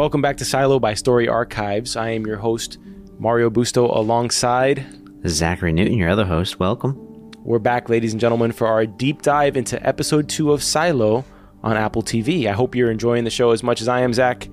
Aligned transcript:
Welcome 0.00 0.22
back 0.22 0.38
to 0.38 0.46
Silo 0.46 0.80
by 0.80 0.94
Story 0.94 1.28
Archives. 1.28 1.94
I 1.94 2.08
am 2.08 2.26
your 2.26 2.38
host, 2.38 2.78
Mario 3.18 3.50
Busto, 3.50 3.94
alongside. 3.94 4.86
Zachary 5.28 5.74
Newton, 5.74 5.98
your 5.98 6.08
other 6.08 6.24
host. 6.24 6.58
Welcome. 6.58 6.96
We're 7.44 7.58
back, 7.58 7.90
ladies 7.90 8.12
and 8.12 8.18
gentlemen, 8.18 8.52
for 8.52 8.66
our 8.66 8.86
deep 8.86 9.20
dive 9.20 9.58
into 9.58 9.86
episode 9.86 10.26
two 10.26 10.52
of 10.52 10.62
Silo 10.62 11.22
on 11.62 11.76
Apple 11.76 12.02
TV. 12.02 12.46
I 12.46 12.52
hope 12.52 12.74
you're 12.74 12.90
enjoying 12.90 13.24
the 13.24 13.30
show 13.30 13.50
as 13.50 13.62
much 13.62 13.82
as 13.82 13.88
I 13.88 14.00
am, 14.00 14.14
Zach. 14.14 14.48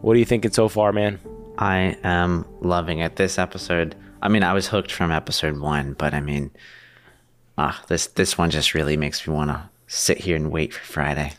What 0.00 0.16
are 0.16 0.18
you 0.18 0.24
thinking 0.24 0.52
so 0.52 0.70
far, 0.70 0.90
man? 0.90 1.20
I 1.58 1.98
am 2.02 2.46
loving 2.62 3.00
it. 3.00 3.16
This 3.16 3.38
episode, 3.38 3.94
I 4.22 4.28
mean, 4.28 4.42
I 4.42 4.54
was 4.54 4.68
hooked 4.68 4.90
from 4.90 5.12
episode 5.12 5.58
one, 5.58 5.92
but 5.98 6.14
I 6.14 6.20
mean, 6.22 6.50
ah, 7.58 7.84
this 7.88 8.06
this 8.06 8.38
one 8.38 8.48
just 8.48 8.72
really 8.72 8.96
makes 8.96 9.28
me 9.28 9.34
want 9.34 9.50
to 9.50 9.68
sit 9.86 10.16
here 10.16 10.34
and 10.36 10.50
wait 10.50 10.72
for 10.72 10.82
Friday. 10.82 11.34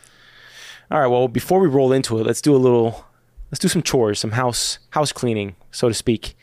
All 0.92 1.00
right, 1.00 1.08
well, 1.08 1.27
before 1.27 1.59
we 1.59 1.67
roll 1.67 1.92
into 1.92 2.20
it, 2.20 2.27
let's 2.27 2.42
do 2.42 2.55
a 2.55 2.58
little, 2.58 3.05
let's 3.52 3.59
do 3.59 3.67
some 3.67 3.81
chores, 3.81 4.19
some 4.19 4.31
house 4.31 4.80
house 4.92 5.11
cleaning, 5.11 5.55
so 5.72 5.88
to 5.88 5.94
speak. 5.94 6.36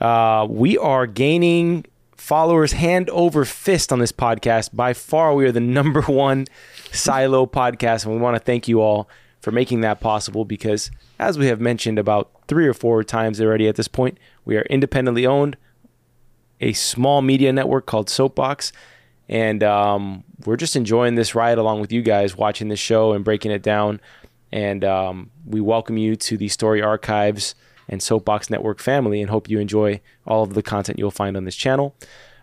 Uh, 0.00 0.46
we 0.48 0.76
are 0.76 1.06
gaining 1.06 1.86
followers 2.16 2.72
hand 2.72 3.10
over 3.10 3.44
fist 3.44 3.92
on 3.92 3.98
this 3.98 4.12
podcast. 4.12 4.74
By 4.74 4.92
far, 4.92 5.34
we 5.34 5.44
are 5.44 5.52
the 5.52 5.60
number 5.78 6.02
one 6.02 6.46
silo 6.92 7.46
podcast, 7.46 8.04
and 8.04 8.14
we 8.14 8.20
want 8.20 8.36
to 8.36 8.40
thank 8.40 8.68
you 8.68 8.80
all 8.80 9.08
for 9.40 9.50
making 9.50 9.82
that 9.82 10.00
possible 10.00 10.44
because, 10.44 10.90
as 11.18 11.38
we 11.38 11.46
have 11.46 11.60
mentioned 11.60 11.98
about 11.98 12.30
three 12.48 12.66
or 12.66 12.74
four 12.74 13.04
times 13.04 13.40
already 13.40 13.68
at 13.68 13.76
this 13.76 13.88
point, 13.88 14.18
we 14.44 14.56
are 14.56 14.62
independently 14.62 15.26
owned, 15.26 15.56
a 16.60 16.72
small 16.72 17.20
media 17.20 17.52
network 17.52 17.84
called 17.84 18.08
Soapbox, 18.08 18.72
and 19.28 19.62
um, 19.62 20.24
we're 20.46 20.56
just 20.56 20.76
enjoying 20.76 21.14
this 21.14 21.34
ride 21.34 21.58
along 21.58 21.80
with 21.80 21.92
you 21.92 22.02
guys, 22.02 22.36
watching 22.36 22.68
this 22.68 22.80
show 22.80 23.12
and 23.12 23.24
breaking 23.24 23.50
it 23.50 23.62
down. 23.62 24.00
And 24.54 24.84
um, 24.84 25.30
we 25.44 25.60
welcome 25.60 25.98
you 25.98 26.14
to 26.14 26.36
the 26.36 26.46
Story 26.46 26.80
Archives 26.80 27.56
and 27.88 28.00
Soapbox 28.00 28.50
Network 28.50 28.78
family, 28.78 29.20
and 29.20 29.28
hope 29.28 29.50
you 29.50 29.58
enjoy 29.58 30.00
all 30.28 30.44
of 30.44 30.54
the 30.54 30.62
content 30.62 30.96
you'll 30.96 31.10
find 31.10 31.36
on 31.36 31.44
this 31.44 31.56
channel. 31.56 31.96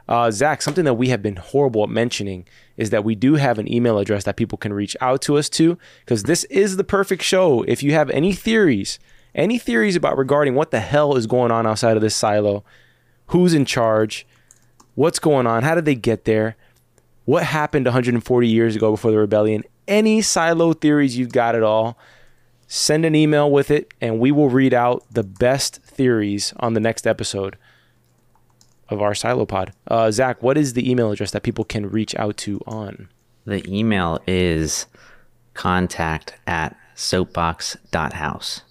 Uh, 0.10 0.30
Zach, 0.30 0.62
something 0.62 0.84
that 0.84 0.96
we 0.96 1.08
have 1.08 1.22
been 1.22 1.38
horrible 1.38 1.84
at 1.84 1.90
mentioning 1.90 2.46
is 2.76 2.90
that 2.90 3.06
we 3.06 3.16
do 3.16 3.36
have 3.36 3.60
an 3.60 3.72
email 3.72 3.98
address 3.98 4.26
that 4.26 4.36
people 4.36 4.58
can 4.58 4.74
reach 4.74 4.98
out 5.00 5.22
to 5.22 5.38
us 5.38 5.48
to, 5.52 5.78
because 6.02 6.24
this 6.24 6.44
is 6.46 6.76
the 6.76 6.84
perfect 6.84 7.24
show. 7.24 7.64
If 7.64 7.82
you 7.82 7.94
have 7.94 8.10
any 8.10 8.34
theories, 8.34 9.00
any 9.34 9.58
theories 9.58 9.96
about 9.96 10.18
regarding 10.18 10.54
what 10.54 10.72
the 10.72 10.82
hell 10.82 11.16
is 11.16 11.28
going 11.28 11.52
on 11.52 11.66
outside 11.66 11.96
of 11.96 12.02
this 12.02 12.14
silo, 12.14 12.66
who's 13.28 13.54
in 13.54 13.64
charge, 13.64 14.28
what's 14.96 15.20
going 15.20 15.48
on, 15.48 15.64
how 15.64 15.76
did 15.76 15.86
they 15.86 15.96
get 15.96 16.26
there, 16.26 16.58
what 17.24 17.44
happened 17.44 17.86
140 17.86 18.48
years 18.50 18.76
ago 18.76 18.92
before 18.92 19.12
the 19.12 19.18
rebellion, 19.18 19.64
any 19.92 20.22
silo 20.22 20.72
theories 20.74 21.18
you've 21.18 21.34
got 21.34 21.54
at 21.54 21.62
all, 21.62 21.98
send 22.66 23.04
an 23.04 23.14
email 23.14 23.52
with 23.52 23.70
it, 23.70 23.94
and 24.00 24.20
we 24.20 24.32
will 24.32 24.50
read 24.50 24.74
out 24.74 25.04
the 25.12 25.24
best 25.24 25.84
theories 25.84 26.54
on 26.58 26.74
the 26.74 26.80
next 26.80 27.06
episode 27.06 27.58
of 28.90 29.02
our 29.02 29.14
silo 29.14 29.46
pod. 29.46 29.74
Uh, 29.88 30.10
Zach, 30.10 30.42
what 30.42 30.58
is 30.58 30.74
the 30.74 30.90
email 30.90 31.12
address 31.12 31.32
that 31.32 31.44
people 31.44 31.66
can 31.66 31.90
reach 31.90 32.16
out 32.16 32.38
to 32.38 32.62
on? 32.66 33.10
The 33.46 33.68
email 33.70 34.20
is 34.26 34.86
contact 35.54 36.36
at 36.48 36.78
soapbox.house. 36.96 38.62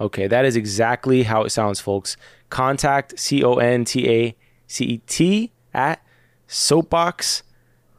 Okay, 0.00 0.26
that 0.26 0.44
is 0.44 0.56
exactly 0.56 1.24
how 1.24 1.42
it 1.42 1.50
sounds, 1.50 1.80
folks. 1.80 2.16
Contact 2.48 3.18
C 3.18 3.44
O 3.44 3.54
N 3.54 3.84
T 3.84 4.08
A 4.08 4.36
C 4.66 4.84
E 4.84 4.98
T 5.06 5.52
at 5.72 6.02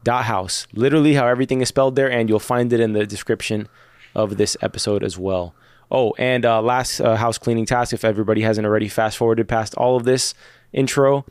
soapbox.house. 0.06 0.66
Literally 0.72 1.14
how 1.14 1.26
everything 1.26 1.60
is 1.60 1.68
spelled 1.68 1.96
there, 1.96 2.10
and 2.10 2.28
you'll 2.28 2.38
find 2.38 2.72
it 2.72 2.80
in 2.80 2.92
the 2.92 3.06
description 3.06 3.68
of 4.14 4.36
this 4.36 4.56
episode 4.62 5.02
as 5.02 5.18
well. 5.18 5.54
Oh, 5.90 6.14
and 6.18 6.44
uh, 6.44 6.60
last 6.62 7.00
uh, 7.00 7.16
house 7.16 7.38
cleaning 7.38 7.66
task 7.66 7.92
if 7.92 8.04
everybody 8.04 8.42
hasn't 8.42 8.66
already 8.66 8.88
fast 8.88 9.16
forwarded 9.16 9.48
past 9.48 9.74
all 9.76 9.96
of 9.96 10.04
this 10.04 10.34
intro, 10.72 11.24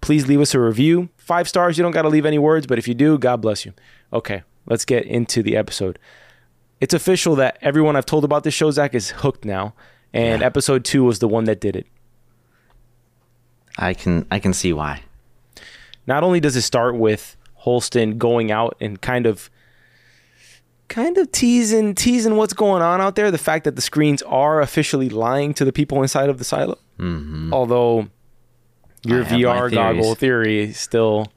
please 0.00 0.26
leave 0.26 0.40
us 0.40 0.54
a 0.54 0.60
review. 0.60 1.08
Five 1.16 1.48
stars, 1.48 1.78
you 1.78 1.82
don't 1.82 1.92
got 1.92 2.02
to 2.02 2.08
leave 2.08 2.26
any 2.26 2.38
words, 2.38 2.66
but 2.66 2.78
if 2.78 2.88
you 2.88 2.94
do, 2.94 3.18
God 3.18 3.40
bless 3.40 3.64
you. 3.64 3.72
Okay, 4.12 4.42
let's 4.66 4.84
get 4.84 5.04
into 5.04 5.42
the 5.42 5.56
episode. 5.56 5.98
It's 6.80 6.94
official 6.94 7.36
that 7.36 7.58
everyone 7.60 7.94
I've 7.94 8.06
told 8.06 8.24
about 8.24 8.42
this 8.42 8.54
show, 8.54 8.70
Zach, 8.72 8.92
is 8.92 9.10
hooked 9.10 9.44
now, 9.44 9.74
and 10.12 10.42
episode 10.42 10.84
two 10.84 11.04
was 11.04 11.20
the 11.20 11.28
one 11.28 11.44
that 11.44 11.60
did 11.60 11.76
it. 11.76 11.86
I 13.78 13.94
can 13.94 14.26
I 14.30 14.38
can 14.40 14.52
see 14.52 14.72
why. 14.72 15.02
Not 16.06 16.24
only 16.24 16.40
does 16.40 16.56
it 16.56 16.62
start 16.62 16.96
with 16.96 17.36
Holston 17.62 18.18
going 18.18 18.50
out 18.50 18.76
and 18.80 19.00
kind 19.00 19.24
of 19.24 19.48
kind 20.88 21.16
of 21.16 21.30
teasing 21.30 21.94
teasing 21.94 22.36
what's 22.36 22.52
going 22.52 22.82
on 22.82 23.00
out 23.00 23.14
there, 23.14 23.30
the 23.30 23.38
fact 23.38 23.64
that 23.64 23.76
the 23.76 23.82
screens 23.82 24.20
are 24.22 24.60
officially 24.60 25.08
lying 25.08 25.54
to 25.54 25.64
the 25.64 25.72
people 25.72 26.02
inside 26.02 26.28
of 26.28 26.38
the 26.38 26.44
silo. 26.44 26.76
Mm-hmm. 26.98 27.54
Although 27.54 28.08
your 29.04 29.20
I 29.20 29.24
have 29.24 29.32
my 29.32 29.38
VR 29.38 29.72
goggle 29.72 30.14
theory 30.16 30.72
still 30.72 31.32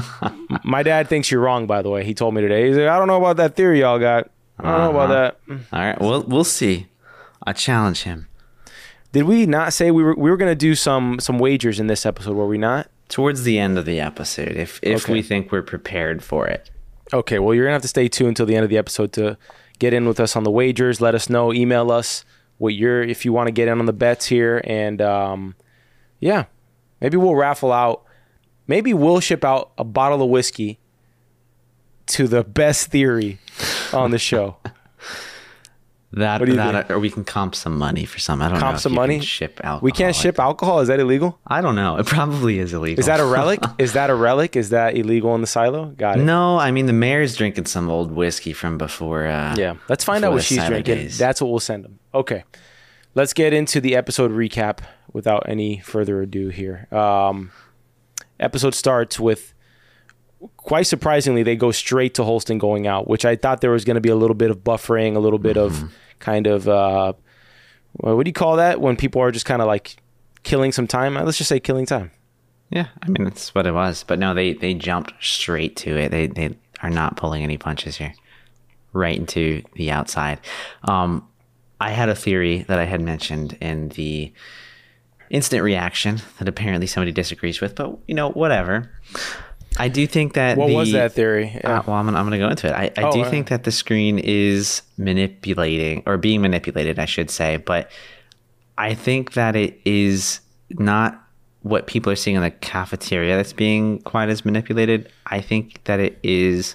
My 0.64 0.82
dad 0.82 1.08
thinks 1.08 1.30
you're 1.30 1.40
wrong 1.40 1.68
by 1.68 1.80
the 1.82 1.90
way. 1.90 2.04
He 2.04 2.12
told 2.12 2.34
me 2.34 2.40
today. 2.40 2.66
He's 2.66 2.76
like, 2.76 2.88
I 2.88 2.98
don't 2.98 3.06
know 3.06 3.18
about 3.18 3.36
that 3.36 3.54
theory 3.54 3.80
y'all 3.80 4.00
got. 4.00 4.30
I 4.58 4.70
don't 4.70 4.94
know 4.94 5.00
about 5.00 5.08
that. 5.08 5.56
All 5.72 5.80
right, 5.80 6.00
we'll 6.00 6.22
we'll 6.22 6.44
see. 6.44 6.88
I 7.46 7.52
challenge 7.52 8.02
him. 8.02 8.26
Did 9.12 9.24
we 9.24 9.46
not 9.46 9.72
say 9.72 9.92
we 9.92 10.02
were 10.02 10.14
we 10.16 10.28
were 10.28 10.36
going 10.36 10.50
to 10.50 10.56
do 10.56 10.74
some 10.74 11.20
some 11.20 11.38
wagers 11.38 11.78
in 11.78 11.86
this 11.86 12.04
episode, 12.04 12.34
were 12.34 12.48
we 12.48 12.58
not? 12.58 12.88
Towards 13.12 13.42
the 13.42 13.58
end 13.58 13.76
of 13.78 13.84
the 13.84 14.00
episode, 14.00 14.56
if 14.56 14.80
if 14.82 15.04
Okay. 15.04 15.12
we 15.12 15.20
think 15.22 15.52
we're 15.52 15.60
prepared 15.62 16.24
for 16.24 16.46
it. 16.46 16.70
Okay, 17.12 17.38
well, 17.38 17.52
you're 17.54 17.66
gonna 17.66 17.74
have 17.74 17.82
to 17.82 17.88
stay 17.88 18.08
tuned 18.08 18.28
until 18.28 18.46
the 18.46 18.56
end 18.56 18.64
of 18.64 18.70
the 18.70 18.78
episode 18.78 19.12
to 19.12 19.36
get 19.78 19.92
in 19.92 20.06
with 20.08 20.18
us 20.18 20.34
on 20.34 20.44
the 20.44 20.50
wagers. 20.50 20.98
Let 21.02 21.14
us 21.14 21.28
know. 21.28 21.52
Email 21.52 21.92
us 21.92 22.24
what 22.56 22.72
you're 22.72 23.02
if 23.02 23.26
you 23.26 23.32
want 23.34 23.48
to 23.48 23.52
get 23.52 23.68
in 23.68 23.78
on 23.78 23.84
the 23.84 23.92
bets 23.92 24.26
here, 24.26 24.62
and 24.64 25.02
um, 25.02 25.54
yeah, 26.20 26.46
maybe 27.02 27.18
we'll 27.18 27.34
raffle 27.34 27.70
out. 27.70 28.02
Maybe 28.66 28.94
we'll 28.94 29.20
ship 29.20 29.44
out 29.44 29.72
a 29.76 29.84
bottle 29.84 30.22
of 30.22 30.30
whiskey 30.30 30.78
to 32.06 32.26
the 32.26 32.42
best 32.42 32.88
theory 32.88 33.38
on 33.92 34.10
the 34.10 34.18
show. 34.18 34.56
That 36.14 36.40
What 36.40 36.46
do 36.46 36.52
you 36.52 36.56
that 36.58 36.72
think? 36.88 36.90
or 36.90 36.98
we 37.00 37.08
can 37.08 37.24
comp 37.24 37.54
some 37.54 37.78
money 37.78 38.04
for 38.04 38.18
some. 38.18 38.42
I 38.42 38.48
don't 38.48 38.54
know. 38.54 38.60
Comp 38.60 38.74
if 38.76 38.82
some 38.82 38.92
money. 38.94 39.20
Ship 39.20 39.58
alcohol. 39.64 39.80
We 39.82 39.92
can't 39.92 40.14
ship 40.14 40.38
alcohol. 40.38 40.80
Is 40.80 40.88
that 40.88 41.00
illegal? 41.00 41.38
I 41.46 41.62
don't 41.62 41.74
know. 41.74 41.96
It 41.96 42.04
probably 42.06 42.58
is 42.58 42.74
illegal. 42.74 43.00
Is 43.00 43.06
that 43.06 43.18
a 43.18 43.24
relic? 43.24 43.60
Is 43.78 43.94
that 43.94 44.10
a 44.10 44.14
relic? 44.14 44.54
Is 44.54 44.68
that 44.70 44.94
illegal 44.94 45.34
in 45.34 45.40
the 45.40 45.46
silo? 45.46 45.86
Got 45.86 46.18
it. 46.18 46.24
no, 46.24 46.58
I 46.58 46.70
mean 46.70 46.84
the 46.84 46.92
mayor's 46.92 47.34
drinking 47.34 47.64
some 47.64 47.88
old 47.88 48.12
whiskey 48.12 48.52
from 48.52 48.76
before. 48.76 49.26
Uh, 49.26 49.54
Yeah, 49.56 49.76
let's 49.88 50.04
find 50.04 50.22
out 50.22 50.32
what 50.32 50.42
she's 50.44 50.62
drinking. 50.66 50.96
days. 50.96 51.16
That's 51.16 51.40
what 51.40 51.50
we'll 51.50 51.60
send 51.60 51.82
them. 51.84 51.98
Okay, 52.14 52.44
let's 53.14 53.32
get 53.32 53.54
into 53.54 53.80
the 53.80 53.96
episode 53.96 54.32
recap 54.32 54.80
without 55.14 55.44
any 55.48 55.78
further 55.80 56.20
ado. 56.20 56.48
Here, 56.50 56.88
um, 56.92 57.52
episode 58.38 58.74
starts 58.74 59.18
with 59.18 59.54
quite 60.58 60.86
surprisingly 60.86 61.42
they 61.42 61.56
go 61.56 61.70
straight 61.70 62.14
to 62.14 62.24
Holston 62.24 62.58
going 62.58 62.86
out, 62.86 63.08
which 63.08 63.24
I 63.24 63.36
thought 63.36 63.60
there 63.62 63.70
was 63.70 63.84
going 63.86 63.94
to 63.94 64.00
be 64.00 64.08
a 64.10 64.16
little 64.16 64.34
bit 64.34 64.50
of 64.50 64.58
buffering, 64.58 65.16
a 65.16 65.20
little 65.20 65.38
bit 65.38 65.56
Mm-hmm. 65.56 65.84
of 65.86 65.92
kind 66.22 66.46
of 66.46 66.66
uh, 66.68 67.12
what 67.92 68.24
do 68.24 68.28
you 68.28 68.32
call 68.32 68.56
that 68.56 68.80
when 68.80 68.96
people 68.96 69.20
are 69.20 69.30
just 69.30 69.44
kind 69.44 69.60
of 69.60 69.68
like 69.68 69.96
killing 70.42 70.72
some 70.72 70.86
time? 70.86 71.14
Let's 71.14 71.36
just 71.36 71.48
say 71.48 71.60
killing 71.60 71.84
time. 71.84 72.10
yeah. 72.70 72.86
I 73.02 73.08
mean 73.08 73.24
that's 73.24 73.54
what 73.54 73.66
it 73.66 73.72
was. 73.74 74.04
But 74.04 74.18
no, 74.18 74.32
they 74.32 74.54
they 74.54 74.72
jumped 74.72 75.12
straight 75.20 75.76
to 75.76 75.96
it. 75.96 76.10
They 76.10 76.28
they 76.28 76.56
are 76.82 76.90
not 76.90 77.16
pulling 77.16 77.42
any 77.42 77.58
punches 77.58 77.96
here. 77.96 78.14
Right 78.94 79.16
into 79.16 79.62
the 79.74 79.90
outside. 79.90 80.38
Um, 80.84 81.26
I 81.80 81.90
had 81.90 82.08
a 82.08 82.14
theory 82.14 82.62
that 82.68 82.78
I 82.78 82.84
had 82.84 83.00
mentioned 83.00 83.56
in 83.60 83.88
the 83.90 84.32
instant 85.30 85.62
reaction 85.62 86.20
that 86.38 86.46
apparently 86.46 86.86
somebody 86.86 87.10
disagrees 87.10 87.60
with, 87.60 87.74
but 87.74 87.98
you 88.06 88.14
know 88.14 88.30
whatever. 88.30 88.90
I 89.78 89.88
do 89.88 90.06
think 90.06 90.34
that 90.34 90.56
What 90.58 90.68
the, 90.68 90.74
was 90.74 90.92
that 90.92 91.12
theory? 91.12 91.52
Yeah. 91.54 91.78
Uh, 91.78 91.82
well, 91.86 91.96
I'm, 91.96 92.08
I'm 92.08 92.26
going 92.26 92.32
to 92.32 92.38
go 92.38 92.48
into 92.48 92.68
it. 92.68 92.72
I, 92.72 92.84
I 92.96 93.04
Oh, 93.04 93.12
do 93.12 93.18
all 93.18 93.22
right. 93.24 93.30
think 93.30 93.48
that 93.48 93.64
the 93.64 93.72
screen 93.72 94.18
is 94.18 94.82
manipulating 94.98 96.02
or 96.06 96.16
being 96.18 96.40
manipulated, 96.42 96.98
I 96.98 97.04
should 97.06 97.30
say, 97.30 97.56
but 97.56 97.90
I 98.78 98.94
think 98.94 99.32
that 99.34 99.56
it 99.56 99.80
is 99.84 100.40
not 100.70 101.18
what 101.62 101.86
people 101.86 102.10
are 102.12 102.16
seeing 102.16 102.36
in 102.36 102.42
the 102.42 102.50
cafeteria 102.50 103.36
that's 103.36 103.52
being 103.52 104.00
quite 104.00 104.28
as 104.28 104.44
manipulated. 104.44 105.08
I 105.26 105.40
think 105.40 105.82
that 105.84 106.00
it 106.00 106.18
is 106.22 106.74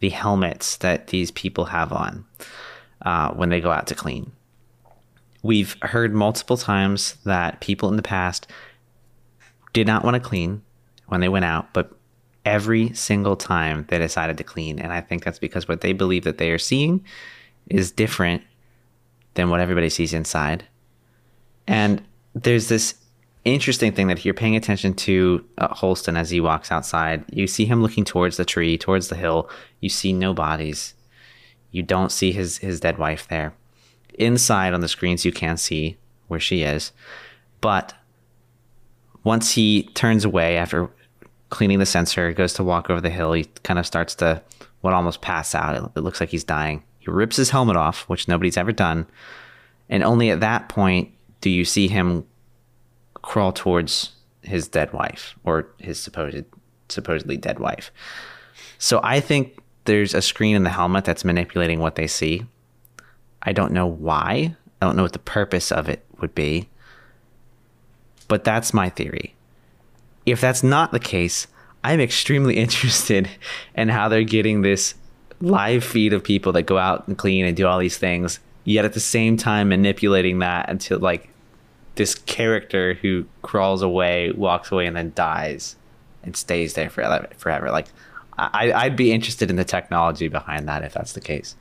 the 0.00 0.10
helmets 0.10 0.76
that 0.78 1.08
these 1.08 1.30
people 1.32 1.64
have 1.64 1.92
on 1.92 2.24
uh, 3.02 3.32
when 3.32 3.48
they 3.48 3.60
go 3.60 3.70
out 3.72 3.86
to 3.88 3.94
clean. 3.94 4.30
We've 5.42 5.76
heard 5.82 6.14
multiple 6.14 6.56
times 6.56 7.16
that 7.24 7.60
people 7.60 7.88
in 7.88 7.96
the 7.96 8.02
past 8.02 8.46
did 9.72 9.86
not 9.86 10.04
want 10.04 10.14
to 10.14 10.20
clean 10.20 10.62
when 11.06 11.20
they 11.20 11.28
went 11.28 11.44
out, 11.44 11.72
but 11.72 11.95
every 12.46 12.94
single 12.94 13.36
time 13.36 13.84
they 13.88 13.98
decided 13.98 14.38
to 14.38 14.44
clean. 14.44 14.78
And 14.78 14.92
I 14.92 15.00
think 15.02 15.24
that's 15.24 15.40
because 15.40 15.68
what 15.68 15.82
they 15.82 15.92
believe 15.92 16.24
that 16.24 16.38
they 16.38 16.52
are 16.52 16.58
seeing 16.58 17.04
is 17.68 17.90
different 17.90 18.42
than 19.34 19.50
what 19.50 19.60
everybody 19.60 19.90
sees 19.90 20.14
inside. 20.14 20.64
And 21.66 22.02
there's 22.34 22.68
this 22.68 22.94
interesting 23.44 23.92
thing 23.92 24.06
that 24.06 24.24
you're 24.24 24.32
paying 24.32 24.56
attention 24.56 24.94
to 24.94 25.44
uh, 25.58 25.74
Holston 25.74 26.16
as 26.16 26.30
he 26.30 26.40
walks 26.40 26.70
outside. 26.70 27.24
You 27.32 27.48
see 27.48 27.64
him 27.64 27.82
looking 27.82 28.04
towards 28.04 28.36
the 28.36 28.44
tree, 28.44 28.78
towards 28.78 29.08
the 29.08 29.16
hill. 29.16 29.50
You 29.80 29.88
see 29.88 30.12
no 30.12 30.32
bodies. 30.32 30.94
You 31.72 31.82
don't 31.82 32.12
see 32.12 32.32
his 32.32 32.58
his 32.58 32.80
dead 32.80 32.96
wife 32.96 33.26
there. 33.28 33.52
Inside 34.14 34.72
on 34.72 34.80
the 34.80 34.88
screens, 34.88 35.24
you 35.24 35.32
can 35.32 35.56
see 35.56 35.98
where 36.28 36.40
she 36.40 36.62
is, 36.62 36.92
but 37.60 37.92
once 39.22 39.52
he 39.52 39.82
turns 39.94 40.24
away 40.24 40.56
after 40.56 40.88
cleaning 41.56 41.78
the 41.78 41.86
sensor, 41.86 42.32
goes 42.32 42.52
to 42.54 42.64
walk 42.64 42.90
over 42.90 43.00
the 43.00 43.10
hill, 43.10 43.32
he 43.32 43.44
kind 43.62 43.78
of 43.78 43.86
starts 43.86 44.14
to 44.16 44.42
what 44.82 44.92
almost 44.92 45.22
pass 45.22 45.54
out. 45.54 45.74
It, 45.74 45.98
it 45.98 46.00
looks 46.02 46.20
like 46.20 46.28
he's 46.28 46.44
dying. 46.44 46.84
He 46.98 47.10
rips 47.10 47.36
his 47.36 47.50
helmet 47.50 47.76
off, 47.76 48.02
which 48.02 48.28
nobody's 48.28 48.56
ever 48.56 48.72
done, 48.72 49.06
and 49.88 50.02
only 50.02 50.30
at 50.30 50.40
that 50.40 50.68
point 50.68 51.12
do 51.40 51.50
you 51.50 51.64
see 51.64 51.88
him 51.88 52.26
crawl 53.14 53.52
towards 53.52 54.12
his 54.42 54.68
dead 54.68 54.92
wife 54.92 55.34
or 55.44 55.68
his 55.78 55.98
supposed 55.98 56.44
supposedly 56.88 57.36
dead 57.36 57.58
wife. 57.58 57.90
So 58.78 59.00
I 59.02 59.20
think 59.20 59.58
there's 59.84 60.14
a 60.14 60.22
screen 60.22 60.56
in 60.56 60.62
the 60.62 60.70
helmet 60.70 61.04
that's 61.04 61.24
manipulating 61.24 61.80
what 61.80 61.94
they 61.94 62.06
see. 62.06 62.44
I 63.42 63.52
don't 63.52 63.72
know 63.72 63.86
why. 63.86 64.56
I 64.80 64.86
don't 64.86 64.96
know 64.96 65.02
what 65.02 65.12
the 65.12 65.18
purpose 65.18 65.72
of 65.72 65.88
it 65.88 66.04
would 66.20 66.34
be. 66.34 66.68
But 68.28 68.44
that's 68.44 68.74
my 68.74 68.88
theory. 68.88 69.35
If 70.26 70.40
that's 70.40 70.62
not 70.62 70.92
the 70.92 71.00
case, 71.00 71.46
I'm 71.82 72.00
extremely 72.00 72.56
interested 72.58 73.30
in 73.74 73.88
how 73.88 74.08
they're 74.08 74.24
getting 74.24 74.62
this 74.62 74.94
live 75.40 75.84
feed 75.84 76.12
of 76.12 76.24
people 76.24 76.52
that 76.52 76.62
go 76.62 76.78
out 76.78 77.06
and 77.08 77.16
clean 77.16 77.44
and 77.44 77.56
do 77.56 77.66
all 77.66 77.78
these 77.78 77.98
things, 77.98 78.40
yet 78.64 78.84
at 78.84 78.94
the 78.94 79.00
same 79.00 79.36
time 79.36 79.68
manipulating 79.68 80.38
that 80.40 80.68
until 80.68 80.98
like 80.98 81.28
this 81.94 82.14
character 82.14 82.94
who 82.94 83.26
crawls 83.42 83.82
away, 83.82 84.30
walks 84.32 84.70
away, 84.70 84.86
and 84.86 84.96
then 84.96 85.12
dies 85.14 85.76
and 86.22 86.36
stays 86.36 86.74
there 86.74 86.90
forever. 86.90 87.28
forever. 87.36 87.70
Like, 87.70 87.86
I, 88.38 88.72
I'd 88.72 88.96
be 88.96 89.12
interested 89.12 89.48
in 89.48 89.56
the 89.56 89.64
technology 89.64 90.28
behind 90.28 90.68
that 90.68 90.84
if 90.84 90.92
that's 90.92 91.12
the 91.12 91.20
case. 91.20 91.56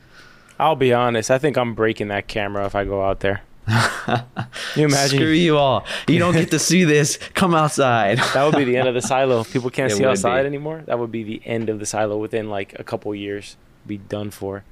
I'll 0.60 0.76
be 0.76 0.94
honest. 0.94 1.32
I 1.32 1.38
think 1.38 1.58
I'm 1.58 1.74
breaking 1.74 2.10
that 2.10 2.28
camera 2.28 2.66
if 2.66 2.76
I 2.76 2.84
go 2.84 3.04
out 3.04 3.22
there. 3.22 3.42
you 4.76 4.86
imagine? 4.86 5.18
Screw 5.20 5.32
you 5.32 5.58
all. 5.58 5.86
You 6.08 6.20
don't 6.20 6.34
get 6.34 6.52
to 6.52 6.60
see 6.60 6.84
this. 6.84 7.18
Come 7.34 7.56
outside. 7.56 8.20
that 8.20 8.44
would 8.46 8.56
be 8.56 8.64
the 8.64 8.78
end 8.78 8.88
of 8.88 8.94
the 8.94 9.02
silo. 9.08 9.40
If 9.42 9.52
people 9.52 9.70
can't 9.70 9.92
It 9.92 9.96
see 9.96 10.06
outside 10.06 10.44
be. 10.44 10.48
anymore, 10.48 10.84
that 10.86 11.00
would 11.00 11.12
be 11.12 11.24
the 11.24 11.42
end 11.46 11.70
of 11.70 11.80
the 11.80 11.86
silo 11.86 12.18
within 12.18 12.50
like 12.50 12.78
a 12.80 12.84
couple 12.84 13.14
years. 13.16 13.58
Be 13.88 13.98
done 13.98 14.30
for. 14.32 14.64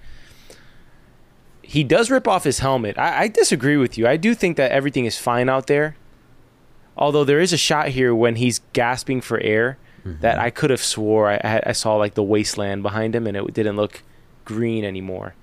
He 1.62 1.84
does 1.84 2.12
rip 2.12 2.28
off 2.28 2.44
his 2.44 2.60
helmet. 2.60 2.98
I, 2.98 3.22
I 3.24 3.28
disagree 3.28 3.78
with 3.78 3.98
you. 3.98 4.06
I 4.07 4.18
do 4.18 4.36
think 4.36 4.57
that 4.57 4.72
everything 4.72 5.06
is 5.06 5.18
fine 5.18 5.50
out 5.50 5.68
there. 5.68 5.96
Although 6.96 7.24
there 7.24 7.39
is 7.39 7.51
a 7.54 7.57
shot 7.57 7.88
here 7.89 8.13
when 8.13 8.36
he's 8.36 8.62
gasping 8.74 9.22
for 9.22 9.39
air 9.39 9.78
that 10.06 10.38
I 10.38 10.50
could 10.50 10.69
have 10.69 10.84
swore 10.84 11.30
I, 11.31 11.36
I 11.44 11.62
I 11.68 11.72
saw 11.72 11.96
like 11.96 12.13
the 12.13 12.22
wasteland 12.24 12.84
behind 12.84 13.16
him 13.16 13.25
and 13.25 13.38
it 13.38 13.54
didn't 13.54 13.78
look 13.78 14.04
green 14.44 14.84
anymore. 14.84 15.34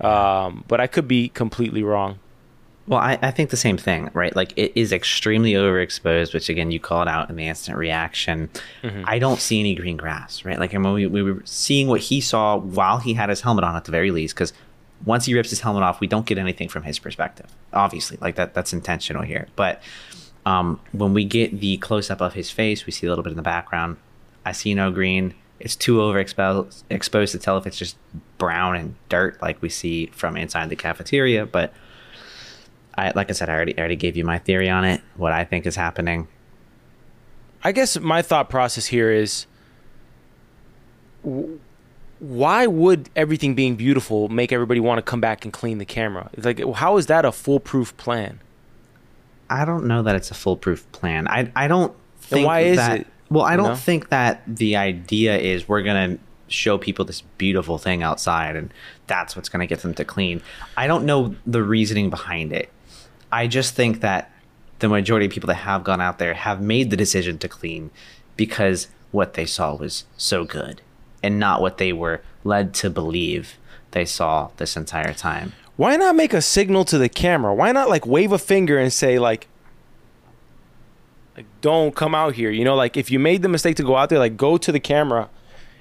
Um, 0.00 0.64
but 0.66 0.80
I 0.80 0.88
could 0.88 1.06
be 1.06 1.28
completely 1.28 1.84
wrong. 1.84 2.18
Well, 2.90 2.98
I, 2.98 3.16
I 3.22 3.30
think 3.30 3.50
the 3.50 3.56
same 3.56 3.76
thing, 3.76 4.10
right? 4.14 4.34
Like 4.34 4.52
it 4.56 4.72
is 4.74 4.92
extremely 4.92 5.52
overexposed, 5.52 6.34
which 6.34 6.48
again 6.48 6.72
you 6.72 6.80
called 6.80 7.06
out 7.06 7.30
in 7.30 7.36
the 7.36 7.46
instant 7.46 7.78
reaction. 7.78 8.50
I 9.04 9.20
don't 9.20 9.38
see 9.38 9.60
any 9.60 9.76
green 9.76 9.96
grass, 9.96 10.44
right? 10.44 10.58
Like 10.58 10.74
I 10.74 10.78
mean, 10.78 10.92
we, 10.94 11.06
we 11.06 11.22
were 11.22 11.40
seeing 11.44 11.86
what 11.86 12.00
he 12.00 12.20
saw 12.20 12.56
while 12.56 12.98
he 12.98 13.14
had 13.14 13.28
his 13.28 13.42
helmet 13.42 13.62
on 13.62 13.76
at 13.76 13.84
the 13.84 13.92
very 13.92 14.10
least, 14.10 14.34
because 14.34 14.52
once 15.06 15.26
he 15.26 15.34
rips 15.34 15.50
his 15.50 15.60
helmet 15.60 15.84
off, 15.84 16.00
we 16.00 16.08
don't 16.08 16.26
get 16.26 16.36
anything 16.36 16.68
from 16.68 16.82
his 16.82 16.98
perspective. 16.98 17.46
Obviously, 17.72 18.18
like 18.20 18.34
that 18.34 18.54
that's 18.54 18.72
intentional 18.72 19.22
here. 19.22 19.46
But 19.54 19.80
um, 20.44 20.80
when 20.90 21.14
we 21.14 21.24
get 21.24 21.60
the 21.60 21.76
close 21.76 22.10
up 22.10 22.20
of 22.20 22.34
his 22.34 22.50
face, 22.50 22.86
we 22.86 22.92
see 22.92 23.06
a 23.06 23.08
little 23.08 23.22
bit 23.22 23.30
in 23.30 23.36
the 23.36 23.42
background. 23.42 23.98
I 24.44 24.50
see 24.50 24.74
no 24.74 24.90
green. 24.90 25.34
It's 25.60 25.76
too 25.76 25.98
overexposed 25.98 26.82
exposed 26.90 27.30
to 27.32 27.38
tell 27.38 27.56
if 27.56 27.68
it's 27.68 27.78
just 27.78 27.96
brown 28.38 28.74
and 28.74 28.96
dirt 29.08 29.40
like 29.40 29.62
we 29.62 29.68
see 29.68 30.06
from 30.06 30.36
inside 30.36 30.70
the 30.70 30.76
cafeteria, 30.76 31.46
but 31.46 31.72
I, 32.96 33.12
like 33.14 33.30
I 33.30 33.32
said, 33.32 33.48
I 33.48 33.54
already, 33.54 33.76
I 33.76 33.80
already 33.80 33.96
gave 33.96 34.16
you 34.16 34.24
my 34.24 34.38
theory 34.38 34.68
on 34.68 34.84
it, 34.84 35.00
what 35.16 35.32
I 35.32 35.44
think 35.44 35.66
is 35.66 35.76
happening. 35.76 36.28
I 37.62 37.72
guess 37.72 37.98
my 37.98 38.22
thought 38.22 38.48
process 38.48 38.86
here 38.86 39.10
is 39.10 39.46
why 42.18 42.66
would 42.66 43.08
everything 43.16 43.54
being 43.54 43.76
beautiful 43.76 44.28
make 44.28 44.52
everybody 44.52 44.80
want 44.80 44.98
to 44.98 45.02
come 45.02 45.20
back 45.20 45.44
and 45.44 45.52
clean 45.52 45.78
the 45.78 45.84
camera? 45.84 46.30
It's 46.32 46.44
like 46.44 46.62
how 46.76 46.96
is 46.96 47.06
that 47.06 47.24
a 47.24 47.32
foolproof 47.32 47.96
plan? 47.96 48.40
I 49.48 49.64
don't 49.64 49.86
know 49.86 50.02
that 50.02 50.14
it's 50.14 50.30
a 50.30 50.34
foolproof 50.34 50.90
plan. 50.92 51.26
I, 51.28 51.50
I 51.56 51.66
don't 51.68 51.94
think 52.20 52.46
why 52.46 52.60
is 52.60 52.76
that, 52.76 53.00
it, 53.00 53.06
Well, 53.30 53.44
I 53.44 53.56
don't 53.56 53.70
know? 53.70 53.74
think 53.74 54.10
that 54.10 54.42
the 54.46 54.76
idea 54.76 55.36
is 55.36 55.68
we're 55.68 55.82
going 55.82 56.16
to 56.16 56.22
show 56.48 56.78
people 56.78 57.04
this 57.04 57.22
beautiful 57.38 57.78
thing 57.78 58.02
outside 58.02 58.56
and 58.56 58.72
that's 59.06 59.36
what's 59.36 59.48
going 59.48 59.60
to 59.60 59.66
get 59.66 59.82
them 59.82 59.94
to 59.94 60.04
clean. 60.04 60.42
I 60.76 60.86
don't 60.86 61.04
know 61.04 61.34
the 61.46 61.62
reasoning 61.62 62.10
behind 62.10 62.52
it. 62.52 62.70
I 63.32 63.46
just 63.46 63.74
think 63.74 64.00
that 64.00 64.30
the 64.80 64.88
majority 64.88 65.26
of 65.26 65.32
people 65.32 65.46
that 65.48 65.54
have 65.54 65.84
gone 65.84 66.00
out 66.00 66.18
there 66.18 66.34
have 66.34 66.60
made 66.60 66.90
the 66.90 66.96
decision 66.96 67.38
to 67.38 67.48
clean 67.48 67.90
because 68.36 68.88
what 69.10 69.34
they 69.34 69.46
saw 69.46 69.74
was 69.74 70.04
so 70.16 70.44
good 70.44 70.80
and 71.22 71.38
not 71.38 71.60
what 71.60 71.78
they 71.78 71.92
were 71.92 72.22
led 72.44 72.72
to 72.74 72.88
believe 72.90 73.58
they 73.90 74.04
saw 74.04 74.50
this 74.56 74.76
entire 74.76 75.12
time. 75.12 75.52
Why 75.76 75.96
not 75.96 76.16
make 76.16 76.32
a 76.32 76.42
signal 76.42 76.84
to 76.86 76.98
the 76.98 77.08
camera? 77.08 77.54
Why 77.54 77.72
not 77.72 77.88
like 77.88 78.06
wave 78.06 78.32
a 78.32 78.38
finger 78.38 78.78
and 78.78 78.92
say 78.92 79.18
like 79.18 79.48
like 81.36 81.46
don't 81.60 81.94
come 81.94 82.14
out 82.14 82.34
here. 82.34 82.50
You 82.50 82.64
know, 82.64 82.74
like 82.74 82.96
if 82.96 83.10
you 83.10 83.18
made 83.18 83.42
the 83.42 83.48
mistake 83.48 83.76
to 83.76 83.82
go 83.82 83.96
out 83.96 84.08
there, 84.08 84.18
like 84.18 84.36
go 84.36 84.58
to 84.58 84.72
the 84.72 84.80
camera 84.80 85.28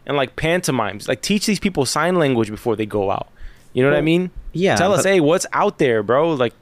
and 0.05 0.15
like 0.15 0.35
pantomimes. 0.35 1.07
Like 1.07 1.21
teach 1.21 1.45
these 1.45 1.59
people 1.59 1.85
sign 1.85 2.15
language 2.15 2.49
before 2.49 2.75
they 2.75 2.85
go 2.85 3.11
out. 3.11 3.27
You 3.73 3.83
know 3.83 3.89
what 3.89 3.97
I 3.97 4.01
mean? 4.01 4.31
yeah, 4.51 4.75
Tell 4.75 4.93
us, 4.93 5.03
hey, 5.03 5.19
what's 5.19 5.45
out 5.53 5.77
there, 5.77 6.01
bro? 6.01 6.33
Like 6.33 6.53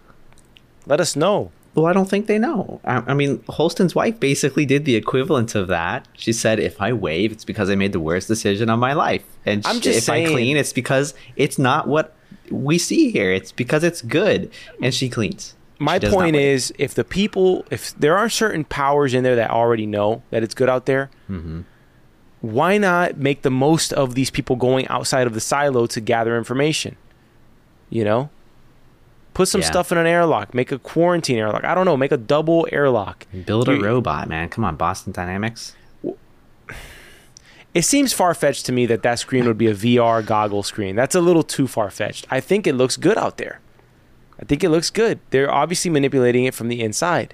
let 0.87 0.99
us 1.01 1.15
know. 1.15 1.51
Well, 1.75 1.85
I 1.85 1.93
don't 1.93 2.09
think 2.09 2.25
they 2.25 2.39
know. 2.39 2.81
I, 2.83 3.03
I 3.07 3.13
mean, 3.13 3.43
Holston's 3.49 3.93
wife 3.93 4.19
basically 4.19 4.65
did 4.65 4.85
the 4.85 4.95
equivalent 4.95 5.53
of 5.53 5.67
that. 5.67 6.07
She 6.13 6.33
said, 6.33 6.59
"If 6.59 6.81
I 6.81 6.91
wave, 6.93 7.31
it's 7.31 7.45
because 7.45 7.69
I 7.69 7.75
made 7.75 7.91
the 7.93 7.99
worst 7.99 8.27
decision 8.27 8.69
of 8.71 8.79
my 8.79 8.93
life, 8.93 9.23
and 9.45 9.63
I'm 9.67 9.79
sh- 9.79 9.83
just 9.83 9.97
if 9.99 10.03
saying- 10.05 10.27
I 10.27 10.31
clean, 10.31 10.57
it's 10.57 10.73
because 10.73 11.13
it's 11.35 11.59
not 11.59 11.87
what 11.87 12.15
we 12.49 12.79
see 12.79 13.11
here. 13.11 13.31
It's 13.31 13.51
because 13.51 13.83
it's 13.83 14.01
good." 14.01 14.49
And 14.81 14.91
she 14.93 15.07
cleans. 15.07 15.53
my 15.79 15.99
She 15.99 16.09
point 16.09 16.35
is 16.35 16.73
if 16.79 16.95
the 16.95 17.03
people 17.03 17.63
if 17.69 17.93
there 17.99 18.17
are 18.17 18.29
certain 18.29 18.63
powers 18.63 19.13
in 19.13 19.21
there 19.23 19.35
that 19.35 19.51
already 19.51 19.85
know 19.85 20.23
that 20.31 20.41
it's 20.41 20.55
good 20.55 20.69
out 20.69 20.87
there 20.87 21.11
Mm-hmm. 21.29 21.59
why 22.41 22.79
not 22.79 23.17
make 23.17 23.43
the 23.43 23.51
most 23.51 23.93
of 23.93 24.15
these 24.15 24.31
people 24.31 24.55
going 24.55 24.87
outside 24.87 25.27
of 25.27 25.35
the 25.35 25.39
silo 25.39 25.85
to 25.85 26.01
gather 26.01 26.35
information 26.35 26.95
you 27.91 28.03
know 28.03 28.29
put 29.37 29.47
some 29.47 29.61
Yeah. 29.61 29.67
stuff 29.67 29.91
in 29.91 29.97
an 29.99 30.07
airlock 30.07 30.53
make 30.53 30.71
a 30.71 30.79
quarantine 30.79 31.37
airlock 31.37 31.63
i 31.63 31.75
don't 31.75 31.85
know 31.85 31.95
make 31.95 32.11
a 32.11 32.17
double 32.17 32.67
airlock 32.71 33.25
build 33.45 33.69
a 33.69 33.73
You- 33.75 33.83
robot, 33.85 34.27
man. 34.27 34.49
Come 34.49 34.63
on, 34.65 34.75
Boston 34.75 35.13
Dynamics. 35.13 35.75
it 37.73 37.83
seems 37.83 38.13
far-fetched 38.13 38.65
to 38.65 38.71
me 38.71 38.85
that 38.87 39.03
that 39.03 39.19
screen 39.19 39.45
would 39.45 39.57
be 39.57 39.67
a 39.67 39.73
vr 39.75 40.25
goggle 40.25 40.63
screen 40.63 40.95
that's 40.95 41.15
a 41.15 41.21
little 41.21 41.43
too 41.43 41.67
far-fetched 41.67 42.25
i 42.31 42.39
think 42.39 42.65
it 42.65 42.73
looks 42.73 42.97
good 42.97 43.17
out 43.17 43.37
there 43.37 43.59
i 44.41 44.45
think 44.45 44.63
it 44.63 44.69
looks 44.69 44.89
good 44.89 45.19
they're 45.29 45.51
obviously 45.51 45.91
manipulating 45.91 46.45
it 46.45 46.53
from 46.53 46.67
the 46.67 46.81
inside 46.81 47.33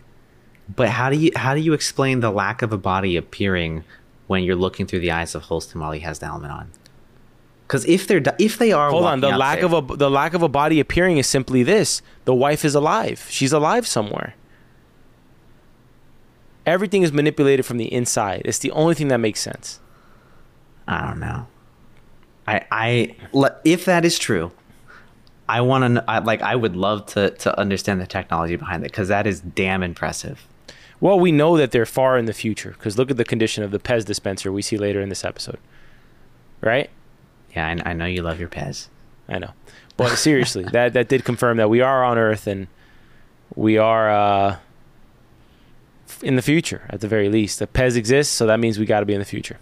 But 0.76 0.90
how 0.90 1.10
do 1.10 1.18
you 1.18 1.32
how 1.36 1.54
do 1.56 1.62
you 1.62 1.74
explain 1.74 2.20
the 2.22 2.32
lack 2.32 2.62
of 2.62 2.72
a 2.74 2.78
body 2.78 3.16
appearing 3.18 3.84
when 4.28 4.44
you're 4.44 4.56
looking 4.66 4.86
through 4.88 5.02
the 5.02 5.12
eyes 5.12 5.36
of 5.36 5.44
Holston 5.44 5.80
while 5.82 5.92
he 5.92 6.00
has 6.02 6.20
the 6.20 6.26
helmet 6.28 6.52
on? 6.52 6.66
Because 7.68 7.86
if 7.86 8.08
they're 8.08 8.22
if 8.40 8.58
they 8.58 8.72
are 8.72 8.90
Hold 8.90 9.06
on. 9.06 9.22
The 9.22 9.30
lack 9.30 9.60
there- 9.60 9.66
of 9.74 9.92
a 9.92 9.96
the 9.96 10.10
lack 10.10 10.34
of 10.34 10.44
a 10.44 10.50
body 10.50 10.80
appearing 10.80 11.18
is 11.18 11.28
simply 11.28 11.64
this: 11.64 12.02
the 12.26 12.34
wife 12.34 12.64
is 12.66 12.76
alive. 12.76 13.26
She's 13.30 13.54
alive 13.54 13.88
somewhere. 13.88 14.36
Everything 16.66 17.02
is 17.04 17.12
manipulated 17.12 17.66
from 17.66 17.78
the 17.78 17.92
inside. 17.92 18.44
It's 18.46 18.60
the 18.60 18.72
only 18.72 18.96
thing 18.96 19.10
that 19.10 19.18
makes 19.18 19.42
sense. 19.42 19.80
I 20.88 21.06
don't 21.06 21.20
know. 21.20 21.48
I 22.48 22.66
I 22.72 23.16
if 23.64 23.86
that 23.86 24.06
is 24.06 24.20
true, 24.20 24.52
I 25.48 25.62
want 25.62 25.96
to 25.96 26.22
like 26.24 26.42
I 26.42 26.56
would 26.56 26.76
love 26.76 27.06
to 27.08 27.32
to 27.32 27.58
understand 27.60 28.00
the 28.02 28.08
technology 28.08 28.56
behind 28.56 28.84
it 28.84 28.92
because 28.92 29.08
that 29.08 29.26
is 29.28 29.42
damn 29.42 29.84
impressive. 29.84 30.48
Well, 31.00 31.20
we 31.20 31.32
know 31.34 31.58
that 31.58 31.72
they're 31.72 31.86
far 31.86 32.18
in 32.18 32.26
the 32.26 32.34
future 32.34 32.72
because 32.78 32.98
look 32.98 33.12
at 33.12 33.18
the 33.18 33.26
condition 33.26 33.64
of 33.64 33.72
the 33.72 33.80
Pez 33.80 34.06
dispenser 34.06 34.52
we 34.52 34.62
see 34.62 34.78
later 34.78 35.02
in 35.02 35.10
this 35.10 35.26
episode. 35.26 35.60
Right? 36.62 36.90
Yeah, 37.56 37.68
I, 37.86 37.92
I 37.92 37.94
know 37.94 38.06
you 38.06 38.22
love 38.22 38.40
your 38.40 38.50
Pez. 38.50 38.88
I 39.28 39.40
know. 39.40 39.52
But 39.98 40.16
seriously, 40.18 40.64
that 40.72 40.94
that 40.94 41.08
did 41.08 41.24
confirm 41.24 41.58
that 41.58 41.70
we 41.70 41.82
are 41.82 42.04
on 42.04 42.18
Earth 42.18 42.48
and 42.48 42.68
we 43.56 43.78
are 43.78 44.10
uh, 44.10 44.58
in 46.22 46.36
the 46.36 46.42
future 46.42 46.82
at 46.90 47.02
the 47.02 47.08
very 47.08 47.30
least. 47.30 47.60
The 47.60 47.68
Pez 47.68 47.96
exists, 47.96 48.34
so 48.34 48.46
that 48.48 48.60
means 48.60 48.80
we 48.80 48.86
got 48.86 49.02
to 49.02 49.06
be 49.06 49.14
in 49.14 49.20
the 49.20 49.26
future. 49.26 49.58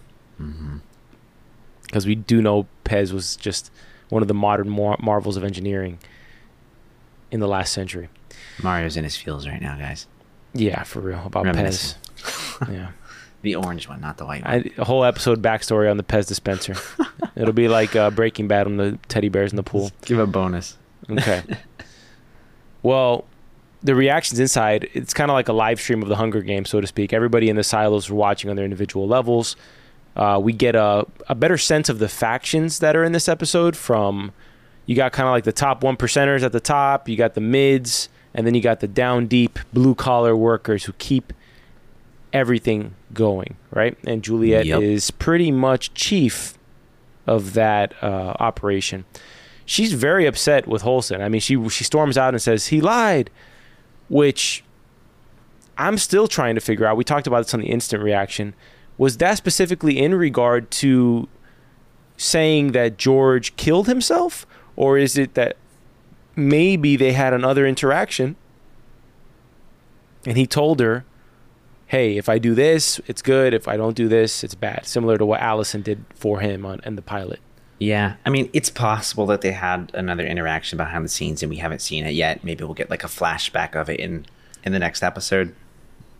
Because 1.82 2.06
we 2.06 2.14
do 2.14 2.40
know 2.42 2.66
Pez 2.84 3.12
was 3.12 3.36
just 3.36 3.70
one 4.08 4.22
of 4.22 4.28
the 4.28 4.34
modern 4.34 4.68
mar- 4.68 4.96
marvels 5.00 5.36
of 5.36 5.44
engineering 5.44 5.98
in 7.30 7.40
the 7.40 7.46
last 7.48 7.72
century. 7.72 8.08
Mario's 8.62 8.96
in 8.96 9.04
his 9.04 9.16
feels 9.16 9.46
right 9.46 9.60
now, 9.60 9.76
guys. 9.76 10.06
Yeah, 10.54 10.82
for 10.82 11.00
real 11.00 11.22
about 11.26 11.44
Pez. 11.46 11.94
Yeah. 12.70 12.92
The 13.42 13.56
orange 13.56 13.88
one, 13.88 14.00
not 14.00 14.18
the 14.18 14.24
white 14.24 14.44
one. 14.44 14.52
I, 14.52 14.70
a 14.80 14.84
whole 14.84 15.04
episode 15.04 15.42
backstory 15.42 15.90
on 15.90 15.96
the 15.96 16.04
Pez 16.04 16.26
dispenser. 16.26 16.76
It'll 17.36 17.52
be 17.52 17.68
like 17.68 17.96
uh, 17.96 18.10
Breaking 18.10 18.48
Bad 18.48 18.66
on 18.66 18.76
the 18.76 18.98
teddy 19.08 19.28
bears 19.28 19.52
in 19.52 19.56
the 19.56 19.62
pool. 19.62 19.90
Give 20.04 20.18
a 20.18 20.26
bonus. 20.26 20.76
Okay. 21.10 21.42
well, 22.82 23.24
the 23.82 23.94
reactions 23.94 24.38
inside, 24.38 24.88
it's 24.92 25.12
kind 25.12 25.30
of 25.30 25.34
like 25.34 25.48
a 25.48 25.52
live 25.52 25.80
stream 25.80 26.02
of 26.02 26.08
the 26.08 26.16
Hunger 26.16 26.40
Games, 26.40 26.70
so 26.70 26.80
to 26.80 26.86
speak. 26.86 27.12
Everybody 27.12 27.48
in 27.48 27.56
the 27.56 27.64
silos 27.64 28.10
are 28.10 28.14
watching 28.14 28.48
on 28.48 28.54
their 28.56 28.64
individual 28.64 29.08
levels. 29.08 29.56
Uh, 30.14 30.38
we 30.42 30.52
get 30.52 30.76
a, 30.76 31.06
a 31.28 31.34
better 31.34 31.58
sense 31.58 31.88
of 31.88 31.98
the 31.98 32.08
factions 32.08 32.78
that 32.78 32.94
are 32.94 33.02
in 33.02 33.12
this 33.12 33.28
episode 33.28 33.76
from 33.76 34.32
you 34.86 34.94
got 34.94 35.12
kind 35.12 35.26
of 35.26 35.32
like 35.32 35.44
the 35.44 35.52
top 35.52 35.82
one 35.82 35.96
percenters 35.96 36.42
at 36.42 36.52
the 36.52 36.60
top, 36.60 37.08
you 37.08 37.16
got 37.16 37.34
the 37.34 37.40
mids, 37.40 38.08
and 38.34 38.46
then 38.46 38.54
you 38.54 38.60
got 38.60 38.80
the 38.80 38.88
down 38.88 39.26
deep 39.26 39.58
blue 39.72 39.94
collar 39.94 40.36
workers 40.36 40.84
who 40.84 40.92
keep 40.94 41.32
everything 42.32 42.94
going, 43.12 43.56
right? 43.70 43.96
And 44.06 44.22
Juliet 44.22 44.66
Yep. 44.66 44.80
is 44.82 45.10
pretty 45.10 45.50
much 45.50 45.92
chief 45.94 46.54
of 47.26 47.52
that 47.54 47.94
uh, 48.02 48.34
operation. 48.40 49.04
She's 49.64 49.92
very 49.92 50.26
upset 50.26 50.66
with 50.66 50.82
Holston. 50.82 51.22
I 51.22 51.28
mean, 51.28 51.40
she 51.40 51.68
she 51.68 51.84
storms 51.84 52.18
out 52.18 52.34
and 52.34 52.42
says 52.42 52.68
he 52.68 52.80
lied, 52.80 53.30
which 54.08 54.64
I'm 55.78 55.98
still 55.98 56.26
trying 56.26 56.54
to 56.56 56.60
figure 56.60 56.84
out. 56.84 56.96
We 56.96 57.04
talked 57.04 57.26
about 57.26 57.44
this 57.44 57.54
on 57.54 57.60
the 57.60 57.66
instant 57.66 58.02
reaction. 58.02 58.54
Was 58.98 59.16
that 59.18 59.38
specifically 59.38 59.98
in 59.98 60.14
regard 60.14 60.70
to 60.72 61.28
saying 62.16 62.72
that 62.72 62.98
George 62.98 63.54
killed 63.56 63.86
himself, 63.86 64.46
or 64.76 64.98
is 64.98 65.16
it 65.16 65.34
that 65.34 65.56
maybe 66.36 66.96
they 66.96 67.12
had 67.12 67.32
another 67.32 67.66
interaction 67.66 68.36
and 70.24 70.36
he 70.36 70.46
told 70.46 70.80
her, 70.80 71.04
"Hey, 71.92 72.16
if 72.16 72.28
I 72.28 72.38
do 72.38 72.54
this, 72.54 73.00
it's 73.06 73.20
good. 73.20 73.52
If 73.52 73.68
I 73.68 73.76
don't 73.76 73.94
do 73.94 74.08
this, 74.08 74.42
it's 74.42 74.54
bad." 74.54 74.86
Similar 74.86 75.18
to 75.18 75.26
what 75.26 75.40
Allison 75.40 75.82
did 75.82 76.04
for 76.14 76.40
him 76.40 76.64
on 76.64 76.80
in 76.86 76.96
the 76.96 77.02
pilot. 77.02 77.38
Yeah, 77.78 78.14
I 78.24 78.30
mean, 78.30 78.48
it's 78.54 78.70
possible 78.70 79.26
that 79.26 79.42
they 79.42 79.52
had 79.52 79.90
another 79.92 80.24
interaction 80.24 80.76
behind 80.76 81.04
the 81.04 81.08
scenes 81.08 81.42
and 81.42 81.50
we 81.50 81.56
haven't 81.56 81.80
seen 81.80 82.06
it 82.06 82.14
yet. 82.14 82.44
Maybe 82.44 82.64
we'll 82.64 82.74
get 82.74 82.88
like 82.88 83.04
a 83.04 83.08
flashback 83.08 83.74
of 83.74 83.90
it 83.90 84.00
in 84.00 84.24
in 84.64 84.72
the 84.72 84.78
next 84.78 85.02
episode. 85.02 85.54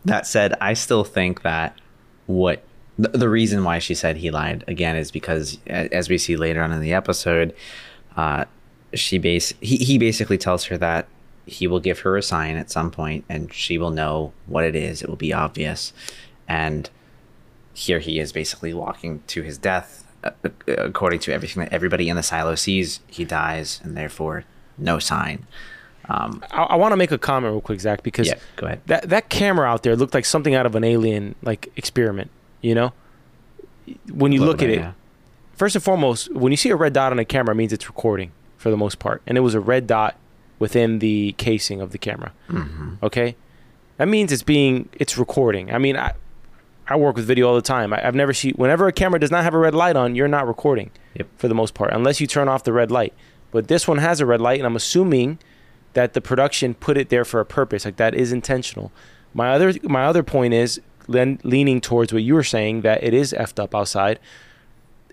That 0.04 0.26
said, 0.26 0.54
I 0.60 0.74
still 0.74 1.04
think 1.04 1.42
that 1.42 1.78
what 2.26 2.64
the, 2.98 3.08
the 3.08 3.28
reason 3.28 3.64
why 3.64 3.78
she 3.78 3.94
said 3.94 4.16
he 4.16 4.30
lied 4.30 4.64
again 4.66 4.96
is 4.96 5.10
because, 5.10 5.58
as 5.66 6.08
we 6.08 6.18
see 6.18 6.36
later 6.36 6.62
on 6.62 6.72
in 6.72 6.80
the 6.80 6.92
episode, 6.92 7.54
uh, 8.16 8.44
she 8.92 9.18
base 9.18 9.54
he, 9.60 9.76
he 9.76 9.98
basically 9.98 10.38
tells 10.38 10.64
her 10.64 10.76
that 10.78 11.06
he 11.46 11.66
will 11.66 11.80
give 11.80 12.00
her 12.00 12.16
a 12.16 12.22
sign 12.22 12.56
at 12.56 12.70
some 12.70 12.90
point 12.90 13.24
and 13.28 13.52
she 13.52 13.78
will 13.78 13.90
know 13.90 14.32
what 14.46 14.64
it 14.64 14.74
is. 14.74 15.02
It 15.02 15.08
will 15.08 15.16
be 15.16 15.32
obvious, 15.32 15.92
and 16.48 16.88
here 17.74 17.98
he 17.98 18.18
is 18.18 18.32
basically 18.32 18.74
walking 18.74 19.22
to 19.28 19.42
his 19.42 19.58
death 19.58 20.04
according 20.68 21.18
to 21.18 21.32
everything 21.32 21.64
that 21.64 21.72
everybody 21.72 22.08
in 22.08 22.14
the 22.14 22.22
silo 22.22 22.54
sees 22.54 23.00
he 23.08 23.24
dies 23.24 23.80
and 23.82 23.96
therefore 23.96 24.44
no 24.78 25.00
sign 25.00 25.44
um, 26.08 26.44
I, 26.50 26.62
I 26.62 26.76
want 26.76 26.92
to 26.92 26.96
make 26.96 27.12
a 27.12 27.18
comment 27.18 27.52
real 27.52 27.60
quick, 27.60 27.80
Zach, 27.80 28.02
because 28.02 28.28
yeah 28.28 28.34
go 28.56 28.66
ahead 28.66 28.80
that 28.86 29.08
that 29.08 29.28
camera 29.28 29.68
out 29.68 29.82
there 29.82 29.94
looked 29.96 30.14
like 30.14 30.24
something 30.24 30.54
out 30.54 30.66
of 30.66 30.74
an 30.74 30.84
alien 30.84 31.34
like 31.42 31.70
experiment. 31.76 32.30
You 32.60 32.74
know, 32.74 32.92
when 34.12 34.32
you 34.32 34.44
look 34.44 34.62
at 34.62 34.70
it, 34.70 34.78
yeah. 34.80 34.92
first 35.54 35.74
and 35.74 35.82
foremost, 35.82 36.32
when 36.32 36.52
you 36.52 36.56
see 36.56 36.70
a 36.70 36.76
red 36.76 36.92
dot 36.92 37.12
on 37.12 37.18
a 37.18 37.24
camera, 37.24 37.54
it 37.54 37.56
means 37.56 37.72
it's 37.72 37.88
recording 37.88 38.32
for 38.56 38.70
the 38.70 38.76
most 38.76 38.98
part, 38.98 39.22
and 39.26 39.38
it 39.38 39.42
was 39.42 39.54
a 39.54 39.60
red 39.60 39.86
dot 39.86 40.16
within 40.62 40.98
the 41.00 41.34
casing 41.46 41.80
of 41.80 41.90
the 41.90 41.98
camera. 41.98 42.30
Mm-hmm. 42.48 42.94
Okay, 43.02 43.36
that 43.98 44.08
means 44.08 44.32
it's 44.32 44.42
being 44.56 44.88
it's 45.02 45.18
recording. 45.18 45.70
I 45.76 45.78
mean, 45.78 45.96
I 45.96 46.12
I 46.88 46.96
work 46.96 47.16
with 47.16 47.26
video 47.26 47.48
all 47.48 47.54
the 47.54 47.70
time. 47.76 47.92
I, 47.92 47.98
I've 48.06 48.14
never 48.22 48.32
seen 48.32 48.54
whenever 48.62 48.86
a 48.86 48.92
camera 48.92 49.18
does 49.20 49.30
not 49.30 49.42
have 49.44 49.54
a 49.54 49.58
red 49.58 49.74
light 49.74 49.96
on, 49.96 50.14
you're 50.14 50.28
not 50.38 50.46
recording 50.46 50.90
Yep. 51.18 51.28
for 51.36 51.48
the 51.48 51.54
most 51.54 51.74
part, 51.74 51.92
unless 51.92 52.20
you 52.20 52.26
turn 52.26 52.48
off 52.48 52.62
the 52.64 52.72
red 52.72 52.90
light. 52.90 53.12
But 53.50 53.68
this 53.68 53.86
one 53.86 53.98
has 53.98 54.20
a 54.20 54.26
red 54.26 54.40
light, 54.40 54.58
and 54.60 54.66
I'm 54.66 54.76
assuming 54.76 55.38
that 55.92 56.14
the 56.14 56.20
production 56.22 56.72
put 56.74 56.96
it 56.96 57.10
there 57.10 57.24
for 57.24 57.38
a 57.40 57.44
purpose. 57.44 57.84
Like 57.84 57.96
that 57.96 58.14
is 58.14 58.32
intentional. 58.32 58.90
My 59.34 59.50
other 59.54 59.74
my 59.82 60.04
other 60.04 60.22
point 60.22 60.54
is 60.54 60.80
len- 61.08 61.40
leaning 61.42 61.80
towards 61.80 62.12
what 62.12 62.22
you 62.22 62.34
were 62.34 62.44
saying 62.56 62.82
that 62.82 63.02
it 63.02 63.12
is 63.12 63.32
effed 63.36 63.58
up 63.58 63.74
outside. 63.74 64.18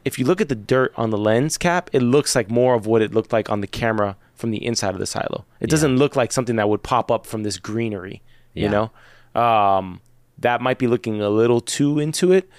If 0.05 0.17
you 0.17 0.25
look 0.25 0.39
at 0.39 0.47
the 0.47 0.55
dirt 0.73 0.93
on 0.95 1.09
the 1.09 1.17
lens 1.17 1.57
cap, 1.57 1.89
it 1.91 2.01
looks 2.01 2.33
like 2.35 2.49
more 2.49 2.73
of 2.75 2.85
what 2.85 3.01
it 3.01 3.13
looked 3.13 3.33
like 3.33 3.49
on 3.49 3.59
the 3.61 3.67
camera 3.67 4.15
from 4.39 4.51
the 4.51 4.65
inside 4.65 4.93
of 4.93 4.99
the 4.99 5.05
silo. 5.05 5.45
It 5.59 5.69
doesn't 5.69 5.97
look 5.97 6.15
like 6.15 6.31
something 6.31 6.55
that 6.55 6.69
would 6.69 6.81
pop 6.81 7.11
up 7.11 7.25
from 7.25 7.43
this 7.43 7.57
greenery. 7.57 8.21
You 8.53 8.63
Yeah. 8.69 8.89
know, 9.35 9.41
um, 9.41 10.01
that 10.39 10.61
might 10.61 10.79
be 10.79 10.87
looking 10.87 11.21
a 11.21 11.29
little 11.29 11.61
too 11.61 11.99
into 11.99 12.31
it. 12.31 12.49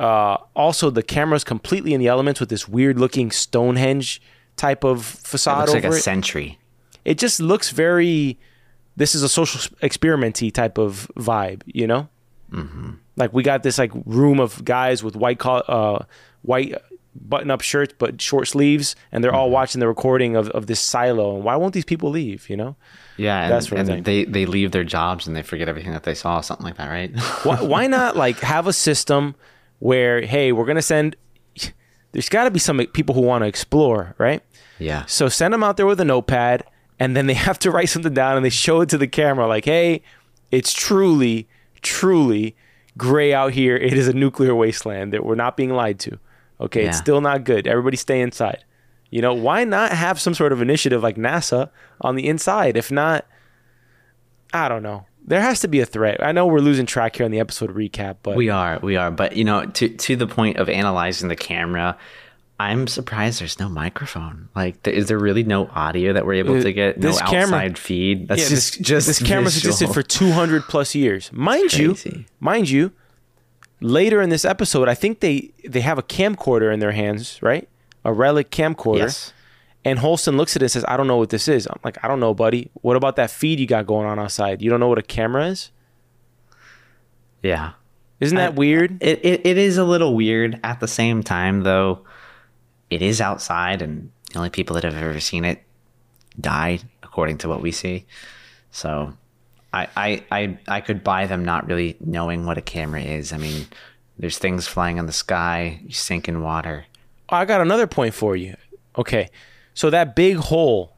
Uh, 0.00 0.38
also, 0.54 0.90
the 0.90 1.02
camera's 1.02 1.44
completely 1.44 1.94
in 1.94 2.00
the 2.00 2.08
elements 2.08 2.40
with 2.40 2.48
this 2.48 2.68
weird 2.68 2.98
looking 2.98 3.30
Stonehenge 3.30 4.20
type 4.56 4.84
of 4.84 4.98
it 4.98 5.26
facade 5.26 5.58
looks 5.68 5.74
like 5.74 5.84
a 5.84 5.88
it 5.88 6.00
sentry 6.00 6.58
it 7.04 7.18
just 7.18 7.40
looks 7.40 7.70
very 7.70 8.38
this 8.96 9.14
is 9.14 9.22
a 9.22 9.28
social 9.28 9.60
experimenty 9.82 10.50
type 10.50 10.78
of 10.78 11.10
vibe 11.16 11.60
you 11.66 11.86
know 11.86 12.08
mm-hmm. 12.50 12.92
like 13.16 13.32
we 13.34 13.42
got 13.42 13.62
this 13.62 13.76
like 13.76 13.92
room 14.06 14.40
of 14.40 14.64
guys 14.64 15.04
with 15.04 15.14
white 15.14 15.38
coll- 15.38 15.62
uh 15.68 15.98
white 16.40 16.74
button 17.20 17.50
up 17.50 17.60
shirts 17.60 17.94
but 17.98 18.20
short 18.20 18.48
sleeves 18.48 18.96
and 19.12 19.22
they're 19.22 19.34
all 19.34 19.46
mm-hmm. 19.46 19.54
watching 19.54 19.80
the 19.80 19.88
recording 19.88 20.36
of, 20.36 20.48
of 20.50 20.66
this 20.66 20.80
silo. 20.80 21.36
And 21.36 21.44
why 21.44 21.56
won't 21.56 21.74
these 21.74 21.84
people 21.84 22.10
leave 22.10 22.48
you 22.48 22.56
know? 22.56 22.76
Yeah 23.16 23.42
and, 23.42 23.52
That's 23.52 23.70
what 23.70 23.80
and 23.80 24.04
they 24.04 24.24
they 24.24 24.46
leave 24.46 24.72
their 24.72 24.84
jobs 24.84 25.26
and 25.26 25.36
they 25.36 25.42
forget 25.42 25.68
everything 25.68 25.92
that 25.92 26.04
they 26.04 26.14
saw 26.14 26.40
something 26.40 26.64
like 26.64 26.76
that 26.76 26.88
right? 26.88 27.16
Why, 27.44 27.62
why 27.62 27.86
not 27.86 28.16
like 28.16 28.40
have 28.40 28.66
a 28.66 28.72
system 28.72 29.34
where 29.78 30.22
hey 30.22 30.52
we're 30.52 30.66
gonna 30.66 30.82
send 30.82 31.16
there's 32.12 32.28
got 32.28 32.44
to 32.44 32.50
be 32.50 32.58
some 32.58 32.78
people 32.88 33.14
who 33.14 33.22
want 33.22 33.42
to 33.42 33.48
explore 33.48 34.14
right? 34.18 34.42
Yeah. 34.78 35.06
So 35.06 35.28
send 35.28 35.54
them 35.54 35.64
out 35.64 35.76
there 35.76 35.86
with 35.86 36.00
a 36.00 36.04
notepad, 36.04 36.64
and 36.98 37.16
then 37.16 37.26
they 37.26 37.34
have 37.48 37.58
to 37.60 37.70
write 37.70 37.88
something 37.88 38.14
down, 38.14 38.36
and 38.36 38.44
they 38.44 38.50
show 38.50 38.80
it 38.80 38.88
to 38.90 38.98
the 38.98 39.06
camera, 39.06 39.46
like, 39.46 39.64
"Hey, 39.64 40.02
it's 40.50 40.72
truly, 40.72 41.48
truly 41.82 42.56
gray 42.96 43.34
out 43.34 43.52
here. 43.52 43.76
It 43.76 43.94
is 43.94 44.08
a 44.08 44.12
nuclear 44.12 44.54
wasteland 44.54 45.12
that 45.12 45.24
we're 45.24 45.34
not 45.34 45.56
being 45.56 45.70
lied 45.70 45.98
to. 46.00 46.18
Okay, 46.60 46.86
it's 46.86 46.98
still 46.98 47.20
not 47.20 47.44
good. 47.44 47.66
Everybody 47.66 47.96
stay 47.96 48.20
inside. 48.20 48.64
You 49.10 49.20
know, 49.22 49.34
why 49.34 49.64
not 49.64 49.92
have 49.92 50.20
some 50.20 50.34
sort 50.34 50.52
of 50.52 50.60
initiative 50.62 51.02
like 51.02 51.16
NASA 51.16 51.70
on 52.00 52.16
the 52.16 52.26
inside? 52.26 52.76
If 52.76 52.90
not, 52.90 53.26
I 54.52 54.68
don't 54.68 54.82
know. 54.82 55.06
There 55.26 55.40
has 55.40 55.60
to 55.60 55.68
be 55.68 55.80
a 55.80 55.86
threat. 55.86 56.22
I 56.22 56.32
know 56.32 56.46
we're 56.46 56.60
losing 56.60 56.86
track 56.86 57.16
here 57.16 57.24
on 57.24 57.32
the 57.32 57.40
episode 57.40 57.74
recap, 57.74 58.16
but 58.22 58.36
we 58.36 58.48
are 58.48 58.78
we 58.80 58.96
are 58.96 59.10
but 59.10 59.36
you 59.36 59.44
know 59.44 59.66
to 59.66 59.88
to 59.88 60.16
the 60.16 60.26
point 60.26 60.56
of 60.58 60.68
analyzing 60.68 61.28
the 61.28 61.36
camera 61.36 61.96
I'm 62.58 62.86
surprised 62.86 63.40
there's 63.42 63.58
no 63.58 63.68
microphone. 63.68 64.48
Like, 64.56 64.86
is 64.88 65.08
there 65.08 65.18
really 65.18 65.42
no 65.44 65.66
audio 65.74 66.14
that 66.14 66.24
we're 66.24 66.34
able 66.34 66.56
Uh, 66.56 66.62
to 66.62 66.72
get? 66.72 66.98
No 66.98 67.08
this 67.08 67.20
outside 67.20 67.50
camera- 67.50 67.74
feed. 67.76 68.28
That's 68.28 68.44
yeah, 68.44 68.48
just 68.48 68.78
this, 68.78 68.86
just 68.88 69.06
this 69.08 69.22
camera's 69.22 69.56
visual. 69.56 69.72
existed 69.74 69.92
for 69.92 70.02
200 70.02 70.62
plus 70.62 70.94
years. 70.94 71.30
Mind 71.34 71.74
you, 71.74 71.96
mind 72.40 72.70
you, 72.70 72.92
later 73.80 74.20
in 74.20 74.30
this 74.30 74.44
episode, 74.44 74.88
I 74.88 74.94
think 74.94 75.20
they 75.20 75.52
they 75.66 75.80
have 75.80 75.98
a 75.98 76.02
camcorder 76.02 76.72
in 76.72 76.80
their 76.80 76.92
hands, 76.92 77.40
right? 77.42 77.68
A 78.04 78.12
relic 78.12 78.50
camcorder. 78.50 78.98
Yes. 78.98 79.32
And 79.84 80.00
Holston 80.00 80.36
looks 80.36 80.56
at 80.56 80.62
it 80.62 80.66
and 80.66 80.72
says, 80.72 80.84
"I 80.88 80.96
don't 80.96 81.06
know 81.06 81.16
what 81.16 81.30
this 81.30 81.46
is." 81.46 81.66
I'm 81.66 81.78
like, 81.84 82.02
"I 82.02 82.08
don't 82.08 82.18
know, 82.20 82.34
buddy. 82.34 82.70
What 82.74 82.96
about 82.96 83.16
that 83.16 83.30
feed 83.30 83.60
you 83.60 83.66
got 83.66 83.86
going 83.86 84.06
on 84.06 84.18
outside? 84.18 84.60
You 84.62 84.70
don't 84.70 84.80
know 84.80 84.88
what 84.88 84.98
a 84.98 85.02
camera 85.02 85.46
is? 85.46 85.70
Yeah. 87.42 87.72
Isn't 88.18 88.36
that 88.36 88.54
weird?" 88.54 89.00
It, 89.00 89.24
it 89.24 89.46
it 89.46 89.58
is 89.58 89.78
a 89.78 89.84
little 89.84 90.14
weird. 90.14 90.58
At 90.64 90.80
the 90.80 90.88
same 90.88 91.22
time, 91.22 91.62
though, 91.62 92.04
it 92.90 93.00
is 93.00 93.20
outside, 93.20 93.80
and 93.80 94.10
the 94.32 94.38
only 94.38 94.50
people 94.50 94.74
that 94.74 94.82
have 94.82 94.96
ever 94.96 95.20
seen 95.20 95.44
it 95.44 95.62
died, 96.40 96.82
according 97.02 97.38
to 97.38 97.48
what 97.48 97.62
we 97.62 97.70
see. 97.70 98.06
So, 98.70 99.12
I 99.76 99.88
I 99.96 100.22
I, 100.38 100.58
I 100.76 100.80
could 100.80 101.02
buy 101.04 101.26
them 101.26 101.44
not 101.44 101.66
really 101.66 101.96
knowing 102.00 102.46
what 102.46 102.58
a 102.58 102.62
camera 102.62 103.02
is. 103.02 103.32
I 103.32 103.36
mean, 103.38 103.66
there's 104.18 104.38
things 104.38 104.66
flying 104.66 104.96
in 104.98 105.06
the 105.06 105.12
sky, 105.12 105.80
you 105.84 105.92
sink 105.92 106.28
in 106.28 106.42
water. 106.42 106.86
I 107.28 107.44
got 107.44 107.60
another 107.60 107.86
point 107.86 108.14
for 108.14 108.36
you. 108.36 108.54
Okay, 108.96 109.28
so 109.74 109.90
that 109.90 110.14
big 110.16 110.36
hole 110.36 110.96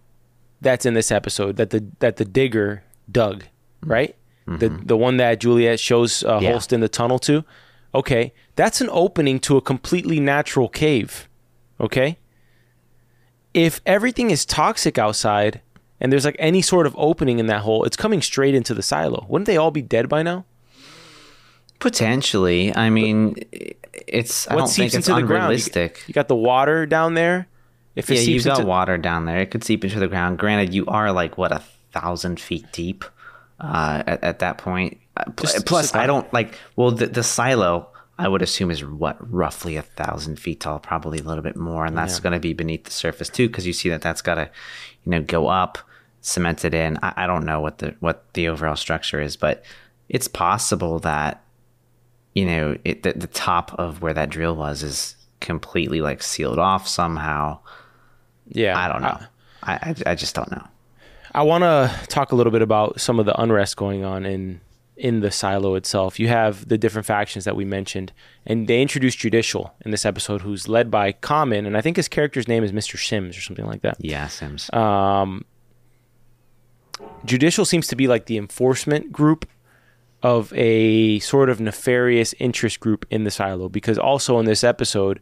that's 0.61 0.85
in 0.87 0.94
this 0.94 1.11
episode 1.11 1.56
that 1.56 1.70
the 1.70 1.85
that 1.99 2.16
the 2.16 2.25
digger 2.25 2.82
dug, 3.11 3.44
right? 3.82 4.14
the 4.47 4.68
the 4.70 4.97
one 4.97 5.18
that 5.18 5.40
Juliet 5.40 5.78
shows 5.78 6.25
uh, 6.25 6.38
Yeah. 6.40 6.52
Holston 6.52 6.80
the 6.80 6.88
tunnel 6.88 7.18
to. 7.20 7.44
Okay, 7.94 8.32
that's 8.56 8.80
an 8.80 8.88
opening 8.90 9.40
to 9.40 9.56
a 9.58 9.61
completely 9.61 10.20
natural 10.20 10.68
cave. 10.68 11.28
Okay, 11.80 12.18
if 13.54 13.80
everything 13.85 14.30
is 14.30 14.44
toxic 14.47 14.99
outside 14.99 15.61
and 16.00 16.12
there's 16.12 16.25
like 16.25 16.37
any 16.38 16.62
sort 16.62 16.87
of 16.87 16.95
opening 16.99 17.38
in 17.38 17.47
that 17.47 17.62
hole, 17.62 17.85
it's 17.85 17.97
coming 17.97 18.23
straight 18.23 18.55
into 18.55 18.75
the 18.75 18.83
silo. 18.83 19.26
Wouldn't 19.28 19.47
they 19.47 19.57
all 19.57 19.71
be 19.71 19.83
dead 19.83 20.09
by 20.09 20.23
now? 20.23 20.45
Potentially. 21.78 22.75
I 22.75 22.90
mean, 22.90 23.37
it's. 24.07 24.49
I 24.49 24.55
what 24.55 24.61
don't 24.61 24.69
think 24.69 24.93
seeps 24.93 24.95
it's 24.95 25.09
into 25.09 25.21
the 25.21 25.26
ground? 25.26 25.43
You, 25.43 25.47
unrealistic. 25.47 26.05
you 26.07 26.14
got 26.14 26.28
the 26.28 26.37
water 26.37 26.87
down 26.87 27.14
there. 27.14 27.47
If 27.95 28.11
it 28.11 28.14
yeah, 28.14 28.21
seeps 28.21 28.28
you've 28.28 28.45
got 28.45 28.59
into, 28.59 28.69
water 28.69 28.99
down 28.99 29.25
there. 29.25 29.38
It 29.38 29.50
could 29.50 29.64
seep 29.64 29.85
into 29.85 29.99
the 29.99 30.09
ground. 30.09 30.38
Granted, 30.38 30.73
you 30.75 30.87
are 30.87 31.12
like 31.12 31.38
what 31.38 31.52
a 31.52 31.62
thousand 31.93 32.40
feet 32.40 32.67
deep 32.73 33.05
uh, 33.61 34.02
at, 34.07 34.23
at 34.25 34.38
that 34.40 34.59
point. 34.59 34.99
Just- 35.40 35.67
Plus, 35.67 35.87
just 35.87 35.97
I 35.97 36.07
don't 36.07 36.33
like. 36.33 36.55
Well, 36.76 36.93
the, 36.93 37.07
the 37.07 37.25
silo 37.25 37.88
I 38.19 38.26
would 38.26 38.43
assume 38.43 38.73
is 38.73 38.85
what 38.85 39.17
roughly 39.33 39.76
a 39.76 39.83
thousand 39.83 40.40
feet 40.40 40.61
tall, 40.61 40.81
probably 40.81 41.21
a 41.21 41.23
little 41.23 41.43
bit 41.43 41.57
more, 41.57 41.87
and 41.87 41.97
that's 41.97 42.19
going 42.19 42.33
to 42.33 42.40
be 42.40 42.52
beneath 42.52 42.85
the 42.85 42.90
surface 42.90 43.28
too, 43.28 43.47
because 43.47 43.64
you 43.67 43.73
see 43.73 43.88
that 43.90 44.02
that's 44.02 44.23
got 44.23 44.35
to, 44.35 44.50
you 45.05 45.11
know, 45.11 45.23
go 45.23 45.47
up, 45.47 45.78
cement 46.21 46.65
it 46.65 46.75
in. 46.75 46.99
I, 47.03 47.25
I 47.25 47.27
don't 47.27 47.45
know 47.45 47.61
what 47.61 47.79
the 47.79 47.95
what 48.01 48.33
the 48.35 48.49
overall 48.49 48.77
structure 48.77 49.21
is, 49.21 49.37
but 49.37 49.65
it's 50.09 50.29
possible 50.29 50.99
that 51.01 51.43
you 52.35 52.47
know 52.47 52.77
it, 52.85 53.03
the, 53.03 53.13
the 53.13 53.27
top 53.27 53.75
of 53.79 54.03
where 54.03 54.15
that 54.15 54.31
drill 54.31 54.57
was 54.57 54.83
is 54.83 55.17
completely 55.41 56.01
like 56.01 56.23
sealed 56.23 56.59
off 56.59 56.89
somehow. 56.89 57.59
yeah, 58.49 58.79
I 58.79 58.89
don't 58.89 59.03
know. 59.03 59.19
I, 59.63 59.73
I, 59.73 59.95
I 60.13 60.15
just 60.15 60.35
don't 60.35 60.51
know. 60.51 60.67
I 61.35 61.43
want 61.43 61.63
to 61.63 62.07
talk 62.09 62.33
a 62.33 62.37
little 62.37 62.53
bit 62.53 62.63
about 62.63 63.01
some 63.01 63.21
of 63.21 63.27
the 63.27 63.39
unrest 63.41 63.77
going 63.77 64.05
on 64.05 64.25
in 64.25 64.61
in 64.97 65.21
the 65.21 65.31
silo 65.31 65.77
itself. 65.77 66.19
You 66.19 66.29
have 66.29 66.69
the 66.69 66.77
different 66.77 67.07
factions 67.07 67.45
that 67.45 67.55
we 67.55 67.65
mentioned, 67.65 68.13
and 68.45 68.67
they 68.67 68.83
introduced 68.83 69.19
Judicial 69.19 69.73
in 69.85 69.91
this 69.93 70.05
episode, 70.05 70.43
who's 70.43 70.69
led 70.69 70.91
by 70.91 71.13
Common, 71.13 71.67
and 71.67 71.77
I 71.77 71.81
think 71.81 71.97
his 71.97 72.09
character's 72.09 72.49
name 72.49 72.65
is 72.65 72.73
Mr. 72.73 72.99
Sims 72.99 73.37
or 73.37 73.41
something 73.41 73.67
like 73.67 73.83
that. 73.83 73.97
Yeah, 74.01 74.27
Sims. 74.27 74.73
Um, 74.73 75.45
Judicial 77.25 77.64
seems 77.64 77.87
to 77.88 77.97
be 77.97 78.09
like 78.09 78.26
the 78.26 78.38
enforcement 78.38 79.12
group 79.12 79.47
of 80.23 80.52
a 80.55 81.19
sort 81.21 81.49
of 81.49 81.61
nefarious 81.61 82.35
interest 82.38 82.81
group 82.81 83.07
in 83.11 83.25
the 83.25 83.31
silo 83.31 83.69
because 83.69 83.99
also 83.99 84.38
in 84.38 84.47
this 84.47 84.64
episode 84.64 85.21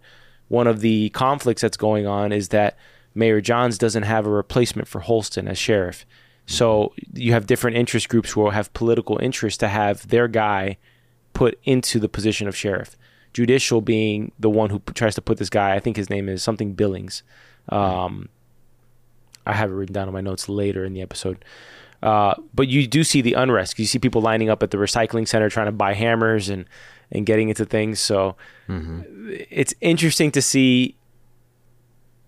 one 0.48 0.66
of 0.66 0.80
the 0.80 1.10
conflicts 1.10 1.62
that's 1.62 1.76
going 1.76 2.06
on 2.06 2.32
is 2.32 2.48
that 2.48 2.78
Mayor 3.14 3.40
Jahns 3.40 3.78
doesn't 3.78 4.04
have 4.04 4.26
a 4.26 4.30
replacement 4.30 4.88
for 4.88 5.00
Holston 5.00 5.48
as 5.48 5.58
sheriff. 5.58 6.06
So 6.46 6.92
you 7.12 7.32
have 7.32 7.46
different 7.46 7.76
interest 7.76 8.08
groups 8.08 8.30
who 8.32 8.48
have 8.50 8.72
political 8.72 9.18
interest 9.18 9.60
to 9.60 9.68
have 9.68 10.06
their 10.08 10.28
guy 10.28 10.76
put 11.32 11.58
into 11.64 11.98
the 11.98 12.08
position 12.08 12.46
of 12.46 12.56
sheriff. 12.56 12.96
Judicial 13.32 13.80
being 13.80 14.32
the 14.38 14.48
one 14.48 14.70
who 14.70 14.80
tries 14.94 15.14
to 15.16 15.22
put 15.22 15.38
this 15.38 15.50
guy, 15.50 15.74
I 15.74 15.80
think 15.80 15.96
his 15.96 16.08
name 16.08 16.28
is 16.28 16.42
something 16.42 16.74
Billings. 16.74 17.22
Um, 17.68 18.28
I 19.46 19.52
have 19.52 19.70
it 19.70 19.74
written 19.74 19.92
down 19.92 20.08
on 20.08 20.14
my 20.14 20.20
notes 20.20 20.48
later 20.48 20.84
in 20.84 20.92
the 20.92 21.02
episode. 21.02 21.44
Uh, 22.02 22.34
but 22.54 22.68
you 22.68 22.86
do 22.86 23.04
see 23.04 23.20
the 23.20 23.32
unrest. 23.34 23.78
You 23.78 23.86
see 23.86 23.98
people 23.98 24.20
lining 24.20 24.50
up 24.50 24.62
at 24.62 24.70
the 24.70 24.76
recycling 24.76 25.26
center 25.26 25.48
trying 25.48 25.66
to 25.66 25.72
buy 25.72 25.94
hammers 25.94 26.48
and 26.48 26.66
and 27.12 27.24
getting 27.24 27.48
into 27.48 27.64
things. 27.64 28.00
So 28.00 28.36
it's 28.68 29.74
interesting 29.80 30.32
to 30.32 30.42
see 30.42 30.96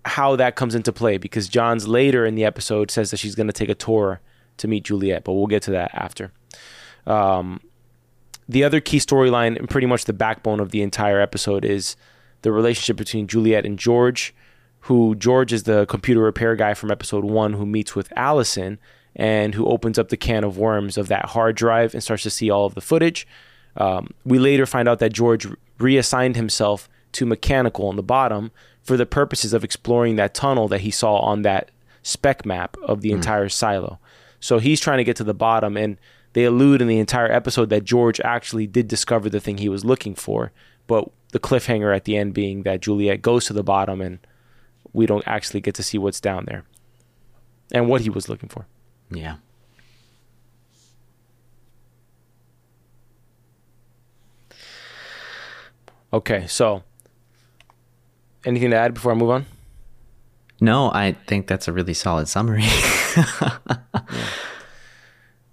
how 0.05 0.35
that 0.37 0.55
comes 0.55 0.73
into 0.73 0.93
play 0.93 1.17
because 1.17 1.49
Jahns 1.49 1.87
later 1.87 2.25
in 2.25 2.35
the 2.35 2.45
episode 2.45 2.89
says 2.89 3.11
that 3.11 3.17
she's 3.17 3.35
going 3.35 3.47
to 3.47 3.53
take 3.53 3.69
a 3.69 3.75
tour 3.75 4.21
to 4.57 4.67
meet 4.67 4.85
Juliet, 4.85 5.23
but 5.23 5.33
we'll 5.33 5.47
get 5.47 5.61
to 5.63 5.71
that 5.71 5.91
after. 5.93 6.31
Um, 7.05 7.61
the 8.47 8.63
other 8.63 8.79
key 8.79 8.97
storyline 8.97 9.57
and 9.57 9.69
pretty 9.69 9.87
much 9.87 10.05
the 10.05 10.13
backbone 10.13 10.59
of 10.59 10.71
the 10.71 10.81
entire 10.81 11.19
episode 11.19 11.65
is 11.65 11.95
the 12.41 12.51
relationship 12.51 12.97
between 12.97 13.27
Juliet 13.27 13.65
and 13.65 13.77
George, 13.77 14.33
who 14.81 15.15
George 15.15 15.53
is 15.53 15.63
the 15.63 15.85
computer 15.87 16.21
repair 16.21 16.55
guy 16.55 16.73
from 16.73 16.91
episode 16.91 17.23
one 17.23 17.53
who 17.53 17.65
meets 17.65 17.95
with 17.95 18.11
Allison 18.15 18.79
and 19.15 19.55
who 19.55 19.65
opens 19.65 19.99
up 19.99 20.09
the 20.09 20.17
can 20.17 20.43
of 20.43 20.57
worms 20.57 20.97
of 20.97 21.07
that 21.07 21.27
hard 21.27 21.55
drive 21.55 21.93
and 21.93 22.03
starts 22.03 22.23
to 22.23 22.29
see 22.29 22.49
all 22.49 22.65
of 22.65 22.75
the 22.75 22.81
footage. 22.81 23.27
Um, 23.75 24.13
we 24.25 24.39
later 24.39 24.65
find 24.65 24.87
out 24.87 24.99
that 24.99 25.13
George 25.13 25.47
reassigned 25.77 26.35
himself 26.35 26.89
to 27.13 27.25
mechanical 27.25 27.87
on 27.87 27.95
the 27.95 28.03
bottom 28.03 28.51
for 28.83 28.97
the 28.97 29.05
purposes 29.05 29.53
of 29.53 29.63
exploring 29.63 30.15
that 30.15 30.33
tunnel 30.33 30.67
that 30.67 30.81
he 30.81 30.91
saw 30.91 31.19
on 31.19 31.41
that 31.41 31.71
spec 32.01 32.45
map 32.45 32.77
of 32.83 33.01
the 33.01 33.11
entire 33.11 33.49
silo. 33.49 33.99
So 34.39 34.59
he's 34.59 34.79
trying 34.79 34.99
to 34.99 35.03
get 35.03 35.17
to 35.17 35.23
the 35.23 35.33
bottom, 35.33 35.75
and 35.75 35.97
they 36.33 36.45
allude 36.45 36.81
in 36.81 36.87
the 36.87 36.99
entire 36.99 37.31
episode 37.31 37.69
that 37.69 37.83
George 37.83 38.19
actually 38.21 38.67
did 38.67 38.87
discover 38.87 39.29
the 39.29 39.39
thing 39.39 39.57
he 39.57 39.69
was 39.69 39.83
looking 39.83 40.15
for, 40.15 40.51
but 40.87 41.09
the 41.31 41.39
cliffhanger 41.39 41.95
at 41.95 42.05
the 42.05 42.17
end 42.17 42.33
being 42.33 42.63
that 42.63 42.81
Juliet 42.81 43.21
goes 43.21 43.45
to 43.45 43.53
the 43.53 43.63
bottom 43.63 44.01
and 44.01 44.19
we 44.93 45.05
don't 45.05 45.23
actually 45.27 45.61
get 45.61 45.75
to 45.75 45.83
see 45.83 45.97
what's 45.97 46.19
down 46.19 46.45
there 46.45 46.63
and 47.71 47.87
what 47.87 48.01
he 48.01 48.09
was 48.09 48.29
looking 48.29 48.49
for. 48.49 48.65
Yeah. 49.11 49.35
Okay, 56.11 56.47
so 56.47 56.83
anything 58.45 58.71
to 58.71 58.75
add 58.75 58.93
before 58.95 59.11
I 59.11 59.15
move 59.15 59.29
on? 59.29 59.45
No, 60.59 60.91
I 60.91 61.15
think 61.27 61.47
that's 61.47 61.67
a 61.67 61.71
really 61.71 61.93
solid 61.93 62.27
summary. 62.27 62.65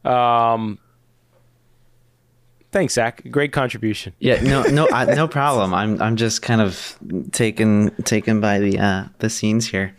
Um, 0.06 0.78
Thanks, 2.76 2.92
Zach. 2.92 3.22
Great 3.30 3.52
contribution. 3.52 4.12
yeah, 4.18 4.42
no, 4.42 4.62
no, 4.64 4.86
I, 4.92 5.06
no 5.14 5.26
problem. 5.26 5.72
I'm, 5.72 6.00
I'm 6.02 6.16
just 6.16 6.42
kind 6.42 6.60
of 6.60 6.98
taken, 7.32 7.90
taken 8.04 8.38
by 8.38 8.58
the, 8.58 8.78
uh, 8.78 9.04
the 9.18 9.30
scenes 9.30 9.66
here. 9.66 9.96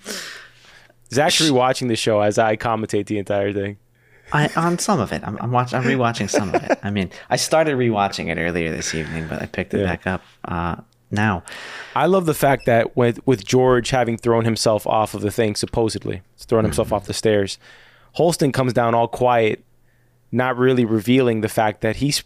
Zach's 1.11 1.41
rewatching 1.41 1.87
the 1.87 1.95
show 1.95 2.21
as 2.21 2.37
I 2.37 2.55
commentate 2.55 3.07
the 3.07 3.17
entire 3.17 3.51
thing. 3.51 3.77
I 4.31 4.51
on 4.55 4.77
some 4.77 4.99
of 4.99 5.11
it. 5.11 5.23
I'm, 5.25 5.39
I'm 5.41 5.51
watching. 5.51 5.79
I'm 5.79 5.85
rewatching 5.85 6.29
some 6.29 6.53
of 6.53 6.61
it. 6.61 6.77
I 6.83 6.91
mean, 6.91 7.09
I 7.31 7.35
started 7.37 7.75
rewatching 7.77 8.29
it 8.29 8.37
earlier 8.37 8.69
this 8.69 8.93
evening, 8.93 9.27
but 9.27 9.41
I 9.41 9.47
picked 9.47 9.73
it 9.73 9.79
Yeah. 9.79 9.85
back 9.85 10.05
up 10.05 10.21
uh, 10.45 10.75
now. 11.09 11.41
I 11.95 12.05
love 12.05 12.27
the 12.27 12.35
fact 12.35 12.67
that 12.67 12.95
with 12.95 13.25
with 13.25 13.43
George 13.43 13.89
having 13.89 14.17
thrown 14.17 14.45
himself 14.45 14.85
off 14.85 15.15
of 15.15 15.21
the 15.21 15.31
thing, 15.31 15.55
supposedly 15.55 16.21
thrown 16.37 16.63
himself 16.63 16.93
off 16.93 17.05
the 17.05 17.13
stairs, 17.13 17.57
Holston 18.13 18.51
comes 18.51 18.73
down 18.73 18.93
all 18.93 19.07
quiet, 19.07 19.63
not 20.31 20.57
really 20.57 20.85
revealing 20.85 21.41
the 21.41 21.49
fact 21.49 21.81
that 21.81 21.95
he's. 21.95 22.23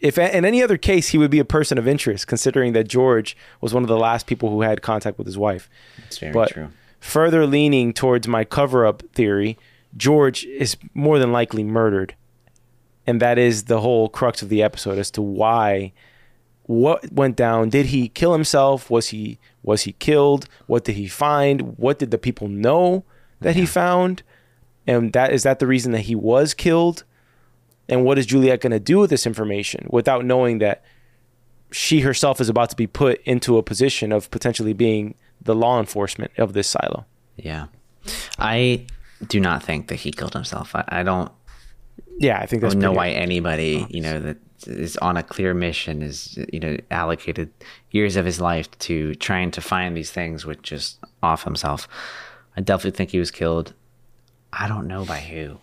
If 0.00 0.18
in 0.18 0.44
any 0.44 0.62
other 0.62 0.76
case, 0.76 1.08
he 1.08 1.18
would 1.18 1.30
be 1.30 1.38
a 1.38 1.44
person 1.44 1.78
of 1.78 1.88
interest, 1.88 2.26
considering 2.26 2.72
that 2.74 2.88
George 2.88 3.36
was 3.60 3.72
one 3.72 3.82
of 3.82 3.88
the 3.88 3.96
last 3.96 4.26
people 4.26 4.50
who 4.50 4.62
had 4.62 4.82
contact 4.82 5.18
with 5.18 5.26
his 5.26 5.38
wife. 5.38 5.70
It's 6.06 6.18
very 6.18 6.32
but 6.32 6.50
true. 6.50 6.68
further 7.00 7.46
leaning 7.46 7.92
towards 7.92 8.28
my 8.28 8.44
cover-up 8.44 9.02
theory, 9.14 9.58
George 9.96 10.44
is 10.44 10.76
more 10.92 11.18
than 11.18 11.32
likely 11.32 11.64
murdered, 11.64 12.14
and 13.06 13.20
that 13.22 13.38
is 13.38 13.64
the 13.64 13.80
whole 13.80 14.08
crux 14.08 14.42
of 14.42 14.50
the 14.50 14.62
episode 14.62 14.98
as 14.98 15.10
to 15.12 15.22
why 15.22 15.92
what 16.64 17.12
went 17.12 17.36
down. 17.36 17.70
Did 17.70 17.86
he 17.86 18.08
kill 18.08 18.32
himself? 18.32 18.90
Was 18.90 19.08
he 19.08 19.38
was 19.62 19.82
he 19.82 19.92
killed? 19.92 20.48
What 20.66 20.84
did 20.84 20.96
he 20.96 21.06
find? 21.08 21.78
What 21.78 21.98
did 21.98 22.10
the 22.10 22.18
people 22.18 22.48
know 22.48 23.04
that 23.40 23.56
he 23.56 23.64
found? 23.66 24.22
And 24.86 25.12
that 25.12 25.32
is 25.32 25.44
that 25.44 25.58
the 25.58 25.66
reason 25.66 25.92
that 25.92 26.02
he 26.02 26.14
was 26.14 26.54
killed 26.54 27.04
and 27.88 28.04
what 28.04 28.18
is 28.18 28.26
juliet 28.26 28.60
going 28.60 28.72
to 28.72 28.80
do 28.80 28.98
with 28.98 29.10
this 29.10 29.26
information 29.26 29.86
without 29.90 30.24
knowing 30.24 30.58
that 30.58 30.82
she 31.70 32.00
herself 32.00 32.40
is 32.40 32.48
about 32.48 32.70
to 32.70 32.76
be 32.76 32.86
put 32.86 33.20
into 33.24 33.58
a 33.58 33.62
position 33.62 34.12
of 34.12 34.30
potentially 34.30 34.72
being 34.72 35.14
the 35.42 35.54
law 35.54 35.80
enforcement 35.80 36.30
of 36.38 36.52
this 36.52 36.68
silo? 36.68 37.04
Yeah, 37.36 37.66
I 38.38 38.86
do 39.26 39.40
not 39.40 39.62
think 39.62 39.88
that 39.88 39.96
he 39.96 40.12
killed 40.12 40.34
himself. 40.34 40.74
I, 40.74 40.84
I 40.88 41.02
don't 41.02 41.30
yeah 42.18 42.38
i 42.38 42.46
think 42.46 42.62
that's 42.62 42.74
know 42.74 42.92
why 42.92 43.10
anybody 43.10 43.86
you 43.90 44.00
know 44.00 44.18
that 44.18 44.38
is 44.66 44.96
on 44.98 45.16
a 45.16 45.22
clear 45.22 45.54
mission 45.54 46.02
is 46.02 46.38
you 46.52 46.60
know 46.60 46.76
allocated 46.90 47.50
years 47.90 48.16
of 48.16 48.24
his 48.24 48.40
life 48.40 48.70
to 48.78 49.14
trying 49.16 49.50
to 49.50 49.60
find 49.60 49.96
these 49.96 50.10
things 50.10 50.46
would 50.46 50.62
just 50.62 50.98
off 51.22 51.44
himself. 51.44 51.88
I 52.56 52.60
definitely 52.60 52.96
think 52.96 53.10
he 53.10 53.18
was 53.18 53.30
killed. 53.30 53.74
I 54.52 54.68
don't 54.68 54.86
know 54.86 55.04
by 55.04 55.20
who. 55.20 55.58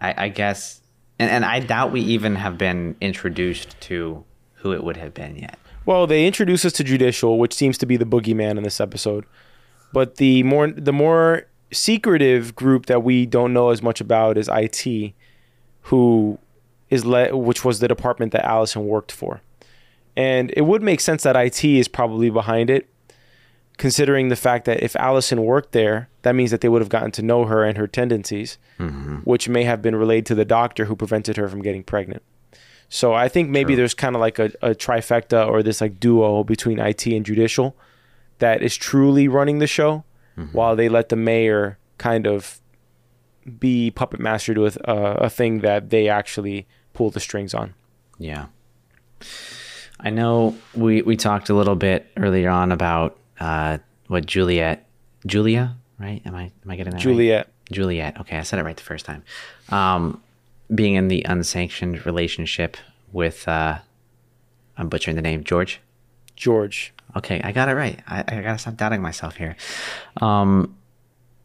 I, 0.00 0.14
I 0.24 0.28
guess 0.28 0.82
and, 1.18 1.30
and 1.30 1.44
i 1.44 1.60
doubt 1.60 1.92
we 1.92 2.00
even 2.00 2.36
have 2.36 2.56
been 2.58 2.94
introduced 3.00 3.78
to 3.80 4.24
who 4.54 4.72
it 4.72 4.82
would 4.82 4.96
have 4.96 5.14
been 5.14 5.36
yet 5.36 5.58
Well, 5.86 6.06
they 6.06 6.26
introduce 6.26 6.64
us 6.66 6.72
to 6.74 6.84
judicial, 6.84 7.38
which 7.38 7.54
seems 7.54 7.78
to 7.78 7.86
be 7.86 7.96
the 7.96 8.04
boogeyman 8.04 8.58
in 8.58 8.62
this 8.62 8.78
episode. 8.78 9.24
But 9.90 10.16
the 10.16 10.42
more 10.42 10.68
the 10.70 10.92
more 10.92 11.46
secretive 11.72 12.54
group 12.54 12.86
that 12.86 13.02
we 13.02 13.24
don't 13.24 13.54
know 13.54 13.70
as 13.70 13.80
much 13.82 14.00
about 14.02 14.36
is 14.36 14.50
IT, 14.52 15.14
who 15.82 16.38
is 16.90 17.06
le- 17.06 17.34
which 17.34 17.64
was 17.64 17.80
the 17.80 17.88
department 17.88 18.32
that 18.32 18.44
Allison 18.44 18.86
worked 18.86 19.12
for. 19.12 19.40
And 20.14 20.52
it 20.56 20.62
would 20.62 20.82
make 20.82 21.00
sense 21.00 21.22
that 21.22 21.36
IT 21.36 21.64
is 21.64 21.88
probably 21.88 22.28
behind 22.28 22.68
it, 22.68 22.86
considering 23.78 24.28
the 24.28 24.36
fact 24.36 24.64
that 24.66 24.82
if 24.82 24.94
Allison 24.96 25.44
worked 25.44 25.72
there, 25.72 26.08
that 26.22 26.34
means 26.34 26.50
that 26.50 26.60
they 26.60 26.68
would 26.68 26.82
have 26.82 26.88
gotten 26.88 27.12
to 27.12 27.22
know 27.22 27.44
her 27.44 27.64
and 27.64 27.78
her 27.78 27.86
tendencies, 27.86 28.58
mm-hmm. 28.78 29.18
which 29.18 29.48
may 29.48 29.62
have 29.64 29.80
been 29.80 29.96
relayed 29.96 30.26
to 30.26 30.34
the 30.34 30.44
doctor 30.44 30.84
who 30.84 30.96
prevented 30.96 31.36
her 31.36 31.48
from 31.48 31.62
getting 31.62 31.84
pregnant. 31.84 32.22
So 32.88 33.14
I 33.14 33.28
think 33.28 33.50
maybe 33.50 33.74
there's 33.74 33.94
kind 33.94 34.16
of 34.16 34.20
like 34.20 34.38
a, 34.38 34.46
a 34.62 34.74
trifecta 34.74 35.46
or 35.46 35.62
this 35.62 35.80
like 35.80 36.00
duo 36.00 36.42
between 36.42 36.78
IT 36.78 37.06
and 37.06 37.24
judicial 37.24 37.76
that 38.38 38.62
is 38.62 38.76
truly 38.76 39.28
running 39.28 39.58
the 39.58 39.66
show, 39.66 40.04
mm-hmm. 40.36 40.56
while 40.56 40.74
they 40.74 40.88
let 40.88 41.08
the 41.08 41.16
mayor 41.16 41.78
kind 41.98 42.26
of 42.26 42.60
be 43.58 43.90
puppet 43.90 44.20
master 44.20 44.54
with 44.54 44.76
a, 44.84 45.18
a 45.20 45.30
thing 45.30 45.60
that 45.60 45.90
they 45.90 46.08
actually 46.08 46.66
pull 46.94 47.10
the 47.10 47.20
strings 47.20 47.54
on. 47.54 47.74
Yeah. 48.18 48.46
I 50.00 50.10
know 50.10 50.56
we, 50.74 51.02
we 51.02 51.16
talked 51.16 51.48
a 51.48 51.54
little 51.54 51.76
bit 51.76 52.10
earlier 52.16 52.50
on 52.50 52.72
about 52.72 53.18
uh, 53.40 53.78
what 54.06 54.26
Juliet, 54.26 54.86
Julia, 55.26 55.76
right? 55.98 56.22
Am 56.24 56.34
I 56.34 56.44
am 56.44 56.70
I 56.70 56.76
getting 56.76 56.92
that 56.92 56.96
right? 56.96 57.02
Juliet. 57.02 57.48
Juliet. 57.70 58.20
Okay, 58.20 58.38
I 58.38 58.42
said 58.42 58.58
it 58.58 58.64
right 58.64 58.76
the 58.76 58.82
first 58.82 59.04
time. 59.04 59.22
Um, 59.68 60.22
being 60.74 60.94
in 60.94 61.08
the 61.08 61.24
unsanctioned 61.28 62.04
relationship 62.06 62.76
with, 63.12 63.46
uh, 63.48 63.78
I'm 64.76 64.88
butchering 64.88 65.16
the 65.16 65.22
name, 65.22 65.44
George. 65.44 65.80
George. 66.36 66.92
Okay, 67.16 67.40
I 67.42 67.52
got 67.52 67.68
it 67.68 67.74
right. 67.74 68.00
I, 68.06 68.20
I 68.20 68.42
gotta 68.42 68.58
stop 68.58 68.76
doubting 68.76 69.02
myself 69.02 69.36
here. 69.36 69.56
Um, 70.20 70.76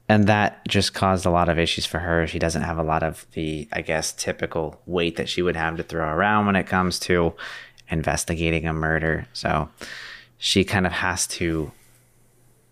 and 0.10 0.28
that 0.28 0.68
just 0.68 0.94
caused 0.94 1.26
a 1.26 1.30
lot 1.30 1.50
of 1.50 1.58
issues 1.58 1.86
for 1.86 2.00
her. 2.00 2.28
She 2.28 2.38
doesn't 2.38 2.62
have 2.62 2.78
a 2.78 2.84
lot 2.84 3.04
of 3.04 3.26
the, 3.34 3.68
I 3.72 3.82
guess, 3.82 4.12
typical 4.12 4.82
weight 4.86 5.16
that 5.16 5.30
she 5.30 5.42
would 5.42 5.56
have 5.56 5.78
to 5.78 5.84
throw 5.84 6.08
around 6.08 6.46
when 6.46 6.56
it 6.56 6.68
comes 6.68 7.00
to 7.02 7.34
investigating 7.90 8.68
a 8.68 8.74
murder. 8.74 9.28
So 9.34 9.70
she 10.38 10.64
kind 10.66 10.86
of 10.86 10.92
has 10.92 11.26
to 11.28 11.72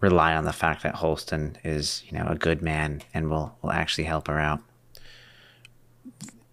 rely 0.01 0.35
on 0.35 0.43
the 0.43 0.53
fact 0.53 0.83
that 0.83 0.95
Holston 0.95 1.57
is, 1.63 2.03
you 2.07 2.17
know, 2.17 2.25
a 2.27 2.35
good 2.35 2.61
man 2.61 3.01
and 3.13 3.29
will 3.29 3.55
will 3.61 3.71
actually 3.71 4.03
help 4.05 4.27
her 4.27 4.39
out. 4.39 4.59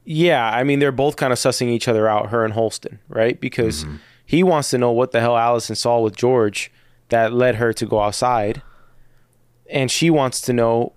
Yeah, 0.05 0.49
I 0.49 0.65
mean 0.65 0.79
they're 0.79 0.93
both 0.93 1.17
kind 1.17 1.33
of 1.33 1.39
sussing 1.39 1.69
each 1.69 1.89
other 1.89 2.09
out, 2.09 2.31
her 2.31 2.45
and 2.45 2.55
Holston, 2.55 3.01
right? 3.09 3.39
Because 3.41 3.85
mm-hmm. 3.85 3.97
he 4.25 4.43
wants 4.43 4.71
to 4.71 4.79
know 4.79 4.93
what 4.93 5.13
the 5.13 5.21
hell 5.21 5.37
Allison 5.37 5.77
saw 5.77 6.01
with 6.01 6.17
George 6.17 6.71
that 7.09 7.33
led 7.33 7.57
her 7.57 7.73
to 7.73 7.87
go 7.87 8.01
outside, 8.01 8.63
and 9.69 9.91
she 9.91 10.09
wants 10.11 10.41
to 10.43 10.53
know 10.53 10.93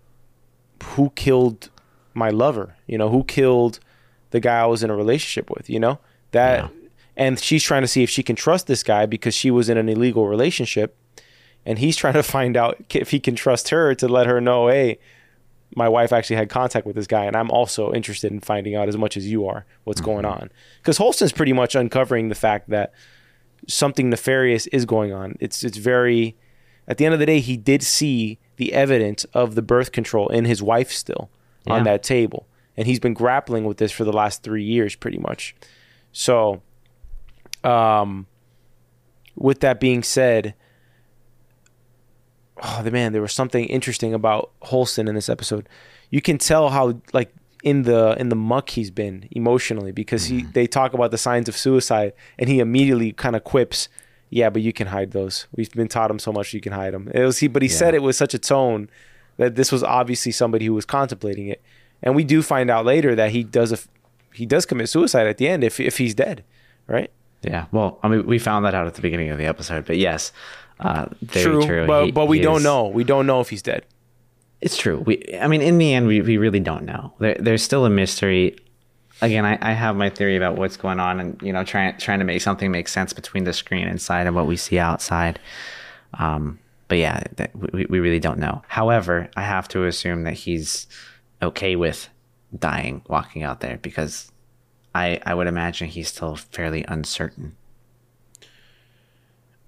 who 0.84 1.10
killed 1.12 1.70
my 2.14 2.30
lover. 2.30 2.76
You 2.88 2.98
know, 2.98 3.10
who 3.10 3.24
killed 3.24 3.80
the 4.32 4.40
guy 4.40 4.62
I 4.62 4.66
was 4.66 4.84
in 4.84 4.90
a 4.90 4.96
relationship 4.96 5.50
with. 5.50 5.70
You 5.70 5.80
know 5.80 6.00
that, 6.32 6.64
Yeah. 6.64 6.70
and 7.18 7.40
she's 7.40 7.64
trying 7.64 7.82
to 7.82 7.88
see 7.88 8.04
if 8.04 8.10
she 8.10 8.24
can 8.24 8.36
trust 8.36 8.68
this 8.68 8.84
guy 8.84 9.06
because 9.06 9.34
she 9.34 9.52
was 9.52 9.68
in 9.70 9.78
an 9.78 9.90
illegal 9.90 10.28
relationship, 10.28 10.96
and 11.66 11.80
he's 11.80 11.96
trying 11.96 12.14
to 12.14 12.24
find 12.24 12.58
out 12.58 12.84
if 12.94 13.12
he 13.12 13.20
can 13.20 13.36
trust 13.36 13.70
her 13.70 13.94
to 13.96 14.08
let 14.08 14.28
her 14.28 14.42
know, 14.42 14.68
hey, 14.68 15.00
my 15.76 15.88
wife 15.88 16.12
actually 16.12 16.36
had 16.36 16.50
contact 16.50 16.86
with 16.86 16.96
this 16.96 17.08
guy, 17.08 17.26
and 17.26 17.36
I'm 17.36 17.50
also 17.50 17.94
interested 17.94 18.32
in 18.32 18.42
finding 18.42 18.76
out 18.76 18.90
as 18.90 18.98
much 18.98 19.16
as 19.16 19.28
you 19.28 19.48
are 19.48 19.66
what's 19.86 20.02
going 20.02 20.26
on. 20.26 20.52
Because 20.82 20.98
Holston's 20.98 21.32
pretty 21.32 21.54
much 21.54 21.76
uncovering 21.76 22.30
the 22.30 22.36
fact 22.36 22.70
that 22.70 22.94
something 23.68 24.10
nefarious 24.10 24.68
is 24.68 24.86
going 24.86 25.14
on. 25.14 25.38
It's 25.40 25.64
it's 25.64 25.78
very 25.78 26.36
at 26.88 26.98
the 26.98 27.06
end 27.06 27.14
of 27.14 27.20
the 27.20 27.26
day, 27.26 27.40
he 27.40 27.58
did 27.58 27.84
see 27.84 28.40
the 28.58 28.74
evidence 28.74 29.24
of 29.34 29.56
the 29.56 29.62
birth 29.62 29.92
control 29.92 30.28
in 30.28 30.46
his 30.46 30.62
wife 30.62 30.92
still 30.92 31.30
on 31.68 31.84
that 31.84 32.04
table, 32.04 32.48
and 32.76 32.88
he's 32.88 33.00
been 33.00 33.14
grappling 33.14 33.66
with 33.66 33.78
this 33.78 33.92
for 33.92 34.04
the 34.04 34.12
last 34.12 34.44
three 34.44 34.64
years, 34.64 34.96
pretty 34.96 35.20
much. 35.20 35.56
So, 36.12 36.62
um, 37.64 38.28
with 39.36 39.62
that 39.62 39.80
being 39.80 40.04
said, 40.04 40.56
oh 42.62 42.82
the 42.84 42.92
man 42.92 43.14
there 43.14 43.22
was 43.22 43.34
something 43.34 43.66
interesting 43.66 44.14
about 44.14 44.52
Holston 44.64 45.08
in 45.08 45.16
this 45.16 45.30
episode. 45.30 45.68
You 46.10 46.22
can 46.22 46.38
tell 46.38 46.70
how 46.70 47.02
like 47.14 47.34
in 47.64 47.84
the 47.84 48.16
in 48.20 48.30
the 48.30 48.36
muck 48.36 48.72
he's 48.72 48.92
been 48.92 49.28
emotionally 49.32 49.92
because 49.92 50.26
he 50.26 50.42
mm-hmm. 50.42 50.52
they 50.52 50.68
talk 50.68 50.94
about 50.94 51.12
the 51.12 51.18
signs 51.18 51.48
of 51.48 51.56
suicide 51.56 52.14
and 52.40 52.50
he 52.50 52.60
immediately 52.60 53.12
kind 53.12 53.36
of 53.36 53.44
quips, 53.44 53.88
"Yeah, 54.30 54.50
but 54.50 54.62
you 54.62 54.74
can 54.74 54.88
hide 54.88 55.12
those. 55.12 55.48
We've 55.56 55.72
been 55.72 55.88
taught 55.88 56.12
him 56.12 56.20
so 56.20 56.32
much 56.32 56.54
you 56.54 56.62
can 56.62 56.74
hide 56.74 56.94
them." 56.94 57.10
It 57.14 57.24
was 57.24 57.40
he, 57.40 57.48
but 57.48 57.62
he 57.62 57.68
said 57.68 57.94
it 57.94 58.02
with 58.02 58.16
such 58.16 58.34
a 58.34 58.40
tone 58.40 58.90
that 59.38 59.56
this 59.56 59.72
was 59.72 59.84
obviously 59.84 60.32
somebody 60.32 60.66
who 60.66 60.74
was 60.74 60.86
contemplating 60.86 61.48
it. 61.48 61.62
And 62.04 62.16
we 62.16 62.24
do 62.24 62.42
find 62.42 62.70
out 62.70 62.86
later 62.86 63.16
that 63.16 63.32
he 63.32 63.44
does 63.44 63.72
a 63.72 63.78
he 64.34 64.46
does 64.46 64.66
commit 64.66 64.90
suicide 64.90 65.28
at 65.28 65.38
the 65.38 65.48
end 65.48 65.64
if 65.64 65.80
if 65.80 65.98
he's 65.98 66.14
dead, 66.14 66.44
right? 66.88 67.12
Yeah. 67.42 67.66
Well, 67.72 68.00
I 68.04 68.08
mean, 68.08 68.26
we 68.26 68.38
found 68.40 68.66
that 68.66 68.74
out 68.74 68.88
at 68.88 68.94
the 68.94 69.02
beginning 69.02 69.30
of 69.30 69.38
the 69.38 69.46
episode, 69.46 69.86
but 69.86 69.98
yes, 69.98 70.32
uh, 70.82 71.06
true, 71.30 71.64
true. 71.66 71.86
but 71.88 72.06
He- 72.06 72.12
but 72.12 72.28
we 72.28 72.40
don't 72.40 72.58
is- 72.58 72.64
know. 72.64 72.88
We 72.88 73.04
don't 73.04 73.26
know 73.28 73.40
if 73.42 73.50
he's 73.50 73.62
dead. 73.62 73.86
It's 74.62 74.78
true. 74.78 75.00
We, 75.00 75.24
I 75.42 75.48
mean, 75.48 75.62
in 75.62 75.80
the 75.80 75.92
end, 75.94 76.06
we, 76.06 76.22
we 76.22 76.38
really 76.38 76.60
don't 76.60 76.84
know. 76.84 77.14
There, 77.20 77.36
there's 77.40 77.64
still 77.64 77.84
a 77.86 77.90
mystery. 77.90 78.56
Again, 79.24 79.44
I, 79.46 79.58
I 79.62 79.72
have 79.74 79.96
my 79.96 80.10
theory 80.10 80.36
about 80.38 80.56
what's 80.56 80.78
going 80.78 81.00
on, 81.00 81.20
and 81.20 81.42
you 81.42 81.52
know, 81.54 81.64
trying 81.64 81.98
trying 81.98 82.20
to 82.20 82.26
make 82.26 82.42
something 82.42 82.70
make 82.72 82.88
sense 82.88 83.12
between 83.14 83.44
the 83.44 83.54
screen 83.54 83.88
inside 83.88 84.28
and 84.28 84.36
what 84.36 84.46
we 84.48 84.58
see 84.58 84.78
outside. 84.80 85.40
Um, 86.16 86.60
but 86.88 86.98
yeah, 86.98 87.24
that, 87.38 87.52
we 87.74 87.86
we 87.86 88.00
really 88.00 88.20
don't 88.20 88.38
know. 88.40 88.62
However, 88.68 89.30
I 89.36 89.42
have 89.44 89.68
to 89.70 89.86
assume 89.86 90.24
that 90.24 90.34
he's 90.34 90.88
okay 91.42 91.76
with 91.76 92.10
dying 92.58 93.02
walking 93.08 93.44
out 93.44 93.62
there 93.62 93.78
because 93.78 94.32
I 94.94 95.20
I 95.26 95.34
would 95.34 95.48
imagine 95.48 95.88
he's 95.88 96.10
still 96.10 96.36
fairly 96.36 96.84
uncertain. 96.88 97.56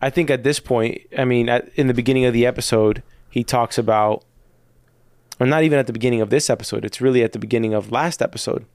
I 0.04 0.10
think 0.10 0.30
at 0.30 0.44
this 0.44 0.60
point, 0.60 1.02
I 1.18 1.26
mean, 1.26 1.50
at, 1.50 1.70
in 1.76 1.88
the 1.88 1.94
beginning 1.94 2.26
of 2.26 2.34
the 2.34 2.46
episode, 2.46 3.02
he 3.30 3.44
talks 3.44 3.78
about, 3.78 4.24
or 5.40 5.48
not 5.48 5.64
even 5.64 5.80
at 5.80 5.88
the 5.88 5.94
beginning 5.94 6.22
of 6.22 6.30
this 6.30 6.50
episode, 6.50 6.86
it's 6.86 7.02
really 7.02 7.24
at 7.24 7.32
the 7.32 7.40
beginning 7.40 7.74
of 7.74 7.92
last 7.92 8.22
episode 8.22 8.66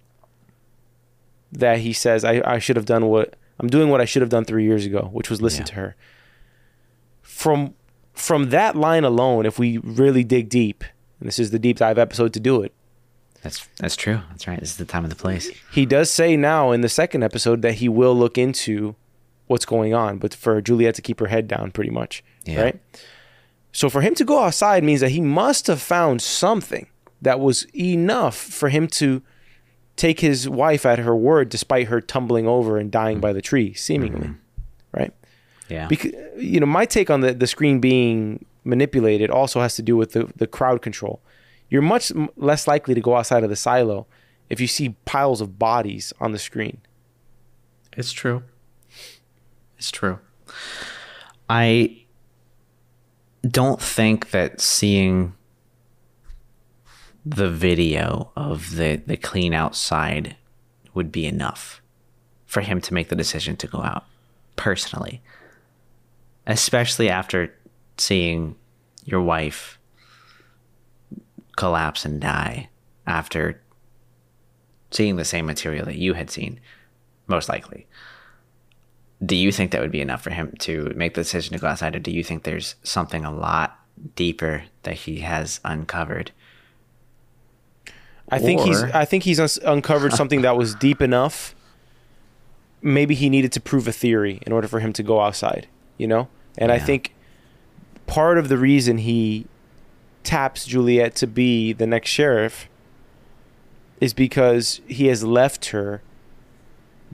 that 1.53 1.79
he 1.79 1.93
says, 1.93 2.25
I, 2.25 2.43
I 2.45 2.59
should 2.59 2.77
have 2.77 2.87
done 2.87 3.07
what, 3.07 3.37
I'm 3.59 3.69
doing 3.69 3.88
what 3.88 4.01
I 4.01 4.05
should 4.05 4.23
have 4.23 4.29
done 4.31 4.45
three 4.45 4.64
years 4.64 4.85
ago, 4.87 5.09
which 5.12 5.31
was 5.31 5.41
listen 5.41 5.62
Yeah. 5.62 5.67
to 5.67 5.75
her. 5.75 5.97
From, 7.23 7.75
from 8.12 8.51
that 8.51 8.77
line 8.77 9.05
alone, 9.05 9.47
if 9.47 9.59
we 9.59 9.79
really 9.79 10.25
dig 10.25 10.49
deep, 10.49 10.85
and 11.21 11.27
this 11.29 11.38
is 11.38 11.51
the 11.51 11.59
deep 11.59 11.79
dive 11.79 11.99
episode 11.99 12.33
to 12.35 12.41
do 12.41 12.62
it, 12.62 12.73
That's 13.43 13.69
that's 13.79 13.95
true. 13.97 14.21
That's 14.31 14.47
right. 14.49 14.59
This 14.59 14.71
is 14.71 14.77
the 14.77 14.85
time 14.85 15.05
and 15.05 15.12
the 15.12 15.17
place. 15.17 15.49
he 15.73 15.87
does 15.87 16.11
say 16.11 16.37
now 16.37 16.73
in 16.73 16.81
the 16.81 16.88
second 16.88 17.23
episode 17.23 17.62
that 17.62 17.75
he 17.75 17.88
will 17.88 18.14
look 18.17 18.37
into 18.37 18.97
what's 19.49 19.67
going 19.67 19.93
on, 19.93 20.19
but 20.19 20.35
for 20.35 20.61
Juliet 20.63 20.95
to 20.95 21.03
keep 21.03 21.21
her 21.21 21.27
head 21.27 21.49
down 21.49 21.73
pretty 21.73 21.91
much. 21.91 22.23
Yeah. 22.45 22.63
Right? 22.63 22.81
So 23.73 23.91
for 23.91 24.01
him 24.01 24.15
to 24.15 24.25
go 24.25 24.39
outside 24.39 24.85
means 24.85 25.01
that 25.01 25.11
he 25.11 25.21
must 25.21 25.67
have 25.67 25.83
found 25.83 26.23
something 26.23 26.87
that 27.21 27.41
was 27.41 27.67
enough 27.75 28.37
for 28.37 28.69
him 28.69 28.87
to 28.89 29.23
take 29.97 30.21
his 30.21 30.49
wife 30.49 30.87
at 30.87 31.01
her 31.01 31.17
word 31.17 31.49
despite 31.49 31.89
her 31.89 32.01
tumbling 32.01 32.47
over 32.47 32.79
and 32.79 32.91
dying 32.91 33.17
mm-hmm. 33.17 33.23
by 33.23 33.33
the 33.33 33.43
tree, 33.43 33.75
seemingly. 33.75 34.29
Mm-hmm. 34.29 34.99
Right? 34.99 35.13
Yeah. 35.69 35.87
because 35.87 36.13
you 36.39 36.61
know 36.61 36.67
my 36.67 36.87
take 36.87 37.11
on 37.11 37.21
the, 37.21 37.35
the 37.35 37.47
screen 37.47 37.79
being 37.79 38.47
manipulated 38.65 39.31
also 39.31 39.61
has 39.61 39.77
to 39.77 39.83
do 39.83 39.99
with 39.99 40.13
the, 40.13 40.33
the 40.35 40.47
crowd 40.47 40.81
control 40.81 41.21
you're 41.69 41.83
much 41.83 42.11
m- 42.11 42.31
less 42.37 42.67
likely 42.67 42.95
to 42.95 43.03
go 43.03 43.17
outside 43.17 43.45
of 43.45 43.51
the 43.51 43.57
silo 43.57 44.07
if 44.49 44.61
you 44.63 44.67
see 44.67 44.97
piles 45.05 45.43
of 45.43 45.59
bodies 45.59 46.15
on 46.21 46.33
the 46.33 46.39
screen 46.39 46.81
It's 47.99 48.13
true. 48.13 48.45
It's 49.79 49.91
true. 49.91 50.19
I 51.49 52.05
don't 53.43 53.81
think 53.81 54.31
that 54.31 54.61
seeing 54.61 55.35
the 57.25 57.49
video 57.49 58.33
of 58.37 58.77
the, 58.77 58.97
the 59.07 59.17
clean 59.17 59.55
outside 59.55 60.37
would 60.95 61.12
be 61.12 61.27
enough 61.27 61.81
for 62.47 62.61
him 62.61 62.81
to 62.81 62.95
make 62.95 63.09
the 63.09 63.17
decision 63.17 63.57
to 63.57 63.67
go 63.67 63.83
out 63.83 64.05
personally. 64.57 65.23
Especially 66.47 67.09
after 67.09 67.55
seeing 67.99 68.57
your 69.05 69.21
wife 69.21 69.79
collapse 71.57 72.05
and 72.05 72.21
die 72.21 72.69
after 73.07 73.61
seeing 74.91 75.17
the 75.17 75.25
same 75.25 75.47
material 75.47 75.85
that 75.85 75.97
you 75.97 76.14
had 76.14 76.31
seen, 76.31 76.59
most 77.27 77.49
likely 77.49 77.87
do 79.25 79.35
you 79.35 79.51
think 79.51 79.73
that 79.73 79.81
would 79.81 79.91
be 79.91 80.01
enough 80.01 80.23
for 80.23 80.31
him 80.31 80.55
to 80.61 80.93
make 80.95 81.15
the 81.15 81.23
decision 81.23 81.53
to 81.55 81.59
go 81.59 81.67
outside 81.67 81.97
or 81.97 81.99
do 81.99 82.11
you 82.11 82.23
think 82.23 82.45
there's 82.45 82.77
something 82.83 83.25
a 83.25 83.33
lot 83.33 83.79
deeper 84.15 84.65
that 84.85 84.95
he 84.95 85.21
has 85.21 85.61
uncovered? 85.65 86.31
I 88.31 88.39
think 88.39 88.61
he's 88.61 88.83
i 88.83 89.05
think 89.05 89.25
he's 89.25 89.41
uns- 89.41 89.59
uncovered 89.65 90.13
something 90.13 90.43
that 90.43 90.57
was 90.57 90.75
deep 90.75 91.01
enough. 91.01 91.55
Maybe 92.81 93.15
he 93.15 93.29
needed 93.29 93.53
to 93.53 93.61
prove 93.61 93.89
a 93.89 93.93
theory 93.93 94.41
in 94.47 94.53
order 94.53 94.69
for 94.69 94.81
him 94.81 94.93
to 94.93 95.03
go 95.03 95.21
outside 95.21 95.67
you 95.99 96.07
know? 96.07 96.29
And 96.57 96.73
i 96.73 96.79
think 96.79 97.15
part 98.07 98.39
of 98.39 98.49
the 98.49 98.57
reason 98.57 98.99
he 98.99 99.47
taps 100.25 100.65
juliet 100.65 101.15
to 101.17 101.27
be 101.27 101.73
the 101.73 101.87
next 101.87 102.09
sheriff 102.11 102.69
is 104.01 104.15
because 104.15 104.81
he 104.87 105.07
has 105.07 105.23
left 105.23 105.67
her 105.67 106.03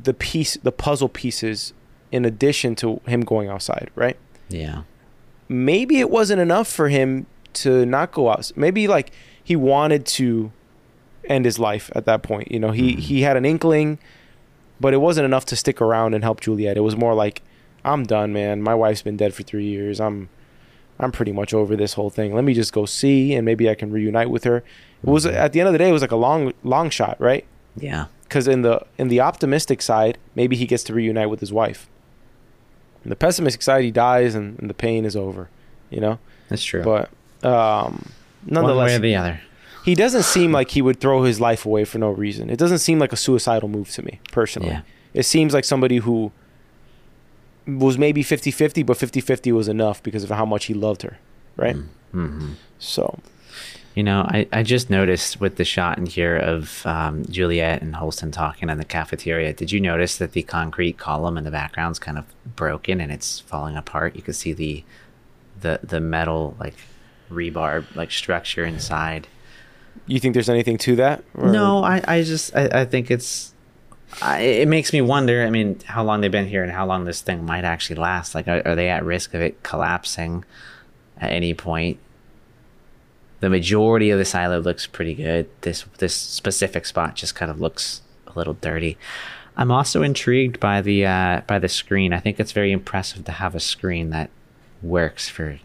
the 0.01 0.14
piece 0.14 0.57
the 0.62 0.73
puzzle 0.73 1.09
pieces 1.09 1.73
in 2.14 2.24
addition 2.24 2.74
to 2.74 3.00
him 3.07 3.20
going 3.20 3.48
outside 3.48 3.90
right 3.94 4.16
yeah 4.48 4.83
maybe 5.48 6.00
it 6.00 6.11
wasn't 6.11 6.40
enough 6.40 6.68
for 6.68 6.88
him 6.88 7.27
to 7.55 7.87
not 7.87 8.12
go 8.12 8.31
out. 8.31 8.50
Maybe 8.57 8.88
like 8.88 9.12
he 9.42 9.57
wanted 9.57 10.07
to 10.07 10.53
end 11.24 11.44
his 11.44 11.59
life 11.59 11.90
at 11.94 12.05
that 12.07 12.22
point. 12.22 12.50
You 12.50 12.61
know, 12.61 12.70
he 12.70 12.92
mm-hmm. 12.92 13.00
he 13.00 13.22
had 13.22 13.37
an 13.37 13.44
inkling, 13.44 13.98
but 14.81 14.92
it 14.92 14.98
wasn't 14.98 15.24
enough 15.24 15.46
to 15.46 15.57
stick 15.57 15.81
around 15.81 16.14
and 16.14 16.22
help 16.22 16.40
Juliet. 16.40 16.77
It 16.77 16.81
was 16.81 16.96
more 16.96 17.14
like, 17.14 17.42
I'm 17.85 18.05
done, 18.05 18.33
man. 18.33 18.62
My 18.62 18.74
wife's 18.74 19.03
been 19.03 19.16
dead 19.16 19.35
for 19.35 19.42
three 19.42 19.66
years. 19.66 20.00
I'm 20.00 20.29
I'm 20.98 21.12
pretty 21.12 21.33
much 21.33 21.55
over 21.55 21.77
this 21.77 21.94
whole 21.94 22.11
thing. 22.11 22.35
Let 22.35 22.44
me 22.44 22.55
just 22.55 22.72
go 22.72 22.87
see, 22.87 23.35
and 23.35 23.44
maybe 23.44 23.68
I 23.68 23.74
can 23.74 23.90
reunite 23.90 24.31
with 24.31 24.44
her. 24.44 24.59
It 24.59 24.64
was 25.03 25.27
mm-hmm. 25.27 25.37
at 25.37 25.53
the 25.53 25.61
end 25.61 25.68
of 25.68 25.72
the 25.72 25.79
day, 25.79 25.88
it 25.88 25.92
was 25.92 26.03
like 26.03 26.12
a 26.12 26.16
long 26.16 26.53
long 26.62 26.90
shot, 26.90 27.20
right? 27.20 27.46
Yeah. 27.77 28.07
Because 28.24 28.48
in 28.48 28.62
the 28.62 28.85
in 28.98 29.09
the 29.09 29.20
optimistic 29.20 29.83
side, 29.83 30.18
maybe 30.35 30.57
he 30.57 30.66
gets 30.66 30.83
to 30.85 30.94
reunite 30.94 31.31
with 31.31 31.40
his 31.40 31.53
wife. 31.53 31.88
In 33.05 33.11
the 33.11 33.17
pessimistic 33.17 33.62
side, 33.62 33.85
he 33.85 33.90
dies, 33.90 34.35
and, 34.35 34.59
and 34.59 34.69
the 34.71 34.75
pain 34.75 35.05
is 35.05 35.14
over. 35.14 35.49
You 35.90 36.01
know, 36.01 36.19
That's 36.49 36.64
true. 36.64 36.83
but 36.83 37.11
um, 37.49 37.53
One 37.53 37.95
way 37.95 38.05
nonetheless, 38.47 38.97
or 38.97 38.99
the 39.01 39.14
other. 39.17 39.40
he 39.85 39.95
doesn't 39.95 40.23
seem 40.25 40.51
like 40.51 40.71
he 40.71 40.83
would 40.83 40.99
throw 41.01 41.23
his 41.23 41.40
life 41.40 41.64
away 41.67 41.85
for 41.85 41.99
no 41.99 42.11
reason. 42.11 42.51
It 42.51 42.59
doesn't 42.59 42.79
seem 42.79 42.99
like 42.99 43.12
a 43.12 43.17
suicidal 43.17 43.69
move 43.69 43.90
to 43.90 44.03
me, 44.03 44.21
personally. 44.33 44.71
Yeah. 44.71 44.81
It 45.12 45.25
seems 45.25 45.53
like 45.55 45.64
somebody 45.64 45.99
who 45.99 46.33
was 47.67 47.97
maybe 47.97 48.25
50-50, 48.25 48.85
but 48.85 48.97
50-50 48.99 49.53
was 49.53 49.69
enough 49.69 50.03
because 50.03 50.25
of 50.25 50.31
how 50.31 50.45
much 50.45 50.64
he 50.67 50.75
loved 50.75 51.03
her, 51.03 51.19
right? 51.57 51.77
Mm-hmm. 51.77 52.53
So, 52.79 53.21
You 53.94 54.02
know, 54.02 54.22
I, 54.22 54.48
I 54.52 54.62
just 54.64 54.90
noticed 54.90 55.40
with 55.40 55.54
the 55.57 55.64
shot 55.64 55.98
in 55.98 56.07
here 56.07 56.37
of 56.37 56.85
um, 56.85 57.24
Juliet 57.26 57.80
and 57.80 57.94
Holston 57.94 58.33
talking 58.33 58.68
in 58.68 58.76
the 58.78 58.85
cafeteria. 58.85 59.52
Did 59.52 59.70
you 59.70 59.80
notice 59.80 60.18
that 60.18 60.33
the 60.33 60.42
concrete 60.42 60.98
column 60.98 61.38
in 61.38 61.44
the 61.44 61.50
background's 61.52 62.00
kind 62.00 62.18
of 62.18 62.24
broken 62.57 63.00
and 63.00 63.12
it's 63.12 63.38
falling 63.40 63.76
apart? 63.76 64.16
You 64.16 64.22
can 64.22 64.35
see 64.35 64.52
the 64.52 64.85
the 65.61 65.78
the 65.85 66.00
metal 66.00 66.57
like 66.59 66.74
rebar 67.30 67.85
like 67.94 68.11
structure 68.11 68.64
inside. 68.64 69.28
you 70.07 70.18
think 70.18 70.35
there's 70.35 70.48
anything 70.50 70.76
to 70.78 70.96
that? 70.96 71.22
Or- 71.35 71.52
No, 71.52 71.85
I, 71.85 72.02
I 72.07 72.22
just 72.22 72.54
I, 72.57 72.80
I 72.80 72.85
think 72.85 73.12
it's 73.12 73.54
I, 74.20 74.40
it 74.40 74.68
makes 74.68 74.92
me 74.92 75.02
wonder. 75.02 75.44
I 75.46 75.50
mean, 75.50 75.78
how 75.85 76.02
long 76.02 76.20
they've 76.20 76.30
been 76.33 76.48
here 76.48 76.64
and 76.64 76.72
how 76.72 76.85
long 76.85 77.04
this 77.04 77.20
thing 77.20 77.44
might 77.44 77.64
actually 77.64 77.96
last. 77.96 78.35
Like, 78.35 78.48
are, 78.48 78.62
are 78.64 78.74
they 78.74 78.88
at 78.88 79.04
risk 79.04 79.35
of 79.35 79.40
it 79.40 79.62
collapsing 79.62 80.44
at 81.18 81.30
any 81.30 81.54
point? 81.54 81.98
The 83.44 83.50
majority 83.50 84.09
of 84.09 84.18
the 84.18 84.24
silo 84.24 84.59
looks 84.59 84.87
pretty 84.87 85.12
good. 85.12 85.50
This 85.61 85.85
this 85.98 86.14
specific 86.14 86.87
spot 86.87 87.14
just 87.14 87.35
kind 87.35 87.50
of 87.50 87.61
looks 87.61 88.00
a 88.26 88.33
little 88.38 88.54
dirty. 88.54 88.96
I'm 89.54 89.70
also 89.70 90.02
intrigued 90.02 90.59
by 90.59 90.80
the 90.80 91.04
uh, 91.04 91.42
by 91.46 91.59
the 91.59 91.68
screen. 91.68 92.14
I 92.14 92.20
think 92.20 92.40
it's 92.40 92.52
very 92.52 92.72
impressive 92.72 93.26
to 93.26 93.33
have 93.33 93.54
a 93.54 93.61
screen 93.61 94.09
that 94.09 94.30
works 94.83 95.28
for 95.28 95.59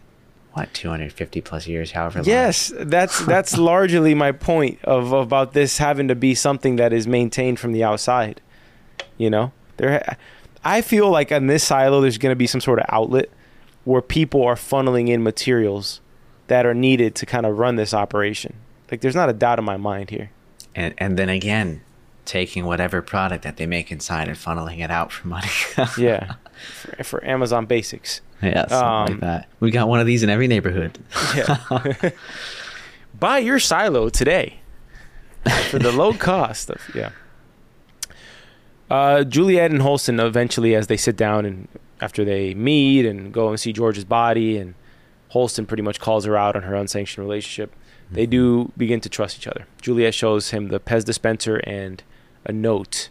what 0.52 0.74
250 0.74 1.40
plus 1.40 1.66
years, 1.66 1.92
however 1.92 2.18
long. 2.18 2.26
Yes, 2.26 2.70
that's 2.76 3.24
that's 3.24 3.56
largely 3.56 4.14
my 4.14 4.32
point 4.32 4.78
of 4.84 5.12
about 5.14 5.54
this 5.54 5.78
having 5.78 6.08
to 6.08 6.14
be 6.14 6.34
something 6.34 6.76
that 6.76 6.92
is 6.92 7.06
maintained 7.06 7.58
from 7.58 7.72
the 7.72 7.82
outside. 7.82 8.42
You 9.16 9.30
know, 9.30 9.52
there, 9.78 10.18
I 10.62 10.82
feel 10.82 11.08
like 11.08 11.32
in 11.32 11.46
this 11.46 11.64
silo 11.64 12.02
there's 12.02 12.18
going 12.18 12.32
to 12.32 12.36
be 12.36 12.46
some 12.46 12.60
sort 12.60 12.78
of 12.78 12.84
outlet 12.90 13.30
where 13.84 14.02
people 14.02 14.44
are 14.44 14.54
funneling 14.54 15.08
in 15.08 15.22
materials 15.22 16.02
that 16.50 16.66
are 16.66 16.74
needed 16.74 17.14
to 17.14 17.24
kind 17.26 17.46
of 17.46 17.58
run 17.58 17.76
this 17.76 17.94
operation. 17.94 18.54
Like, 18.90 19.00
there's 19.02 19.14
not 19.14 19.28
a 19.30 19.32
doubt 19.32 19.58
in 19.60 19.64
my 19.64 19.76
mind 19.76 20.10
here. 20.10 20.30
and 20.74 20.92
and 20.98 21.16
then 21.16 21.28
again 21.28 21.80
taking 22.24 22.64
whatever 22.66 23.00
product 23.02 23.42
that 23.44 23.56
they 23.56 23.66
make 23.66 23.90
inside 23.90 24.28
and 24.28 24.36
funneling 24.36 24.78
it 24.84 24.90
out 24.90 25.10
for 25.10 25.26
money 25.26 25.48
Yeah, 25.98 26.34
for, 26.80 27.04
for 27.04 27.24
Amazon 27.24 27.66
Basics. 27.66 28.20
yeah 28.42 28.66
something 28.68 28.78
Um, 28.78 29.06
like 29.12 29.20
that 29.20 29.48
we 29.60 29.70
got 29.70 29.88
one 29.88 30.00
of 30.00 30.06
these 30.06 30.22
in 30.22 30.30
every 30.30 30.46
neighborhood 30.46 30.98
Yeah. 31.34 31.56
Buy 33.18 33.38
your 33.38 33.58
silo 33.58 34.08
today 34.10 34.60
for 35.70 35.78
the 35.78 35.90
low 35.92 36.12
cost 36.14 36.70
of 36.70 36.80
yeah. 36.94 37.10
Uh, 38.90 39.22
Juliet 39.24 39.70
and 39.70 39.82
Holston 39.82 40.18
eventually, 40.18 40.74
as 40.74 40.88
they 40.88 40.96
sit 40.96 41.16
down 41.16 41.44
and 41.46 41.68
after 42.00 42.24
they 42.24 42.54
meet 42.54 43.06
and 43.06 43.32
go 43.32 43.48
and 43.50 43.58
see 43.60 43.72
George's 43.72 44.04
body, 44.04 44.56
and 44.58 44.74
Holston 45.30 45.66
pretty 45.66 45.82
much 45.82 46.00
calls 46.00 46.24
her 46.24 46.36
out 46.36 46.56
on 46.56 46.62
her 46.62 46.74
unsanctioned 46.74 47.24
relationship. 47.26 47.74
They 48.10 48.26
mhm. 48.26 48.30
do 48.30 48.72
begin 48.76 49.00
to 49.00 49.08
trust 49.08 49.38
each 49.38 49.46
other. 49.46 49.66
Juliet 49.80 50.14
shows 50.14 50.50
him 50.50 50.68
the 50.68 50.80
Pez 50.80 51.04
dispenser 51.04 51.56
and 51.58 52.02
a 52.44 52.52
note, 52.52 53.08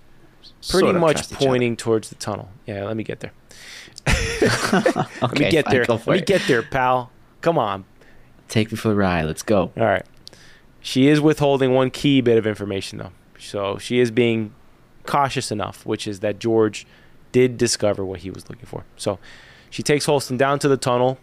pretty 0.70 0.88
Sort 0.88 0.96
of 0.96 1.02
much 1.02 1.16
trust 1.18 1.32
each 1.32 1.38
other. 1.38 1.48
pointing 1.48 1.78
towards 1.78 2.10
the 2.10 2.16
tunnel. 2.16 2.50
Yeah, 2.66 2.86
let 2.86 2.98
me 2.98 3.04
get 3.04 3.22
there. 3.22 3.32
okay, 4.08 4.48
Let 5.22 5.40
me 5.40 5.50
get 5.50 5.66
fine, 5.66 5.74
there. 5.74 5.86
Let 5.86 6.08
me 6.08 6.18
it. 6.20 6.26
get 6.26 6.42
there, 6.48 6.62
pal. 6.64 7.12
Come 7.42 7.58
on, 7.58 7.86
take 8.50 8.72
me 8.72 8.78
for 8.78 8.90
the 8.90 8.96
ride 8.96 9.26
let's 9.26 9.44
go 9.44 9.72
All 9.78 9.86
right. 9.86 10.06
She 10.82 11.08
is 11.08 11.20
withholding 11.22 11.74
one 11.74 11.90
key 11.92 12.22
bit 12.22 12.38
of 12.38 12.48
information, 12.48 13.00
though. 13.00 13.12
So 13.38 13.78
she 13.78 14.00
is 14.00 14.12
being 14.12 14.54
cautious 15.06 15.52
enough, 15.52 15.86
which 15.86 16.08
is 16.08 16.20
that 16.22 16.40
George 16.40 16.86
did 17.32 17.58
discover 17.58 18.04
what 18.06 18.22
he 18.22 18.30
was 18.32 18.50
looking 18.50 18.66
for. 18.66 18.86
So 18.96 19.20
she 19.70 19.84
takes 19.84 20.06
Holston 20.06 20.38
down 20.38 20.60
to 20.60 20.68
the 20.68 20.78
tunnel, 20.78 21.18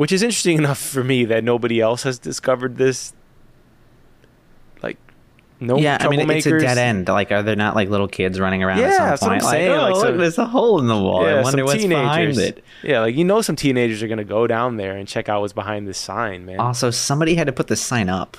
which 0.00 0.12
is 0.12 0.22
interesting 0.22 0.56
enough 0.64 0.78
for 0.78 1.04
me 1.04 1.26
that 1.26 1.44
nobody 1.44 1.78
else 1.78 2.04
has 2.04 2.18
discovered 2.18 2.78
this. 2.78 3.12
Like, 4.82 4.96
no 5.60 5.76
yeah 5.76 5.98
i 6.00 6.08
mean 6.08 6.20
it's 6.30 6.46
a 6.46 6.58
dead 6.58 6.78
end. 6.78 7.06
Like 7.08 7.30
are 7.30 7.42
there 7.42 7.54
not 7.54 7.74
like 7.76 7.90
little 7.90 8.08
kids 8.08 8.40
running 8.40 8.62
around 8.62 8.78
Yeah, 8.78 9.12
at 9.12 9.18
some 9.18 9.28
point? 9.28 9.42
Like, 9.42 9.50
saying, 9.52 9.70
oh, 9.72 9.90
like 9.90 9.94
look, 10.02 10.16
there's 10.16 10.38
a 10.38 10.46
hole 10.46 10.80
in 10.80 10.86
the 10.86 10.96
wall. 10.96 11.26
I 11.26 11.32
Yeah, 11.34 11.42
wonder 11.42 11.58
some 11.58 11.66
what's 11.66 11.84
behind 11.86 12.38
it. 12.38 12.64
Yeah, 12.82 13.00
like 13.00 13.14
you 13.14 13.24
know, 13.24 13.42
some 13.42 13.56
teenagers 13.56 14.02
are 14.02 14.08
gonna 14.08 14.24
go 14.24 14.46
down 14.46 14.78
there 14.78 14.96
and 14.96 15.06
check 15.06 15.28
out 15.28 15.42
what's 15.42 15.52
behind 15.52 15.86
this 15.86 15.98
sign, 15.98 16.46
man. 16.46 16.60
also 16.60 16.90
somebody 16.90 17.34
had 17.34 17.46
to 17.46 17.52
put 17.52 17.66
the 17.66 17.76
sign 17.76 18.08
up. 18.08 18.38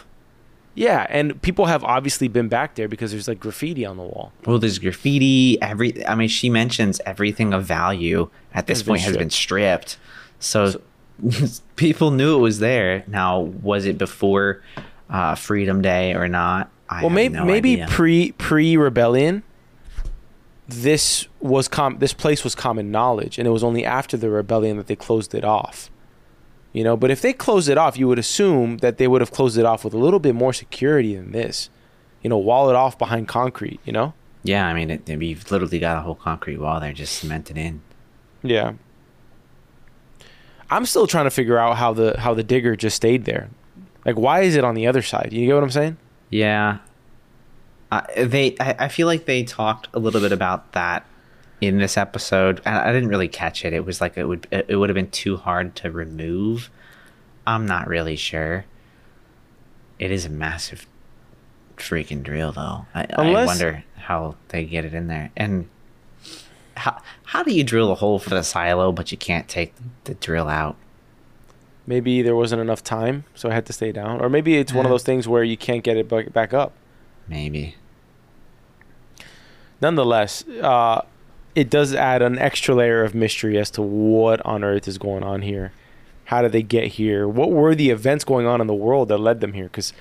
Yeah, 0.74 1.06
and 1.12 1.40
people 1.44 1.66
have 1.68 1.84
obviously 1.84 2.28
been 2.28 2.48
back 2.48 2.74
there 2.74 2.88
because 2.88 3.12
there's 3.12 3.28
like 3.28 3.40
graffiti 3.40 3.86
on 3.86 3.98
the 3.98 4.04
wall. 4.04 4.32
well 4.48 4.58
there's 4.58 4.80
graffiti 4.80 5.62
every 5.62 6.04
i 6.08 6.16
mean 6.16 6.30
she 6.30 6.50
mentions 6.50 7.00
everything 7.06 7.54
of 7.54 7.66
value 7.66 8.30
at 8.52 8.66
this 8.66 8.82
point 8.82 9.02
has 9.02 9.16
been 9.16 9.30
stripped. 9.30 10.00
So, 10.40 10.82
people 11.76 12.12
knew 12.12 12.38
it 12.38 12.42
was 12.42 12.60
there 12.60 13.04
now 13.08 13.40
was 13.40 13.86
it 13.86 13.98
before 13.98 14.62
uh, 15.10 15.36
freedom 15.36 15.82
day 15.82 16.14
or 16.14 16.28
not 16.28 16.70
I 16.92 17.02
well, 17.02 17.10
maybe 17.10 17.36
no 17.36 17.46
maybe 17.46 17.74
idea. 17.74 17.88
pre 17.90 18.34
pre 18.34 18.76
rebellion, 18.76 19.44
this 20.68 21.28
was 21.40 21.70
com 21.70 22.00
this 22.00 22.12
place 22.14 22.44
was 22.44 22.54
common 22.54 22.92
knowledge, 22.92 23.38
and 23.38 23.48
it 23.48 23.52
was 23.52 23.64
only 23.64 23.86
after 23.86 24.18
the 24.18 24.30
rebellion 24.30 24.76
that 24.76 24.88
they 24.88 24.98
closed 24.98 25.34
it 25.34 25.46
off. 25.46 25.90
You 26.74 26.84
know, 26.84 26.98
but 26.98 27.10
if 27.10 27.22
they 27.22 27.32
closed 27.32 27.70
it 27.70 27.78
off, 27.78 27.98
you 27.98 28.08
would 28.10 28.20
assume 28.20 28.78
that 28.80 28.98
they 28.98 29.08
would 29.08 29.22
have 29.22 29.32
closed 29.32 29.58
it 29.58 29.66
off 29.66 29.86
with 29.86 29.94
a 29.94 29.98
little 29.98 30.20
bit 30.20 30.36
more 30.36 30.52
security 30.54 31.16
than 31.16 31.32
this. 31.32 31.70
You 32.22 32.30
know, 32.30 32.38
wall 32.38 32.70
it 32.70 32.76
off 32.76 32.98
behind 32.98 33.30
concrete. 33.30 33.80
You 33.86 33.94
know. 33.94 34.14
yeah 34.44 34.68
i 34.68 34.74
mean 34.74 34.90
it, 34.90 35.08
you've 35.08 35.50
literally 35.52 35.80
got 35.80 35.98
a 35.98 36.02
whole 36.02 36.16
concrete 36.16 36.58
wall 36.58 36.80
there 36.80 36.94
just 36.94 37.14
cemented 37.20 37.58
in 37.58 37.82
Yeah. 38.44 38.74
I'm 40.72 40.86
still 40.86 41.06
trying 41.06 41.26
to 41.26 41.32
figure 41.32 41.58
out 41.58 41.78
how 41.78 41.94
the 41.94 42.18
how 42.18 42.34
the 42.34 42.44
digger 42.44 42.76
just 42.76 42.96
stayed 42.96 43.26
there. 43.26 43.50
Like, 44.06 44.16
why 44.16 44.42
is 44.42 44.56
it 44.56 44.64
on 44.64 44.74
the 44.74 44.88
other 44.88 45.02
side? 45.02 45.30
You 45.32 45.46
get 45.46 45.54
what 45.54 45.64
I'm 45.64 45.70
saying? 45.70 45.98
Yeah. 46.30 46.80
Uh, 47.92 48.02
they, 48.18 48.56
I, 48.60 48.76
I 48.80 48.88
feel 48.88 49.06
like 49.06 49.26
they 49.26 49.44
talked 49.44 49.90
a 49.94 50.00
little 50.00 50.22
bit 50.22 50.32
about 50.32 50.72
that 50.72 51.06
in 51.60 51.78
this 51.78 51.98
episode. 51.98 52.62
and 52.66 52.76
I 52.76 52.92
didn't 52.94 53.10
really 53.10 53.28
catch 53.28 53.66
it. 53.66 53.74
It 53.74 53.86
was 53.86 54.02
like 54.02 54.18
it 54.18 54.26
would, 54.26 54.48
it 54.50 54.76
would 54.78 54.90
have 54.90 54.96
been 54.96 55.12
too 55.12 55.38
hard 55.38 55.76
to 55.78 55.92
remove. 55.92 56.72
I'm 57.46 57.66
not 57.66 57.88
really 57.88 58.16
sure. 58.16 58.66
It 60.00 60.10
is 60.10 60.26
a 60.26 60.30
massive 60.30 60.88
freaking 61.78 62.24
drill, 62.24 62.54
though. 62.54 62.86
I, 62.96 63.08
I 63.14 63.46
wonder 63.46 63.84
how 63.98 64.36
they 64.48 64.64
get 64.66 64.86
it 64.86 64.94
in 64.94 65.08
there. 65.08 65.32
And 65.36 65.70
how 66.82 67.02
how 67.26 67.44
do 67.44 67.54
you 67.54 67.64
drill 67.64 67.92
a 67.92 67.96
hole 67.96 68.20
for 68.20 68.32
the 68.32 68.44
silo, 68.44 68.92
but 68.92 69.12
you 69.12 69.18
can't 69.18 69.48
take 69.48 69.74
the 70.06 70.16
drill 70.16 70.48
out? 70.48 70.76
Maybe 71.88 72.22
there 72.22 72.36
wasn't 72.36 72.62
enough 72.62 72.84
time, 72.84 73.24
so 73.36 73.50
I 73.50 73.54
had 73.54 73.66
to 73.68 73.74
stay 73.74 73.92
down. 73.92 74.22
Or 74.22 74.30
maybe 74.30 74.58
it's 74.58 74.74
one 74.74 74.86
of 74.86 74.92
those 74.92 75.04
things 75.04 75.28
where 75.28 75.44
you 75.44 75.58
can't 75.58 75.84
get 75.84 75.98
it 75.98 76.08
back 76.08 76.34
back 76.34 76.54
up. 76.54 76.74
Maybe. 77.28 77.76
Nonetheless, 79.82 80.48
uh, 80.62 81.02
it 81.56 81.70
does 81.70 81.94
add 81.94 82.22
an 82.22 82.38
extra 82.38 82.76
layer 82.76 83.04
of 83.04 83.16
mystery 83.16 83.58
as 83.58 83.72
to 83.72 83.82
what 83.82 84.44
on 84.46 84.64
earth 84.64 84.88
is 84.88 84.98
going 84.98 85.24
on 85.24 85.42
here. 85.42 85.74
How 86.26 86.42
did 86.42 86.52
they 86.52 86.62
get 86.62 86.94
here? 86.94 87.28
What 87.28 87.52
were 87.52 87.76
the 87.76 87.90
events 87.90 88.24
going 88.24 88.46
on 88.46 88.62
in 88.62 88.68
the 88.68 88.74
world 88.74 89.10
that 89.10 89.18
led 89.18 89.42
them 89.42 89.54
here? 89.54 89.66
Because 89.66 89.92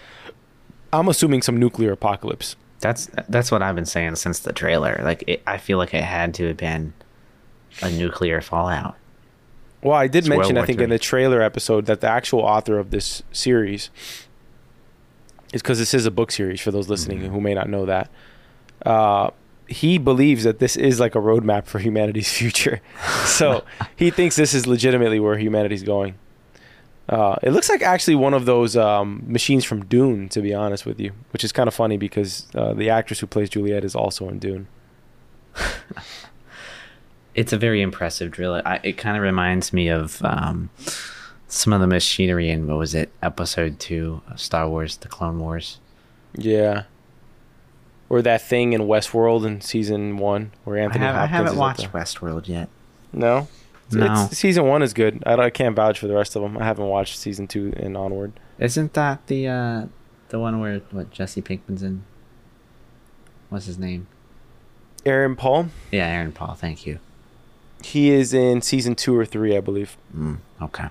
I'm 0.92 1.08
assuming 1.08 1.42
some 1.42 1.56
nuclear 1.56 1.92
apocalypse. 1.92 2.56
That's 2.80 3.08
that's 3.28 3.50
what 3.50 3.62
I've 3.62 3.74
been 3.74 3.84
saying 3.86 4.16
since 4.16 4.38
the 4.40 4.52
trailer. 4.52 5.00
Like, 5.04 5.24
it, 5.26 5.42
I 5.46 5.58
feel 5.58 5.78
like 5.78 5.92
it 5.94 6.02
had 6.04 6.34
to 6.34 6.48
have 6.48 6.56
been 6.56 6.92
a 7.82 7.90
nuclear 7.90 8.40
fallout. 8.40 8.96
Well, 9.82 9.96
I 9.96 10.08
did 10.08 10.20
It's 10.20 10.28
mention, 10.28 10.58
I 10.58 10.66
think, 10.66 10.80
in 10.80 10.90
the 10.90 10.98
trailer 10.98 11.40
episode 11.40 11.86
that 11.86 12.00
the 12.00 12.08
actual 12.08 12.40
author 12.40 12.78
of 12.78 12.90
this 12.90 13.22
series 13.32 13.88
is 15.52 15.62
because 15.62 15.78
this 15.78 15.94
is 15.94 16.06
a 16.06 16.10
book 16.10 16.30
series 16.30 16.60
for 16.60 16.70
those 16.70 16.88
listening 16.88 17.20
Mm-hmm. 17.20 17.32
who 17.32 17.40
may 17.40 17.54
not 17.54 17.68
know 17.68 17.86
that. 17.86 18.10
Uh, 18.84 19.30
he 19.66 19.98
believes 19.98 20.44
that 20.44 20.58
this 20.58 20.76
is 20.76 20.98
like 21.00 21.14
a 21.14 21.18
roadmap 21.18 21.66
for 21.66 21.78
humanity's 21.78 22.30
future. 22.40 22.80
so 23.24 23.64
he 23.96 24.10
thinks 24.10 24.36
this 24.36 24.52
is 24.54 24.66
legitimately 24.66 25.20
where 25.20 25.38
humanity's 25.38 25.82
going. 25.82 26.14
Uh, 27.10 27.34
it 27.42 27.50
looks 27.50 27.68
like 27.68 27.82
actually 27.82 28.14
one 28.14 28.32
of 28.32 28.44
those 28.46 28.76
um, 28.76 29.22
machines 29.26 29.64
from 29.64 29.84
Dune, 29.86 30.28
to 30.28 30.40
be 30.40 30.54
honest 30.54 30.86
with 30.86 30.98
you, 31.00 31.10
which 31.32 31.42
is 31.42 31.50
kind 31.50 31.66
of 31.66 31.74
funny 31.74 31.96
because 31.96 32.46
uh, 32.54 32.72
the 32.72 32.88
actress 32.88 33.18
who 33.18 33.26
plays 33.26 33.50
Juliet 33.50 33.84
is 33.84 33.94
also 33.96 34.28
in 34.28 34.38
Dune. 34.38 34.68
It's 37.34 37.52
a 37.52 37.56
very 37.56 37.80
impressive 37.80 38.32
drill. 38.32 38.60
I, 38.64 38.80
it 38.82 38.94
kind 38.94 39.16
of 39.16 39.22
reminds 39.22 39.72
me 39.72 39.88
of 39.88 40.20
um, 40.24 40.68
some 41.46 41.72
of 41.72 41.80
the 41.80 41.86
machinery 41.86 42.50
in 42.50 42.66
what 42.66 42.76
was 42.76 42.94
it, 42.94 43.12
Episode 43.22 43.78
Two 43.78 44.20
of 44.28 44.40
Star 44.40 44.68
Wars: 44.68 44.96
The 44.96 45.08
Clone 45.08 45.38
Wars. 45.38 45.78
Yeah. 46.34 46.84
Or 48.08 48.20
that 48.22 48.42
thing 48.42 48.72
in 48.72 48.82
Westworld 48.82 49.46
in 49.46 49.60
season 49.60 50.16
one 50.16 50.50
where 50.64 50.76
Anthony. 50.76 51.04
I, 51.04 51.08
have, 51.12 51.16
I 51.16 51.26
haven't 51.26 51.56
watched 51.56 51.92
the- 51.92 51.98
Westworld 51.98 52.48
yet. 52.48 52.68
No. 53.12 53.46
No. 53.92 54.26
It's, 54.30 54.38
season 54.38 54.66
one 54.66 54.82
is 54.82 54.92
good. 54.92 55.22
I, 55.26 55.36
don't- 55.36 55.44
I 55.44 55.50
can't 55.50 55.74
vouch 55.76 55.98
for 55.98 56.06
the 56.06 56.14
rest 56.14 56.36
of 56.36 56.42
them. 56.42 56.56
I 56.58 56.64
haven't 56.64 56.86
watched 56.86 57.18
season 57.18 57.46
two 57.46 57.72
and 57.76 57.96
onward. 57.96 58.32
Isn't 58.58 58.92
that 58.94 59.26
the 59.26 59.48
uh, 59.48 59.86
the 60.28 60.38
one 60.38 60.60
where 60.60 60.80
what 60.90 61.10
Jesse 61.10 61.42
Pinkman's 61.42 61.82
in? 61.82 62.04
What's 63.48 63.66
his 63.66 63.78
name? 63.78 64.06
Aaron 65.06 65.34
Paul, 65.34 65.68
Yeah, 65.90 66.06
Aaron 66.06 66.30
Paul. 66.32 66.54
Thank 66.54 66.86
you. 66.86 66.98
he 67.82 68.10
is 68.10 68.34
in 68.34 68.60
season 68.60 68.94
two 68.94 69.16
or 69.16 69.24
three, 69.24 69.56
I 69.56 69.60
believe. 69.60 69.96
Mm, 70.14 70.36
okay. 70.60 70.88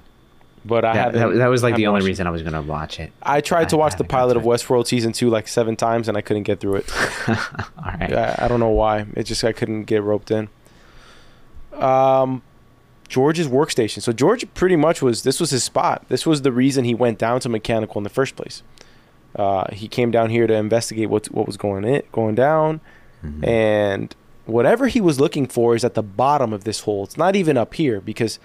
But 0.66 0.84
I 0.84 0.94
That, 0.94 1.14
that, 1.14 1.28
that 1.36 1.48
was 1.48 1.62
like 1.64 1.76
the 1.76 1.88
only 1.88 2.02
it. 2.02 2.06
reason 2.08 2.26
I 2.28 2.32
was 2.32 2.42
gonna 2.42 2.62
watch 2.64 3.00
it. 3.00 3.12
I 3.22 3.40
tried 3.40 3.70
to 3.70 3.76
I 3.78 3.80
watch 3.80 3.96
the 3.98 4.04
pilot 4.04 4.36
of. 4.36 4.44
Westworld 4.44 4.88
season 4.88 5.14
two 5.14 5.30
like 5.30 5.48
seven 5.48 5.76
times 5.76 6.08
and 6.10 6.18
I 6.18 6.22
couldn't 6.22 6.44
get 6.44 6.60
through 6.60 6.78
it. 6.78 6.92
All 7.30 7.36
right. 7.78 8.12
I, 8.14 8.36
I 8.40 8.48
don't 8.50 8.60
know 8.60 8.70
why. 8.70 9.06
It 9.16 9.24
just 9.24 9.44
I 9.44 9.52
couldn't 9.54 9.84
get 9.84 10.02
roped 10.04 10.32
in. 10.32 10.50
Um, 11.74 12.42
George's 13.10 13.48
workstation. 13.48 14.02
So 14.02 14.14
George 14.14 14.46
pretty 14.54 14.76
much 14.78 15.02
was 15.02 15.24
this 15.24 15.40
was 15.40 15.50
his 15.50 15.64
spot. 15.64 16.06
This 16.08 16.26
was 16.26 16.44
the 16.44 16.52
reason 16.52 16.86
he 16.86 16.94
went 16.96 17.18
down 17.18 17.40
to 17.42 17.50
mechanical 17.50 17.98
in 18.00 18.04
the 18.04 18.10
first 18.10 18.36
place. 18.38 18.64
Uh, 19.36 19.66
he 19.74 19.88
came 19.88 20.10
down 20.12 20.30
here 20.30 20.48
to 20.48 20.54
investigate 20.54 21.10
what 21.10 21.26
what 21.28 21.46
was 21.46 21.58
going 21.58 21.84
in, 21.84 22.02
going 22.12 22.36
down, 22.36 22.80
Mm-hmm. 23.24 23.44
and 23.44 24.16
whatever 24.46 24.88
he 24.88 25.02
was 25.02 25.20
looking 25.20 25.46
for 25.46 25.76
is 25.76 25.84
at 25.84 25.94
the 25.94 26.02
bottom 26.02 26.54
of 26.54 26.64
this 26.64 26.80
hole. 26.82 27.04
It's 27.04 27.18
not 27.18 27.36
even 27.36 27.58
up 27.58 27.74
here 27.74 28.00
because 28.00 28.40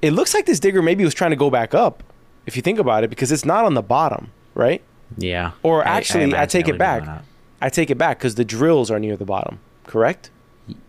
it 0.00 0.12
looks 0.12 0.32
like 0.34 0.46
this 0.46 0.60
digger 0.60 0.80
maybe 0.82 1.02
was 1.04 1.14
trying 1.14 1.30
to 1.32 1.36
go 1.36 1.50
back 1.50 1.74
up. 1.74 2.04
If 2.46 2.54
you 2.54 2.62
think 2.62 2.78
about 2.78 3.02
it, 3.02 3.10
because 3.10 3.32
it's 3.32 3.44
not 3.44 3.64
on 3.64 3.74
the 3.74 3.82
bottom, 3.82 4.30
right? 4.54 4.80
Yeah. 5.16 5.50
Or 5.64 5.84
I- 5.86 5.94
I 5.94 5.96
actually, 5.96 6.34
I, 6.36 6.46
take 6.46 6.68
it 6.68 6.78
back. 6.78 7.02
I 7.60 7.68
take 7.70 7.90
it 7.90 7.98
back 7.98 8.18
because 8.18 8.36
the 8.36 8.44
drills 8.44 8.88
are 8.90 9.00
near 9.00 9.16
the 9.16 9.24
bottom. 9.26 9.58
Correct? 9.84 10.30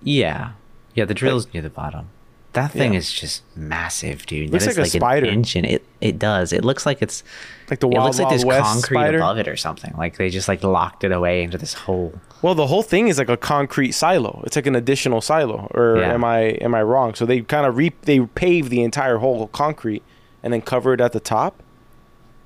Yeah. 0.04 0.52
Yeah, 0.94 1.06
the 1.06 1.14
drill's 1.16 1.52
near 1.54 1.64
the 1.64 1.70
bottom. 1.72 2.10
That 2.54 2.72
thing 2.72 2.94
Yeah. 2.94 3.00
is 3.00 3.12
just 3.12 3.44
massive, 3.56 4.26
dude. 4.26 4.50
Looks 4.50 4.66
That 4.66 4.72
is 4.72 4.78
like 4.78 4.86
a 4.86 4.98
an 4.98 5.02
spider. 5.02 5.26
inch 5.28 5.56
in 5.56 5.66
it. 5.66 5.84
It 6.02 6.18
does. 6.18 6.52
It 6.52 6.66
looks 6.66 6.84
like 6.86 7.00
it's 7.02 7.24
Like 7.70 7.80
the 7.80 7.88
it 7.88 7.94
Wild 7.94 8.06
looks 8.06 8.20
like 8.20 8.30
there's 8.30 8.44
West 8.46 8.64
concrete 8.64 8.98
spider. 8.98 9.18
above 9.20 9.38
it 9.38 9.48
or 9.48 9.56
something. 9.56 9.94
Like 9.96 10.18
they 10.18 10.30
just 10.32 10.48
like 10.48 10.64
locked 10.64 11.04
it 11.04 11.12
away 11.12 11.44
into 11.44 11.60
this 11.60 11.74
hole. 11.76 12.14
Well, 12.42 12.56
the 12.56 12.66
whole 12.68 12.82
thing 12.82 13.08
is 13.08 13.20
like 13.20 13.30
a 13.30 13.38
concrete 13.38 13.92
silo. 13.92 14.42
It's 14.48 14.56
like 14.56 14.66
an 14.66 14.76
additional 14.76 15.22
silo. 15.22 15.68
Or 15.76 15.98
Yeah. 16.00 16.14
am 16.14 16.24
I 16.24 16.40
am 16.62 16.74
I 16.74 16.82
wrong? 16.82 17.14
So 17.14 17.26
they 17.28 17.42
kind 17.42 17.68
of 17.68 17.78
re 17.78 17.94
they 18.04 18.20
pave 18.22 18.70
the 18.72 18.82
entire 18.82 19.18
hole 19.18 19.40
with 19.42 19.52
concrete 19.52 20.02
and 20.42 20.52
then 20.52 20.62
cover 20.62 20.94
it 20.94 21.02
at 21.02 21.12
the 21.12 21.20
top. 21.20 21.62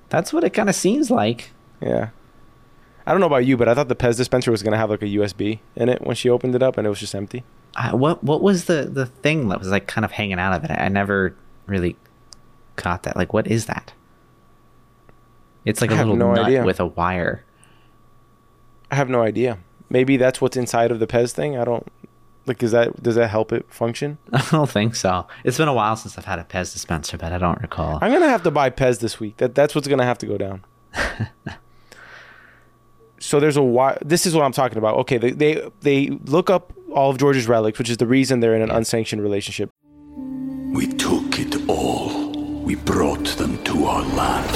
That's 0.10 0.34
what 0.34 0.44
it 0.44 0.50
kind 0.50 0.68
of 0.68 0.76
seems 0.76 1.10
like. 1.10 1.52
Yeah. 1.82 2.10
I 3.06 3.12
don't 3.12 3.20
know 3.22 3.28
about 3.28 3.46
you, 3.46 3.56
but 3.58 3.68
I 3.70 3.74
thought 3.74 3.88
the 3.88 3.96
Pez 3.96 4.18
dispenser 4.18 4.52
was 4.52 4.64
gonna 4.64 4.78
have 4.78 4.90
like 4.90 5.02
a 5.02 5.08
USB 5.08 5.60
in 5.78 5.88
it 5.90 6.02
when 6.02 6.16
she 6.18 6.30
opened 6.30 6.56
it 6.56 6.64
up, 6.64 6.78
and 6.78 6.86
it 6.86 6.90
was 6.90 7.00
just 7.00 7.16
empty. 7.16 7.44
I, 7.76 7.96
what 7.96 8.24
what 8.24 8.42
was 8.42 8.66
the 8.66 8.90
the 8.92 9.06
thing 9.06 9.50
that 9.50 9.60
was 9.60 9.70
like 9.70 9.88
kind 9.88 10.06
of 10.06 10.12
hanging 10.12 10.40
out 10.40 10.54
of 10.54 10.64
it? 10.64 10.72
I 10.72 10.90
never 10.90 11.36
really 11.66 11.96
caught 12.76 13.04
that. 13.04 13.16
Like, 13.16 13.34
what 13.34 13.48
is 13.48 13.66
that? 13.66 13.94
It's 15.66 15.82
like 15.82 15.92
I 15.92 15.96
a 15.96 15.98
little 15.98 16.16
no 16.16 16.34
nut 16.34 16.46
idea. 16.46 16.64
with 16.64 16.80
a 16.80 16.86
wire. 16.86 17.44
I 18.92 18.96
have 18.96 19.10
no 19.10 19.22
idea. 19.22 19.60
Maybe 19.90 20.18
that's 20.18 20.42
what's 20.42 20.58
inside 20.58 20.92
of 20.92 21.00
the 21.00 21.08
Pez 21.08 21.32
thing. 21.32 21.58
I 21.58 21.64
don't 21.64 21.88
like. 22.46 22.62
Is 22.62 22.72
that 22.72 23.02
does 23.02 23.16
that 23.16 23.30
help 23.30 23.52
it 23.52 23.66
function? 23.72 24.18
I 24.34 24.46
don't 24.52 24.70
think 24.70 24.96
so. 24.96 25.28
It's 25.44 25.58
been 25.58 25.68
a 25.68 25.74
while 25.74 25.96
since 25.96 26.18
I've 26.18 26.26
had 26.26 26.40
a 26.40 26.44
Pez 26.44 26.74
dispenser, 26.74 27.18
but 27.18 27.32
I 27.32 27.38
don't 27.38 27.62
recall. 27.62 28.00
I'm 28.02 28.12
gonna 28.12 28.30
have 28.30 28.44
to 28.44 28.52
buy 28.52 28.70
Pez 28.70 29.00
this 29.00 29.20
week. 29.20 29.38
That 29.38 29.56
that's 29.56 29.74
what's 29.74 29.88
gonna 29.88 30.06
have 30.06 30.18
to 30.20 30.26
go 30.26 30.38
down. 30.38 30.64
so 33.20 33.40
there's 33.40 33.58
a 33.58 33.64
why. 33.64 33.98
This 34.04 34.26
is 34.26 34.36
what 34.36 34.44
I'm 34.44 34.52
talking 34.52 34.78
about. 34.78 34.98
Okay, 34.98 35.18
they, 35.18 35.32
they 35.32 35.70
they 35.82 36.10
look 36.26 36.50
up 36.50 36.74
all 36.94 37.10
of 37.10 37.18
George's 37.18 37.48
relics, 37.48 37.80
which 37.80 37.90
is 37.90 37.98
the 37.98 38.08
reason 38.08 38.40
they're 38.40 38.56
in 38.56 38.62
an 38.62 38.72
unsanctioned 38.72 39.22
relationship. 39.22 39.70
We 40.74 40.88
took 40.88 41.40
it 41.40 41.68
all. 41.70 42.32
We 42.64 42.76
brought 42.76 43.26
them 43.38 43.62
to 43.66 43.86
our 43.86 44.04
land. 44.16 44.50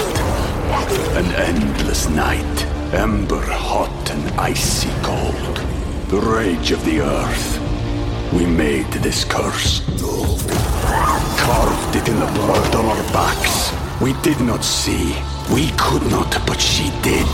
An 1.17 1.25
endless 1.35 2.07
night, 2.09 2.65
ember 2.93 3.41
hot 3.41 4.11
and 4.11 4.39
icy 4.39 4.89
cold. 5.01 5.57
The 6.09 6.19
rage 6.19 6.71
of 6.71 6.83
the 6.85 7.01
earth. 7.01 7.59
We 8.33 8.45
made 8.45 8.87
this 8.93 9.23
curse. 9.25 9.81
Carved 11.39 11.95
it 11.95 12.07
in 12.07 12.19
the 12.19 12.31
blood 12.33 12.75
on 12.75 12.85
our 12.85 13.03
backs. 13.13 13.71
We 14.01 14.13
did 14.21 14.39
not 14.41 14.63
see. 14.63 15.15
We 15.53 15.71
could 15.77 16.03
not, 16.11 16.35
but 16.45 16.59
she 16.59 16.89
did. 17.01 17.27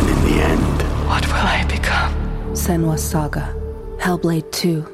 And 0.00 0.08
in 0.08 0.20
the 0.24 0.42
end, 0.42 0.82
What 1.08 1.26
will 1.26 1.34
I 1.34 1.64
become? 1.68 2.12
Senua 2.54 2.98
Saga. 2.98 3.59
Hellblade 4.00 4.50
2. 4.52 4.86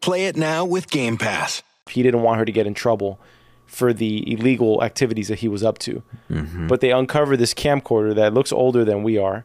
Play 0.00 0.26
it 0.26 0.36
now 0.36 0.64
with 0.64 0.90
Game 0.90 1.16
Pass. 1.16 1.62
He 1.88 2.02
didn't 2.02 2.22
want 2.22 2.38
her 2.38 2.44
to 2.44 2.52
get 2.52 2.66
in 2.66 2.74
trouble 2.74 3.18
for 3.66 3.92
the 3.92 4.30
illegal 4.32 4.82
activities 4.82 5.28
that 5.28 5.38
he 5.40 5.48
was 5.48 5.62
up 5.64 5.78
to. 5.78 6.02
But 6.28 6.80
they 6.80 6.90
uncover 6.92 7.36
this 7.36 7.54
camcorder 7.54 8.14
that 8.14 8.34
looks 8.34 8.52
older 8.52 8.84
than 8.84 9.02
we 9.02 9.18
are. 9.18 9.44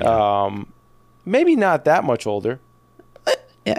Um, 0.00 0.72
maybe 1.24 1.56
not 1.56 1.84
that 1.84 2.04
much 2.04 2.26
older, 2.26 2.60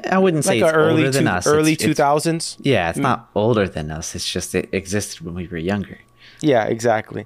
I 0.09 0.17
wouldn't 0.17 0.45
say 0.45 0.61
like 0.61 0.69
it's 0.69 0.77
early 0.77 1.01
older 1.05 1.11
than 1.11 1.23
two, 1.25 1.29
us. 1.29 1.47
early 1.47 1.73
It's- 1.73 1.83
it's- 1.83 1.85
two 1.85 1.93
thousands. 1.93 2.57
Yeah, 2.61 2.89
it's 2.89 2.97
not 2.99 3.29
older 3.35 3.67
than 3.67 3.91
us. 3.91 4.15
It's 4.15 4.29
just 4.31 4.55
it 4.55 4.69
existed 4.71 5.21
when 5.25 5.35
we 5.35 5.47
were 5.47 5.57
younger. 5.57 5.97
Yeah, 6.39 6.63
exactly. 6.65 7.25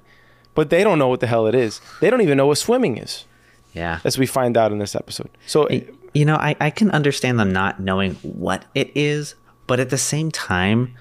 But 0.54 0.70
they 0.70 0.82
don't 0.82 0.98
know 0.98 1.06
what 1.08 1.20
the 1.20 1.28
hell 1.28 1.46
it 1.46 1.54
is. 1.54 1.80
They 2.00 2.10
don't 2.10 2.20
even 2.20 2.36
know 2.36 2.46
what 2.48 2.58
swimming 2.58 2.96
is, 2.98 3.26
Yeah. 3.74 4.00
as 4.04 4.18
we 4.18 4.26
find 4.26 4.56
out 4.56 4.72
in 4.72 4.78
this 4.78 4.96
episode. 4.96 5.30
So 5.46 5.68
You 6.14 6.24
know, 6.24 6.36
I, 6.36 6.56
I 6.60 6.70
can 6.70 6.90
understand 6.90 7.38
them 7.38 7.52
not 7.52 7.80
knowing 7.80 8.14
what 8.16 8.64
it 8.74 8.90
is, 8.94 9.34
but 9.66 9.78
at 9.80 9.90
the 9.90 9.98
same 9.98 10.30
time, 10.30 10.94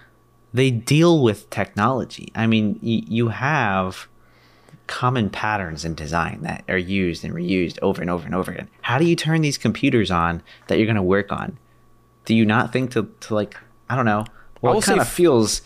they 0.53 0.71
deal 0.71 1.21
with 1.23 1.49
technology. 1.49 2.31
I 2.35 2.47
mean, 2.47 2.73
y- 2.81 3.03
you 3.07 3.29
have 3.29 4.07
common 4.87 5.29
patterns 5.29 5.83
in 5.83 5.93
design 5.95 6.39
that 6.41 6.63
are 6.69 6.77
used 6.77 7.23
and 7.23 7.33
reused 7.33 7.77
over 7.81 8.01
and 8.01 8.09
over 8.09 8.25
and 8.25 8.33
over 8.33 8.51
again. 8.51 8.69
How 8.81 8.97
do 8.97 9.05
you 9.05 9.15
turn 9.15 9.41
these 9.41 9.57
computers 9.57 10.09
on 10.11 10.41
that 10.67 10.77
you're 10.77 10.85
going 10.85 10.95
to 10.95 11.01
work 11.01 11.31
on? 11.31 11.57
Do 12.25 12.33
you 12.35 12.45
not 12.45 12.73
think 12.73 12.91
to, 12.91 13.09
to 13.21 13.35
like, 13.35 13.55
I 13.89 13.95
don't 13.95 14.05
know, 14.05 14.25
say 14.81 14.91
kind 14.91 15.01
of 15.01 15.07
feels 15.07 15.61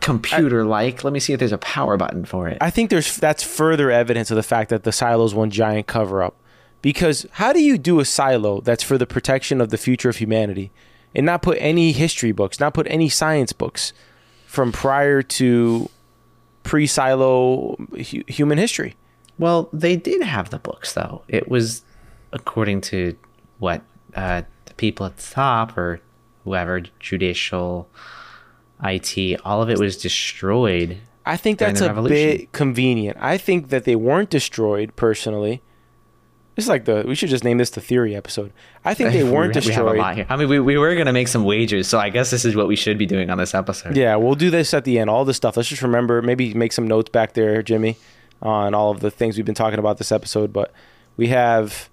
computer 0.00 0.64
like? 0.64 1.04
Let 1.04 1.12
me 1.12 1.20
see 1.20 1.32
if 1.32 1.38
there's 1.38 1.52
a 1.52 1.58
power 1.58 1.96
button 1.96 2.24
for 2.24 2.48
it. 2.48 2.58
I 2.60 2.70
think 2.70 2.90
there's 2.90 3.16
that's 3.16 3.42
further 3.42 3.90
evidence 3.90 4.30
of 4.30 4.36
the 4.36 4.42
fact 4.42 4.70
that 4.70 4.84
the 4.84 4.92
silo's 4.92 5.34
one 5.34 5.50
giant 5.50 5.86
cover 5.86 6.22
up. 6.22 6.36
Because 6.82 7.26
how 7.32 7.52
do 7.52 7.62
you 7.62 7.76
do 7.76 8.00
a 8.00 8.04
silo 8.04 8.60
that's 8.60 8.82
for 8.82 8.96
the 8.96 9.06
protection 9.06 9.60
of 9.60 9.70
the 9.70 9.78
future 9.78 10.08
of 10.08 10.16
humanity 10.16 10.70
and 11.14 11.26
not 11.26 11.42
put 11.42 11.58
any 11.60 11.92
history 11.92 12.32
books, 12.32 12.58
not 12.58 12.74
put 12.74 12.86
any 12.88 13.08
science 13.08 13.52
books 13.52 13.92
from 14.46 14.72
prior 14.72 15.22
to 15.22 15.90
pre 16.62 16.86
silo 16.86 17.76
hu- 17.76 18.24
human 18.26 18.58
history? 18.58 18.96
Well, 19.38 19.68
they 19.72 19.96
did 19.96 20.22
have 20.22 20.50
the 20.50 20.58
books, 20.58 20.92
though. 20.92 21.22
It 21.28 21.48
was 21.48 21.82
according 22.32 22.82
to 22.82 23.16
what 23.58 23.82
uh, 24.14 24.42
the 24.66 24.74
people 24.74 25.06
at 25.06 25.16
the 25.16 25.34
top 25.34 25.76
or 25.76 26.00
whoever, 26.44 26.82
judicial, 26.98 27.88
IT, 28.82 29.40
all 29.44 29.62
of 29.62 29.70
it 29.70 29.78
was 29.78 29.96
destroyed. 29.96 30.98
I 31.26 31.36
think 31.36 31.58
that's 31.58 31.80
a 31.80 31.92
bit 32.02 32.52
convenient. 32.52 33.18
I 33.20 33.36
think 33.36 33.68
that 33.68 33.84
they 33.84 33.96
weren't 33.96 34.30
destroyed 34.30 34.96
personally. 34.96 35.62
It's 36.60 36.68
like 36.68 36.84
the 36.84 37.04
we 37.08 37.14
should 37.14 37.30
just 37.30 37.42
name 37.42 37.56
this 37.56 37.70
the 37.70 37.80
theory 37.80 38.14
episode. 38.14 38.52
I 38.84 38.92
think 38.92 39.12
they 39.12 39.24
weren't 39.32 39.54
we 39.54 39.62
destroyed. 39.62 39.98
I 39.98 40.36
mean, 40.36 40.46
we, 40.46 40.60
we 40.60 40.76
were 40.76 40.92
going 40.94 41.06
to 41.06 41.12
make 41.12 41.26
some 41.28 41.44
wagers, 41.44 41.88
so 41.88 41.98
I 41.98 42.10
guess 42.10 42.30
this 42.30 42.44
is 42.44 42.54
what 42.54 42.68
we 42.68 42.76
should 42.76 42.98
be 42.98 43.06
doing 43.06 43.30
on 43.30 43.38
this 43.38 43.54
episode. 43.54 43.96
Yeah, 43.96 44.16
we'll 44.16 44.34
do 44.34 44.50
this 44.50 44.74
at 44.74 44.84
the 44.84 44.98
end. 44.98 45.08
All 45.08 45.24
this 45.24 45.38
stuff. 45.38 45.56
Let's 45.56 45.70
just 45.70 45.80
remember, 45.80 46.20
maybe 46.20 46.52
make 46.52 46.72
some 46.72 46.86
notes 46.86 47.08
back 47.08 47.32
there, 47.32 47.62
Jimmy, 47.62 47.96
on 48.42 48.74
all 48.74 48.90
of 48.90 49.00
the 49.00 49.10
things 49.10 49.38
we've 49.38 49.46
been 49.46 49.54
talking 49.54 49.78
about 49.78 49.96
this 49.96 50.12
episode. 50.12 50.52
But 50.52 50.70
we 51.16 51.28
have. 51.28 51.88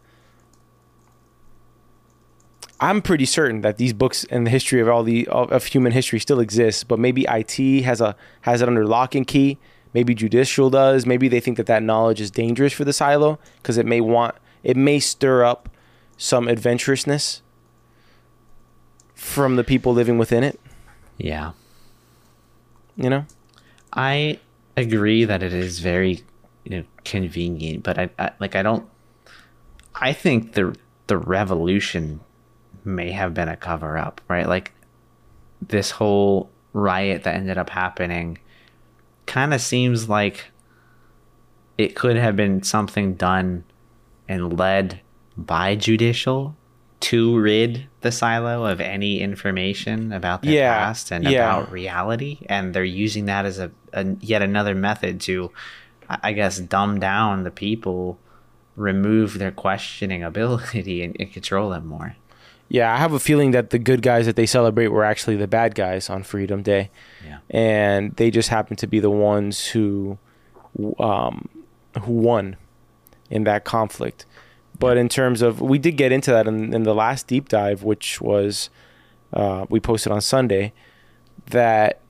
I'm 2.81 3.01
pretty 3.01 3.25
certain 3.25 3.61
that 3.61 3.77
these 3.77 3.93
books 3.93 4.25
and 4.25 4.45
the 4.45 4.51
history 4.51 4.81
of 4.81 4.89
all 4.89 5.03
the 5.03 5.27
of, 5.27 5.49
of 5.49 5.63
human 5.63 5.93
history 5.93 6.19
still 6.19 6.41
exists, 6.41 6.83
but 6.83 6.99
maybe 6.99 7.25
IT 7.29 7.83
has 7.85 8.01
a 8.01 8.17
has 8.41 8.61
it 8.61 8.67
under 8.67 8.85
lock 8.85 9.15
and 9.15 9.25
key. 9.25 9.59
Maybe 9.93 10.13
judicial 10.13 10.69
does. 10.69 11.05
Maybe 11.05 11.29
they 11.29 11.39
think 11.39 11.55
that 11.55 11.67
that 11.67 11.83
knowledge 11.83 12.19
is 12.19 12.29
dangerous 12.31 12.73
for 12.73 12.83
the 12.83 12.91
silo 12.91 13.39
because 13.61 13.77
it 13.77 13.85
may 13.85 14.01
want 14.01 14.35
it 14.63 14.77
may 14.77 14.99
stir 14.99 15.43
up 15.43 15.69
some 16.17 16.47
adventurousness 16.47 17.41
from 19.13 19.55
the 19.55 19.63
people 19.63 19.93
living 19.93 20.17
within 20.17 20.43
it. 20.43 20.59
Yeah. 21.17 21.51
You 22.95 23.09
know. 23.09 23.25
I 23.93 24.39
agree 24.75 25.25
that 25.25 25.41
it 25.41 25.53
is 25.53 25.79
very 25.79 26.23
you 26.63 26.77
know 26.77 26.83
convenient, 27.05 27.83
but 27.83 27.97
I, 27.97 28.09
I 28.19 28.31
like 28.39 28.55
I 28.55 28.63
don't. 28.63 28.87
I 29.95 30.13
think 30.13 30.53
the 30.53 30.75
the 31.07 31.17
revolution 31.17 32.19
may 32.83 33.11
have 33.11 33.33
been 33.33 33.49
a 33.49 33.57
cover 33.57 33.97
up, 33.97 34.21
right? 34.27 34.47
Like 34.47 34.71
this 35.61 35.91
whole 35.91 36.49
riot 36.73 37.23
that 37.23 37.35
ended 37.35 37.57
up 37.57 37.69
happening 37.69 38.37
kind 39.25 39.53
of 39.53 39.61
seems 39.61 40.07
like 40.07 40.45
it 41.77 41.95
could 41.95 42.15
have 42.15 42.35
been 42.35 42.63
something 42.63 43.15
done 43.15 43.63
and 44.27 44.57
led 44.57 45.01
by 45.37 45.75
judicial 45.75 46.55
to 46.99 47.37
rid 47.39 47.85
the 48.01 48.11
silo 48.11 48.65
of 48.65 48.81
any 48.81 49.21
information 49.21 50.11
about 50.11 50.41
their 50.41 50.53
Yeah, 50.53 50.77
past 50.77 51.11
and 51.11 51.23
yeah. 51.25 51.29
about 51.59 51.71
reality 51.71 52.39
and 52.47 52.73
they're 52.73 52.83
using 52.83 53.25
that 53.25 53.45
as 53.45 53.59
a, 53.59 53.69
a 53.93 54.03
yet 54.19 54.41
another 54.41 54.73
method 54.73 55.21
to 55.21 55.51
i 56.09 56.31
guess 56.33 56.57
dumb 56.59 56.99
down 56.99 57.43
the 57.43 57.51
people 57.51 58.17
remove 58.75 59.37
their 59.37 59.51
questioning 59.51 60.23
ability 60.23 61.03
and, 61.03 61.15
and 61.19 61.31
control 61.31 61.69
them 61.69 61.85
more 61.85 62.15
Yeah, 62.69 62.93
I 62.93 62.97
have 62.97 63.13
a 63.13 63.19
feeling 63.19 63.51
that 63.51 63.69
the 63.69 63.79
good 63.79 64.01
guys 64.01 64.25
that 64.25 64.35
they 64.35 64.45
celebrate 64.45 64.89
were 64.89 65.05
actually 65.05 65.37
the 65.37 65.47
bad 65.47 65.73
guys 65.73 66.09
on 66.09 66.23
Freedom 66.23 66.61
Day. 66.63 66.89
Yeah. 67.25 67.39
And 67.49 68.13
they 68.17 68.29
just 68.29 68.49
happen 68.49 68.75
to 68.77 68.87
be 68.87 68.99
the 68.99 69.09
ones 69.09 69.67
who 69.67 70.17
um, 70.99 71.47
who 72.01 72.11
won 72.11 72.57
in 73.29 73.43
that 73.45 73.63
conflict. 73.65 74.25
But 74.79 74.97
in 74.97 75.09
terms 75.09 75.41
of, 75.41 75.59
we 75.61 75.79
did 75.79 75.97
get 75.97 76.11
into 76.11 76.31
that 76.31 76.47
in, 76.47 76.73
in 76.73 76.83
the 76.83 76.93
last 76.93 77.27
deep 77.27 77.49
dive, 77.49 77.83
which 77.83 78.21
was 78.21 78.69
uh, 79.33 79.65
we 79.69 79.79
posted 79.79 80.11
on 80.11 80.21
Sunday, 80.21 80.71
that 81.47 82.01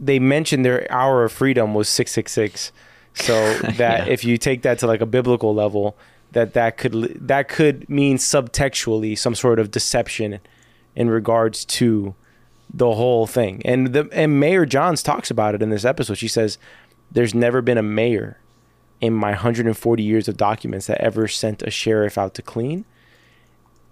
they 0.00 0.18
mentioned 0.18 0.64
their 0.64 0.90
hour 0.90 1.24
of 1.24 1.32
freedom 1.32 1.72
was 1.74 1.88
666. 1.88 2.72
So 3.14 3.54
that 3.76 4.06
Yeah. 4.06 4.12
if 4.12 4.24
you 4.24 4.38
take 4.38 4.62
that 4.62 4.78
to 4.80 4.86
like 4.86 5.00
a 5.00 5.06
biblical 5.06 5.54
level, 5.54 5.96
that 6.32 6.52
that 6.54 6.76
could 6.76 6.92
that 7.28 7.48
could 7.48 7.88
mean 7.88 8.16
subtextually 8.18 9.16
some 9.16 9.34
sort 9.34 9.58
of 9.58 9.70
deception 9.70 10.40
in 10.94 11.08
regards 11.08 11.64
to 11.64 12.14
the 12.74 12.92
whole 12.94 13.26
thing. 13.26 13.62
And 13.64 13.92
the 13.94 14.08
and 14.12 14.38
Mayor 14.40 14.66
Jahns 14.66 15.02
talks 15.04 15.30
about 15.30 15.54
it 15.54 15.62
in 15.62 15.70
this 15.70 15.84
episode. 15.84 16.18
She 16.18 16.28
says 16.28 16.58
there's 17.12 17.34
never 17.34 17.62
been 17.62 17.78
a 17.78 17.82
mayor 17.82 18.38
in 19.00 19.12
my 19.12 19.30
140 19.30 20.02
years 20.02 20.28
of 20.28 20.36
documents 20.36 20.86
that 20.86 21.00
ever 21.00 21.28
sent 21.28 21.62
a 21.62 21.70
sheriff 21.70 22.16
out 22.16 22.34
to 22.34 22.42
clean. 22.42 22.84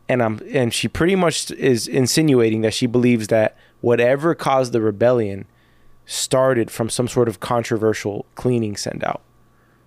And 0.08 0.22
I'm 0.22 0.40
and 0.52 0.72
she 0.72 0.88
pretty 0.88 1.16
much 1.16 1.50
is 1.52 1.88
insinuating 1.88 2.60
that 2.60 2.74
she 2.74 2.86
believes 2.86 3.28
that 3.28 3.56
whatever 3.80 4.34
caused 4.34 4.72
the 4.72 4.80
rebellion 4.80 5.46
started 6.06 6.70
from 6.70 6.90
some 6.90 7.08
sort 7.08 7.28
of 7.28 7.40
controversial 7.40 8.26
cleaning 8.34 8.76
send 8.76 9.02
out. 9.04 9.22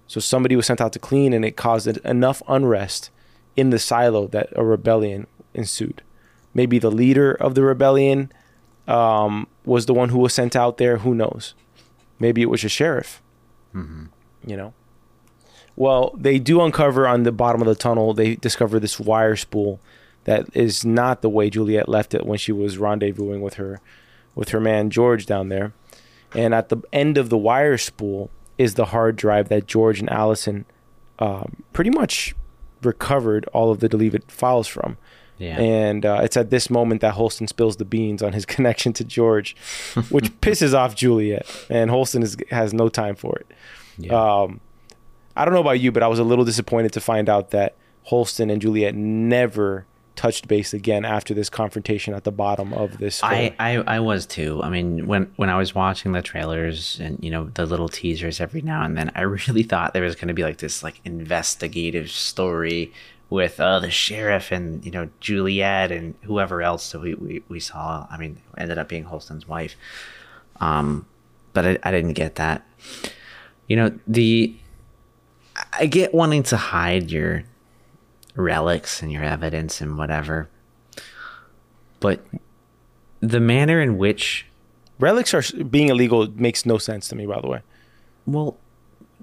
So 0.08 0.20
somebody 0.20 0.56
was 0.56 0.66
sent 0.66 0.82
out 0.82 0.94
to 0.94 1.00
clean 1.00 1.34
and 1.34 1.46
it 1.46 1.56
caused 1.56 1.88
enough 1.98 2.42
unrest 2.48 3.12
in 3.56 3.70
the 3.70 3.80
silo 3.80 4.28
that 4.28 4.50
a 4.56 4.64
rebellion 4.64 5.28
ensued. 5.54 6.02
Maybe 6.54 6.80
the 6.80 6.92
leader 6.92 7.34
of 7.34 7.56
the 7.56 7.64
rebellion 7.64 8.32
um, 8.88 9.48
was 9.66 9.86
the 9.86 9.94
one 9.94 10.10
who 10.10 10.20
was 10.20 10.34
sent 10.34 10.56
out 10.56 10.78
there. 10.78 10.98
Who 10.98 11.14
knows? 11.14 11.54
Maybe 12.20 12.42
it 12.42 12.50
was 12.50 12.64
a 12.64 12.70
sheriff. 12.70 13.22
You 14.46 14.58
know. 14.58 14.74
Well, 15.78 16.14
they 16.18 16.40
do 16.40 16.62
uncover 16.62 17.08
on 17.08 17.24
the 17.24 17.32
bottom 17.32 17.62
of 17.62 17.68
the 17.68 17.76
tunnel. 17.76 18.14
They 18.14 18.36
discover 18.36 18.80
this 18.80 19.00
wire 19.00 19.36
spool 19.36 19.80
that 20.26 20.48
is 20.54 20.84
not 20.84 21.22
the 21.22 21.30
way 21.30 21.50
Juliet 21.50 21.88
left 21.88 22.14
it 22.14 22.26
when 22.26 22.40
she 22.40 22.52
was 22.52 22.78
rendezvousing 22.78 23.42
with 23.42 23.54
her, 23.54 23.80
with 24.36 24.50
her 24.50 24.60
man 24.60 24.90
George 24.90 25.26
down 25.26 25.50
there. 25.50 25.74
And 26.34 26.54
at 26.54 26.70
the 26.70 26.78
end 26.92 27.18
of 27.18 27.30
the 27.30 27.38
wire 27.38 27.78
spool 27.78 28.30
is 28.58 28.74
the 28.74 28.86
hard 28.86 29.16
drive 29.16 29.50
that 29.50 29.68
George 29.68 30.00
and 30.00 30.10
Allison 30.10 30.66
um, 31.20 31.64
pretty 31.74 31.92
much 31.92 32.36
recovered 32.84 33.46
all 33.54 33.72
of 33.72 33.80
the 33.80 33.88
deleted 33.88 34.30
files 34.32 34.68
from. 34.68 34.98
Yeah. 35.38 35.60
And 35.60 36.06
uh, 36.06 36.22
it's 36.24 36.36
at 36.36 36.50
this 36.50 36.72
moment 36.72 37.02
that 37.02 37.14
Holston 37.14 37.48
spills 37.48 37.78
the 37.78 37.86
beans 37.86 38.24
on 38.24 38.34
his 38.34 38.46
connection 38.48 38.94
to 38.94 39.04
George, 39.04 39.56
which 40.10 40.26
pisses 40.42 40.74
off 40.74 40.96
Juliet. 40.96 41.46
And 41.70 41.92
Holston 41.92 42.24
is, 42.24 42.36
has 42.50 42.74
no 42.74 42.90
time 42.90 43.16
for 43.16 43.38
it. 43.38 43.52
Yeah. 44.00 44.14
Um, 44.14 44.60
I 45.38 45.46
don't 45.46 45.54
know 45.54 45.62
about 45.62 45.80
you, 45.80 45.92
but 45.92 46.04
I 46.04 46.08
was 46.08 46.20
a 46.20 46.24
little 46.24 46.46
disappointed 46.46 46.94
to 46.94 47.02
find 47.02 47.30
out 47.30 47.52
that 47.52 47.76
Holston 48.04 48.50
and 48.50 48.62
Juliet 48.62 48.96
never 48.96 49.86
touched 50.16 50.48
base 50.48 50.74
again 50.74 51.06
after 51.06 51.34
this 51.34 51.50
confrontation 51.50 52.14
at 52.14 52.24
the 52.24 52.32
bottom 52.32 52.74
of 52.74 52.98
this. 52.98 53.24
I. 53.24 53.56
I 53.60 53.78
I 53.78 54.00
was 54.00 54.26
too. 54.26 54.62
I 54.64 54.70
mean, 54.70 55.08
when 55.08 55.32
when 55.38 55.50
I 55.50 55.58
was 55.58 55.74
watching 55.76 56.12
the 56.12 56.22
trailers 56.22 57.00
and 57.00 57.24
you 57.24 57.30
know 57.30 57.46
the 57.54 57.66
little 57.66 57.88
teasers 57.88 58.42
every 58.42 58.62
now 58.62 58.84
and 58.84 58.98
then, 58.98 59.12
I 59.16 59.22
really 59.48 59.64
thought 59.64 59.94
there 59.94 60.04
was 60.04 60.16
going 60.16 60.28
to 60.28 60.34
be 60.34 60.44
like 60.44 60.58
this 60.58 60.84
like 60.84 61.00
investigative 61.06 62.12
story 62.12 62.92
with 63.30 63.60
uh 63.60 63.78
the 63.80 63.92
sheriff 63.92 64.52
and 64.54 64.84
you 64.86 64.92
know 64.92 65.10
Juliet 65.20 65.92
and 65.92 66.16
whoever 66.24 66.62
else 66.62 66.92
that 66.92 67.00
we 67.00 67.14
we, 67.14 67.44
we 67.48 67.60
saw. 67.60 68.08
I 68.10 68.18
mean, 68.18 68.42
ended 68.58 68.78
up 68.78 68.90
being 68.90 69.04
Holston's 69.04 69.48
wife. 69.48 69.76
Um, 70.60 71.06
but 71.54 71.66
I, 71.66 71.78
I 71.84 71.92
didn't 71.92 72.14
get 72.14 72.36
that. 72.36 72.66
You 73.68 73.76
know 73.76 74.00
the 74.08 74.56
I 75.80 75.86
get 75.86 76.14
wanting 76.14 76.44
to 76.44 76.58
hide 76.58 77.12
your 77.12 77.44
relics 78.36 79.02
and 79.02 79.12
your 79.12 79.24
evidence 79.24 79.82
and 79.82 79.98
whatever. 79.98 80.50
But 82.00 82.26
the 83.20 83.40
manner 83.40 83.82
in 83.82 83.98
which 83.98 84.46
Relics 85.00 85.32
are 85.36 85.44
being 85.66 85.90
illegal 85.90 86.28
makes 86.36 86.66
no 86.66 86.80
sense 86.80 87.08
to 87.10 87.16
me. 87.16 87.28
By 87.28 87.40
the 87.40 87.48
way, 87.48 87.62
well 88.26 88.58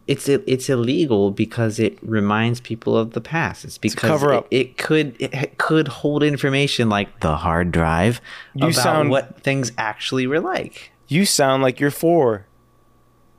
it's 0.06 0.28
it's 0.28 0.68
illegal 0.68 1.30
because 1.32 1.80
it 1.80 1.98
reminds 2.02 2.60
people 2.60 2.96
of 2.96 3.10
the 3.12 3.20
past. 3.20 3.64
It's 3.64 3.76
because 3.78 4.08
cover 4.08 4.34
it, 4.34 4.46
it 4.52 4.76
could 4.78 5.16
it 5.18 5.58
could 5.58 5.88
hold 5.88 6.22
information 6.22 6.88
like 6.88 7.20
the 7.20 7.36
hard 7.38 7.72
drive 7.72 8.20
You 8.54 8.66
about 8.68 8.74
sound- 8.74 9.10
what 9.10 9.40
things 9.42 9.72
actually 9.76 10.26
were 10.28 10.38
like. 10.40 10.92
you 11.08 11.26
sound 11.26 11.62
like 11.64 11.80
you're 11.80 11.90
for 11.90 12.46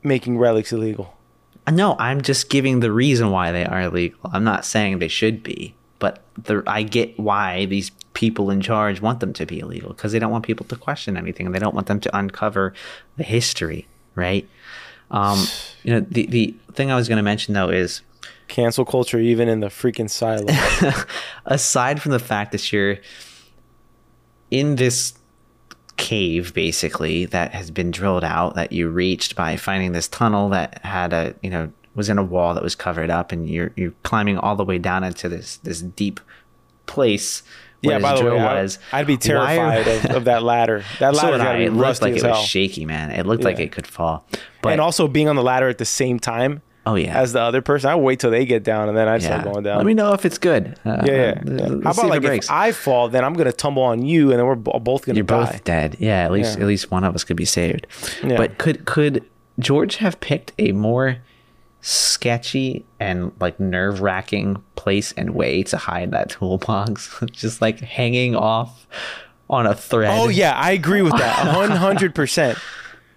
making 0.02 0.36
relics 0.36 0.72
illegal. 0.72 1.15
No, 1.70 1.96
I'm 1.98 2.22
just 2.22 2.48
giving 2.48 2.80
the 2.80 2.92
reason 2.92 3.30
why 3.30 3.52
they 3.52 3.64
are 3.64 3.82
illegal. 3.82 4.18
I'm 4.32 4.44
not 4.44 4.64
saying 4.64 4.98
they 4.98 5.08
should 5.08 5.42
be, 5.42 5.74
but 5.98 6.22
the, 6.36 6.62
I 6.66 6.82
get 6.82 7.18
why 7.18 7.66
these 7.66 7.90
people 8.14 8.50
in 8.50 8.60
charge 8.60 9.00
want 9.00 9.20
them 9.20 9.32
to 9.34 9.44
be 9.44 9.58
illegal 9.58 9.90
because 9.90 10.12
they 10.12 10.18
don't 10.18 10.30
want 10.30 10.44
people 10.44 10.64
to 10.66 10.76
question 10.76 11.16
anything 11.16 11.46
and 11.46 11.54
they 11.54 11.58
don't 11.58 11.74
want 11.74 11.86
them 11.86 12.00
to 12.00 12.16
uncover 12.16 12.72
the 13.16 13.24
history, 13.24 13.86
right? 14.14 14.48
Um, 15.10 15.44
you 15.82 15.92
know, 15.92 16.00
the 16.00 16.26
the 16.26 16.54
thing 16.72 16.90
I 16.90 16.96
was 16.96 17.08
going 17.08 17.18
to 17.18 17.22
mention 17.22 17.54
though 17.54 17.68
is 17.68 18.02
Cancel 18.48 18.84
culture, 18.84 19.18
even 19.18 19.48
in 19.48 19.60
the 19.60 19.68
freaking 19.68 20.08
silo. 20.08 20.46
aside 21.46 22.00
from 22.00 22.12
the 22.12 22.18
fact 22.18 22.52
that 22.52 22.72
you're 22.72 22.98
in 24.50 24.76
this 24.76 25.14
cave 25.96 26.52
basically 26.52 27.24
that 27.24 27.52
has 27.52 27.70
been 27.70 27.90
drilled 27.90 28.24
out 28.24 28.54
that 28.54 28.72
you 28.72 28.88
reached 28.88 29.34
by 29.34 29.56
finding 29.56 29.92
this 29.92 30.08
tunnel 30.08 30.48
that 30.50 30.84
had 30.84 31.12
a 31.12 31.34
you 31.42 31.50
know 31.50 31.70
was 31.94 32.10
in 32.10 32.18
a 32.18 32.22
wall 32.22 32.54
that 32.54 32.62
was 32.62 32.74
covered 32.74 33.10
up 33.10 33.32
and 33.32 33.48
you're 33.48 33.72
you're 33.76 33.94
climbing 34.02 34.36
all 34.36 34.56
the 34.56 34.64
way 34.64 34.78
down 34.78 35.02
into 35.02 35.28
this 35.28 35.56
this 35.58 35.80
deep 35.80 36.20
place 36.84 37.42
where 37.82 37.96
yeah, 37.96 38.02
by 38.02 38.14
the 38.14 38.24
way, 38.24 38.30
drill 38.30 38.40
I, 38.40 38.54
was. 38.54 38.78
I'd 38.92 39.06
be 39.06 39.16
terrified 39.16 39.86
of, 39.86 40.04
of 40.16 40.24
that 40.24 40.42
ladder. 40.42 40.82
That 40.98 41.14
ladder 41.14 41.38
got 41.38 41.46
I. 41.46 41.58
It 41.58 41.72
looked 41.72 42.02
like 42.02 42.16
it 42.16 42.22
hell. 42.22 42.32
was 42.32 42.46
shaky, 42.46 42.86
man. 42.86 43.10
It 43.10 43.26
looked 43.26 43.44
like 43.44 43.58
it 43.58 43.70
could 43.70 43.86
fall. 43.86 44.26
But 44.62 44.72
and 44.72 44.80
also 44.80 45.08
being 45.08 45.28
on 45.28 45.36
the 45.36 45.42
ladder 45.42 45.68
at 45.68 45.78
the 45.78 45.84
same 45.84 46.18
time 46.18 46.62
oh 46.86 46.94
yeah, 46.94 47.18
as 47.18 47.32
the 47.34 47.40
other 47.40 47.60
person. 47.60 47.90
I 47.90 47.96
wait 47.96 48.20
till 48.20 48.30
they 48.30 48.46
get 48.46 48.62
down 48.64 48.88
and 48.88 48.96
then 48.96 49.08
I'd 49.08 49.20
yeah. 49.20 49.40
start 49.40 49.44
going 49.52 49.64
down. 49.64 49.76
Let 49.76 49.86
me 49.86 49.92
know 49.94 50.12
if 50.14 50.24
it's 50.24 50.38
good. 50.38 50.78
Uh, 50.84 51.02
yeah, 51.04 51.42
yeah. 51.44 51.52
uh, 51.64 51.80
How 51.82 51.90
about 51.90 52.06
like 52.08 52.22
breaks. 52.22 52.46
if 52.46 52.52
I 52.52 52.72
fall, 52.72 53.08
then 53.08 53.24
I'm 53.24 53.34
gonna 53.34 53.52
tumble 53.52 53.82
on 53.82 54.02
you, 54.04 54.30
and 54.30 54.38
then 54.38 54.46
we're 54.46 54.54
bo- 54.54 54.78
both 54.78 55.04
gonna 55.04 55.16
You're 55.16 55.24
die. 55.24 55.44
both 55.52 55.64
dead. 55.64 55.96
Yeah, 55.98 56.24
at 56.24 56.32
least 56.32 56.56
Yeah. 56.56 56.62
at 56.62 56.66
least 56.68 56.90
one 56.90 57.04
of 57.04 57.14
us 57.14 57.24
could 57.24 57.36
be 57.36 57.44
saved. 57.44 57.86
But 58.22 58.56
could 58.58 58.84
could 58.86 59.24
George 59.58 59.96
have 59.96 60.20
picked 60.20 60.52
a 60.58 60.72
more 60.72 61.18
sketchy 61.80 62.84
and 62.98 63.32
like 63.40 63.58
nerve 63.60 64.00
wracking 64.00 64.62
place 64.74 65.12
and 65.12 65.30
way 65.30 65.62
to 65.64 65.76
hide 65.76 66.10
that 66.12 66.30
toolbox? 66.30 67.22
Just 67.32 67.60
like 67.62 67.80
hanging 67.80 68.34
off 68.36 68.86
on 69.48 69.66
a 69.66 69.74
thread. 69.74 70.18
Oh 70.18 70.28
yeah, 70.28 70.52
I 70.56 70.72
agree 70.72 71.02
with 71.02 71.16
that. 71.16 71.56
One 71.56 71.70
hundred 71.70 72.14
percent. 72.14 72.58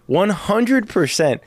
One 0.05 0.29
hundred 0.29 0.87
percent. 0.89 1.41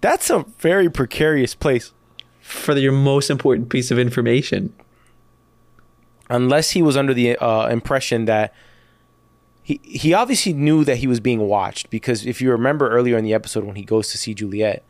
That's 0.00 0.30
a 0.30 0.44
very 0.58 0.88
precarious 0.90 1.54
place. 1.54 1.92
For 2.40 2.76
your 2.78 2.92
most 2.92 3.28
important 3.30 3.70
piece 3.70 3.90
of 3.90 3.98
information. 3.98 4.72
Unless 6.28 6.70
he 6.70 6.82
was 6.82 6.96
under 6.96 7.14
the 7.14 7.36
uh, 7.38 7.68
impression 7.68 8.24
that 8.26 8.52
he 9.62 9.80
he 9.82 10.12
obviously 10.14 10.52
knew 10.52 10.84
that 10.84 10.96
he 10.98 11.06
was 11.06 11.18
being 11.20 11.40
watched 11.40 11.88
because 11.90 12.24
if 12.26 12.40
you 12.40 12.50
remember 12.52 12.88
earlier 12.90 13.16
in 13.16 13.24
the 13.24 13.34
episode 13.34 13.64
when 13.64 13.76
he 13.76 13.82
goes 13.84 14.10
to 14.10 14.18
see 14.18 14.32
Juliet, 14.34 14.84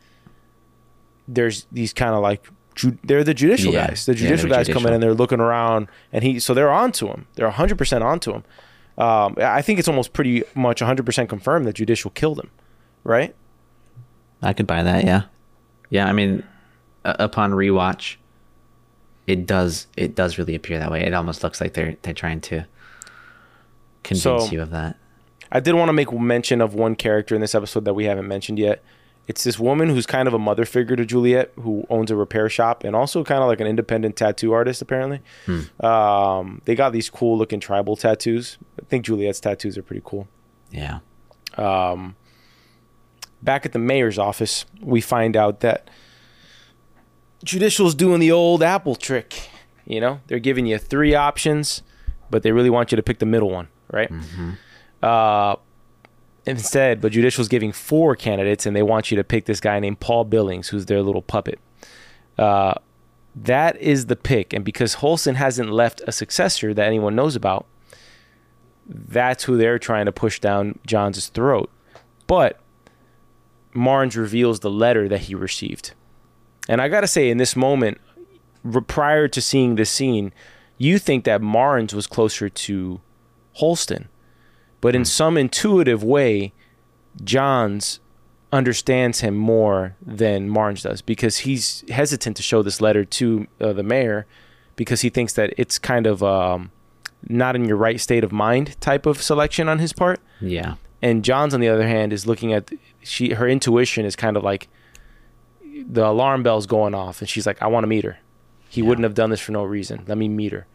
there's 1.27 1.65
these 1.71 1.93
kind 1.93 2.13
of 2.15 2.21
like 2.21 2.47
ju- 2.75 2.97
they're 3.03 3.23
the 3.23 3.33
judicial 3.33 3.73
Yeah. 3.73 3.87
guys. 3.87 4.05
The 4.05 4.13
Yeah, 4.13 4.19
they're 4.19 4.29
judicial 4.29 4.49
guys 4.49 4.67
come 4.67 4.85
in 4.85 4.93
and 4.93 5.01
they're 5.01 5.13
looking 5.15 5.39
around 5.39 5.87
and 6.11 6.23
he 6.23 6.39
so 6.39 6.53
they're 6.53 6.71
onto 6.71 7.07
him. 7.07 7.27
They're 7.35 7.49
hundred 7.49 7.77
percent 7.77 8.03
onto 8.03 8.33
him. 8.33 8.43
Um, 8.97 9.35
I 9.39 9.61
think 9.61 9.77
it's 9.77 9.87
almost 9.87 10.11
pretty 10.13 10.43
much 10.55 10.81
100% 10.81 11.29
confirmed 11.29 11.67
that 11.67 11.73
Judicial 11.73 12.09
killed 12.09 12.39
him, 12.39 12.49
right? 13.03 13.35
I 14.41 14.53
could 14.53 14.67
buy 14.67 14.83
that. 14.83 15.03
Yeah, 15.05 15.23
yeah. 15.89 16.07
I 16.07 16.13
mean, 16.13 16.43
uh, 17.05 17.15
upon 17.19 17.51
rewatch, 17.51 18.15
it 19.25 19.45
does 19.45 19.87
it 19.97 20.15
does 20.15 20.37
really 20.37 20.55
appear 20.55 20.77
that 20.79 20.91
way. 20.91 21.03
It 21.03 21.13
almost 21.13 21.43
looks 21.43 21.59
like 21.61 21.73
they're 21.73 21.95
they're 22.03 22.13
trying 22.13 22.41
to 22.41 22.65
convince 24.03 24.23
So- 24.45 24.51
you 24.51 24.61
of 24.61 24.71
that. 24.71 24.97
I 25.49 25.61
did 25.61 25.75
want 25.75 25.87
to 25.87 25.93
make 25.93 26.11
mention 26.11 26.59
of 26.59 26.73
one 26.73 26.95
character 26.95 27.33
in 27.33 27.39
this 27.39 27.55
episode 27.55 27.85
that 27.85 27.93
we 27.93 28.03
haven't 28.03 28.27
mentioned 28.27 28.59
yet. 28.59 28.83
It's 29.29 29.45
this 29.45 29.57
woman 29.57 29.87
who's 29.89 30.05
kind 30.05 30.27
of 30.27 30.33
a 30.33 30.39
mother 30.39 30.65
figure 30.65 30.95
to 30.97 31.05
Juliet, 31.05 31.51
who 31.55 31.85
owns 31.89 32.11
a 32.11 32.17
repair 32.17 32.49
shop 32.49 32.83
and 32.83 32.95
also 32.95 33.23
kind 33.23 33.41
of 33.41 33.47
like 33.47 33.61
an 33.61 33.67
independent 33.67 34.17
tattoo 34.17 34.51
artist. 34.53 34.81
Apparently, 34.81 35.21
um, 35.81 36.61
they 36.65 36.75
got 36.75 36.91
these 36.91 37.09
cool 37.09 37.37
looking 37.37 37.59
tribal 37.61 37.95
tattoos. 37.95 38.57
I 38.81 38.85
think 38.85 39.05
Juliet's 39.05 39.39
tattoos 39.39 39.77
are 39.77 39.83
pretty 39.83 40.01
cool. 40.03 40.27
Yeah. 40.71 40.99
Back 43.41 43.65
at 43.65 43.71
the 43.71 43.79
mayor's 43.79 44.17
office, 44.17 44.65
we 44.81 44.99
find 45.01 45.37
out 45.37 45.59
that 45.59 45.89
Judicial's 47.43 47.93
doing 47.95 48.19
the 48.19 48.31
old 48.31 48.63
Apple 48.63 48.95
trick. 48.95 49.49
You 49.85 50.01
know, 50.01 50.19
they're 50.27 50.39
giving 50.39 50.65
you 50.65 50.77
three 50.77 51.15
options, 51.15 51.81
but 52.29 52.43
they 52.43 52.51
really 52.51 52.69
want 52.69 52.91
you 52.91 52.95
to 52.95 53.03
pick 53.03 53.19
the 53.19 53.25
middle 53.25 53.49
one, 53.49 53.67
right? 53.91 54.11
Uh, 55.01 55.55
instead, 56.45 56.99
but 56.99 57.11
Judicial's 57.11 57.47
giving 57.47 57.71
four 57.71 58.15
candidates, 58.15 58.65
and 58.65 58.75
they 58.75 58.83
want 58.83 59.11
you 59.11 59.17
to 59.17 59.23
pick 59.23 59.45
this 59.45 59.59
guy 59.59 59.79
named 59.79 59.99
Paul 59.99 60.25
Billings, 60.25 60.69
who's 60.69 60.87
their 60.87 61.01
little 61.01 61.21
puppet. 61.21 61.59
Uh, 62.37 62.73
that 63.35 63.77
is 63.77 64.07
the 64.07 64.15
pick, 64.15 64.51
and 64.51 64.65
because 64.65 64.95
Holston 64.95 65.35
hasn't 65.35 65.69
left 65.71 66.01
a 66.07 66.11
successor 66.11 66.73
that 66.73 66.87
anyone 66.87 67.15
knows 67.15 67.35
about, 67.35 67.65
that's 68.87 69.43
who 69.43 69.57
they're 69.57 69.79
trying 69.79 70.05
to 70.05 70.11
push 70.11 70.39
down 70.39 70.79
Jahns' 70.87 71.29
throat. 71.29 71.69
But 72.25 72.59
Marnes 73.77 74.15
reveals 74.17 74.59
the 74.59 74.69
letter 74.71 75.07
that 75.07 75.21
he 75.21 75.35
received. 75.35 75.93
And 76.67 76.81
I 76.81 76.89
got 76.89 77.01
to 77.01 77.07
say, 77.07 77.29
in 77.29 77.37
this 77.37 77.55
moment, 77.55 77.99
prior 78.87 79.27
to 79.29 79.41
seeing 79.41 79.75
this 79.75 79.89
scene, 79.89 80.33
you 80.77 80.99
think 80.99 81.23
that 81.23 81.41
Marnes 81.41 81.93
was 81.93 82.07
closer 82.07 82.49
to 82.49 82.99
Holston. 83.53 84.09
But 84.81 84.95
in 84.95 85.05
some 85.05 85.37
intuitive 85.37 86.03
way, 86.03 86.53
Jahns 87.23 87.99
understands 88.51 89.21
him 89.21 89.35
more 89.35 89.95
than 90.01 90.49
Marnes 90.49 90.83
does 90.83 91.01
because 91.01 91.39
he's 91.39 91.83
hesitant 91.89 92.37
to 92.37 92.43
show 92.43 92.61
this 92.63 92.79
letter 92.79 93.03
to 93.03 93.47
uh, 93.59 93.73
the 93.73 93.83
mayor 93.83 94.25
because 94.75 95.01
he 95.01 95.09
thinks 95.09 95.33
that 95.33 95.53
it's 95.57 95.77
kind 95.79 96.05
of 96.07 96.23
um, 96.23 96.71
not 97.27 97.55
in 97.55 97.65
your 97.65 97.75
right 97.77 97.99
state 97.99 98.23
of 98.23 98.31
mind 98.31 98.79
type 98.79 99.05
of 99.05 99.21
selection 99.21 99.67
on 99.67 99.79
his 99.79 99.91
part 99.91 100.19
Yeah. 100.39 100.75
and 101.01 101.23
Jahns 101.23 101.53
on 101.53 101.59
the 101.59 101.67
other 101.67 101.87
hand 101.87 102.13
is 102.13 102.25
looking 102.27 102.53
at 102.53 102.71
she 103.07 103.33
her 103.33 103.47
intuition 103.47 104.05
is 104.05 104.15
kind 104.15 104.37
of 104.37 104.43
like 104.43 104.67
the 105.85 106.05
alarm 106.05 106.43
bell's 106.43 106.65
going 106.65 106.93
off 106.93 107.21
and 107.21 107.29
she's 107.29 107.45
like 107.45 107.61
I 107.61 107.67
want 107.67 107.83
to 107.83 107.87
meet 107.87 108.03
her. 108.03 108.17
He 108.69 108.81
wouldn't 108.81 109.03
have 109.03 109.13
done 109.13 109.29
this 109.29 109.39
for 109.39 109.53
no 109.53 109.63
reason. 109.63 110.03
Let 110.07 110.17
me 110.17 110.27
meet 110.27 110.51
her. 110.51 110.67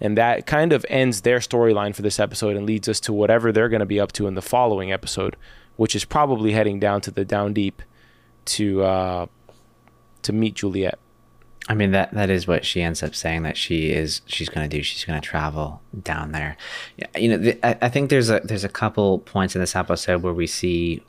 And 0.00 0.16
that 0.16 0.46
kind 0.46 0.72
of 0.72 0.84
ends 0.88 1.22
their 1.22 1.38
storyline 1.38 1.94
for 1.94 2.02
this 2.02 2.18
episode 2.20 2.56
and 2.56 2.66
leads 2.66 2.88
us 2.88 3.00
to 3.00 3.12
whatever 3.12 3.52
they're 3.52 3.68
going 3.68 3.80
to 3.80 3.86
be 3.86 4.00
up 4.00 4.12
to 4.12 4.26
in 4.26 4.34
the 4.34 4.42
following 4.42 4.92
episode, 4.92 5.36
which 5.76 5.94
is 5.94 6.04
probably 6.04 6.52
heading 6.52 6.78
down 6.80 7.00
to 7.02 7.10
the 7.10 7.24
down 7.24 7.52
deep 7.52 7.82
to 8.46 8.82
uh 8.82 9.26
to 10.22 10.32
meet 10.32 10.54
Juliet. 10.54 10.98
I 11.68 11.74
mean 11.74 11.92
that 11.92 12.12
that 12.14 12.30
is 12.30 12.48
what 12.48 12.64
she 12.64 12.82
ends 12.82 13.02
up 13.02 13.14
saying 13.14 13.42
that 13.42 13.56
she 13.56 13.92
is 13.92 14.22
she's 14.26 14.48
going 14.48 14.68
to 14.68 14.76
do. 14.76 14.82
She's 14.82 15.04
going 15.04 15.20
to 15.20 15.26
travel 15.26 15.80
down 16.02 16.32
there. 16.32 16.56
You 17.16 17.28
know, 17.28 17.36
the, 17.36 17.66
I, 17.66 17.86
I 17.86 17.88
think 17.88 18.10
there's 18.10 18.30
a 18.30 18.40
there's 18.42 18.64
a 18.64 18.68
couple 18.68 19.20
points 19.20 19.54
in 19.54 19.60
this 19.60 19.76
episode 19.76 20.22
where 20.22 20.32
we 20.32 20.46
see 20.46 21.02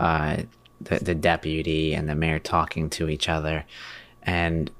uh, 0.00 0.42
the 0.80 0.98
the 0.98 1.14
deputy 1.14 1.94
and 1.94 2.08
the 2.08 2.14
mayor 2.14 2.38
talking 2.38 2.90
to 2.90 3.08
each 3.08 3.28
other, 3.28 3.64
and 4.22 4.70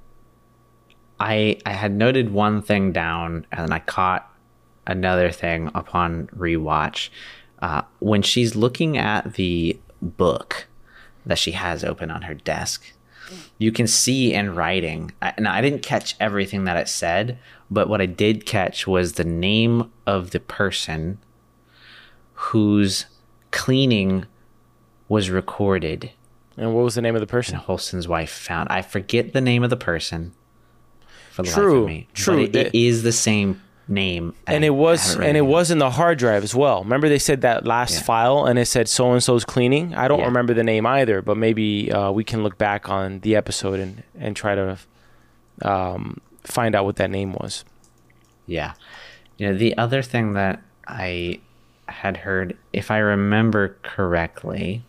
I 1.18 1.58
I 1.66 1.72
had 1.72 1.92
noted 1.92 2.32
one 2.32 2.62
thing 2.62 2.92
down 2.92 3.46
and 3.52 3.60
then 3.62 3.72
I 3.72 3.80
caught 3.80 4.26
another 4.86 5.30
thing 5.30 5.70
upon 5.74 6.28
rewatch. 6.28 7.10
Uh, 7.60 7.82
when 7.98 8.22
she's 8.22 8.56
looking 8.56 8.96
at 8.96 9.34
the 9.34 9.78
book 10.00 10.66
that 11.26 11.38
she 11.38 11.52
has 11.52 11.84
open 11.84 12.10
on 12.10 12.22
her 12.22 12.34
desk, 12.34 12.92
you 13.58 13.70
can 13.70 13.86
see 13.86 14.32
in 14.32 14.54
writing. 14.54 15.12
Now, 15.38 15.52
I 15.52 15.60
didn't 15.60 15.82
catch 15.82 16.16
everything 16.18 16.64
that 16.64 16.78
it 16.78 16.88
said, 16.88 17.38
but 17.70 17.88
what 17.88 18.00
I 18.00 18.06
did 18.06 18.46
catch 18.46 18.86
was 18.86 19.12
the 19.12 19.24
name 19.24 19.92
of 20.06 20.30
the 20.30 20.40
person 20.40 21.18
whose 22.32 23.06
cleaning 23.50 24.24
was 25.10 25.28
recorded 25.28 26.10
And 26.56 26.74
what 26.74 26.84
was 26.84 26.94
the 26.94 27.02
name 27.02 27.14
of 27.14 27.20
the 27.20 27.24
and 27.24 27.30
person? 27.30 27.56
Holston's 27.56 28.06
wife 28.08 28.30
found. 28.30 28.68
I 28.70 28.80
forget 28.82 29.32
the 29.34 29.40
name 29.42 29.62
of 29.62 29.70
the 29.70 29.76
person 29.76 30.32
for 31.32 31.42
the 31.42 31.48
life 31.48 31.54
True, 31.54 31.80
of 31.82 31.86
me. 31.88 32.08
true. 32.14 32.40
It, 32.44 32.56
it 32.56 32.72
The- 32.72 33.12
same 33.12 33.60
name. 33.88 34.34
and 34.46 34.62
I 34.64 34.68
it 34.68 34.70
was 34.74 35.16
and 35.16 35.36
it 35.36 35.42
yet. 35.42 35.50
was 35.50 35.70
in 35.72 35.78
the 35.78 35.90
hard 35.90 36.16
drive 36.18 36.44
as 36.44 36.54
well. 36.54 36.82
Remember 36.84 37.08
they 37.08 37.18
said 37.18 37.40
that 37.40 37.66
last 37.66 37.94
Yeah. 37.96 38.02
file 38.02 38.44
and 38.46 38.56
it 38.58 38.66
said 38.66 38.88
so 38.88 39.12
and 39.12 39.22
so's 39.22 39.44
cleaning. 39.44 39.94
I 39.96 40.06
don't 40.06 40.20
Yeah. 40.20 40.26
remember 40.26 40.54
the 40.54 40.62
name 40.62 40.86
either, 40.86 41.22
but 41.22 41.36
maybe 41.36 41.90
uh, 41.90 42.10
we 42.12 42.22
can 42.24 42.42
look 42.44 42.56
back 42.56 42.88
on 42.88 43.18
the 43.20 43.34
episode 43.36 43.80
and 43.80 44.02
and 44.18 44.36
try 44.36 44.54
to 44.54 44.78
um, 45.62 46.20
find 46.44 46.74
out 46.76 46.84
what 46.84 46.96
that 46.96 47.10
name 47.10 47.32
was. 47.32 47.64
Yeah. 48.46 48.72
You 49.38 49.48
know, 49.48 49.54
the 49.58 49.76
other 49.76 50.02
thing 50.02 50.34
that 50.34 50.62
I 50.86 51.40
had 51.88 52.18
heard, 52.18 52.56
if 52.72 52.90
I 52.90 52.98
remember 52.98 53.76
correctly, 53.82 54.82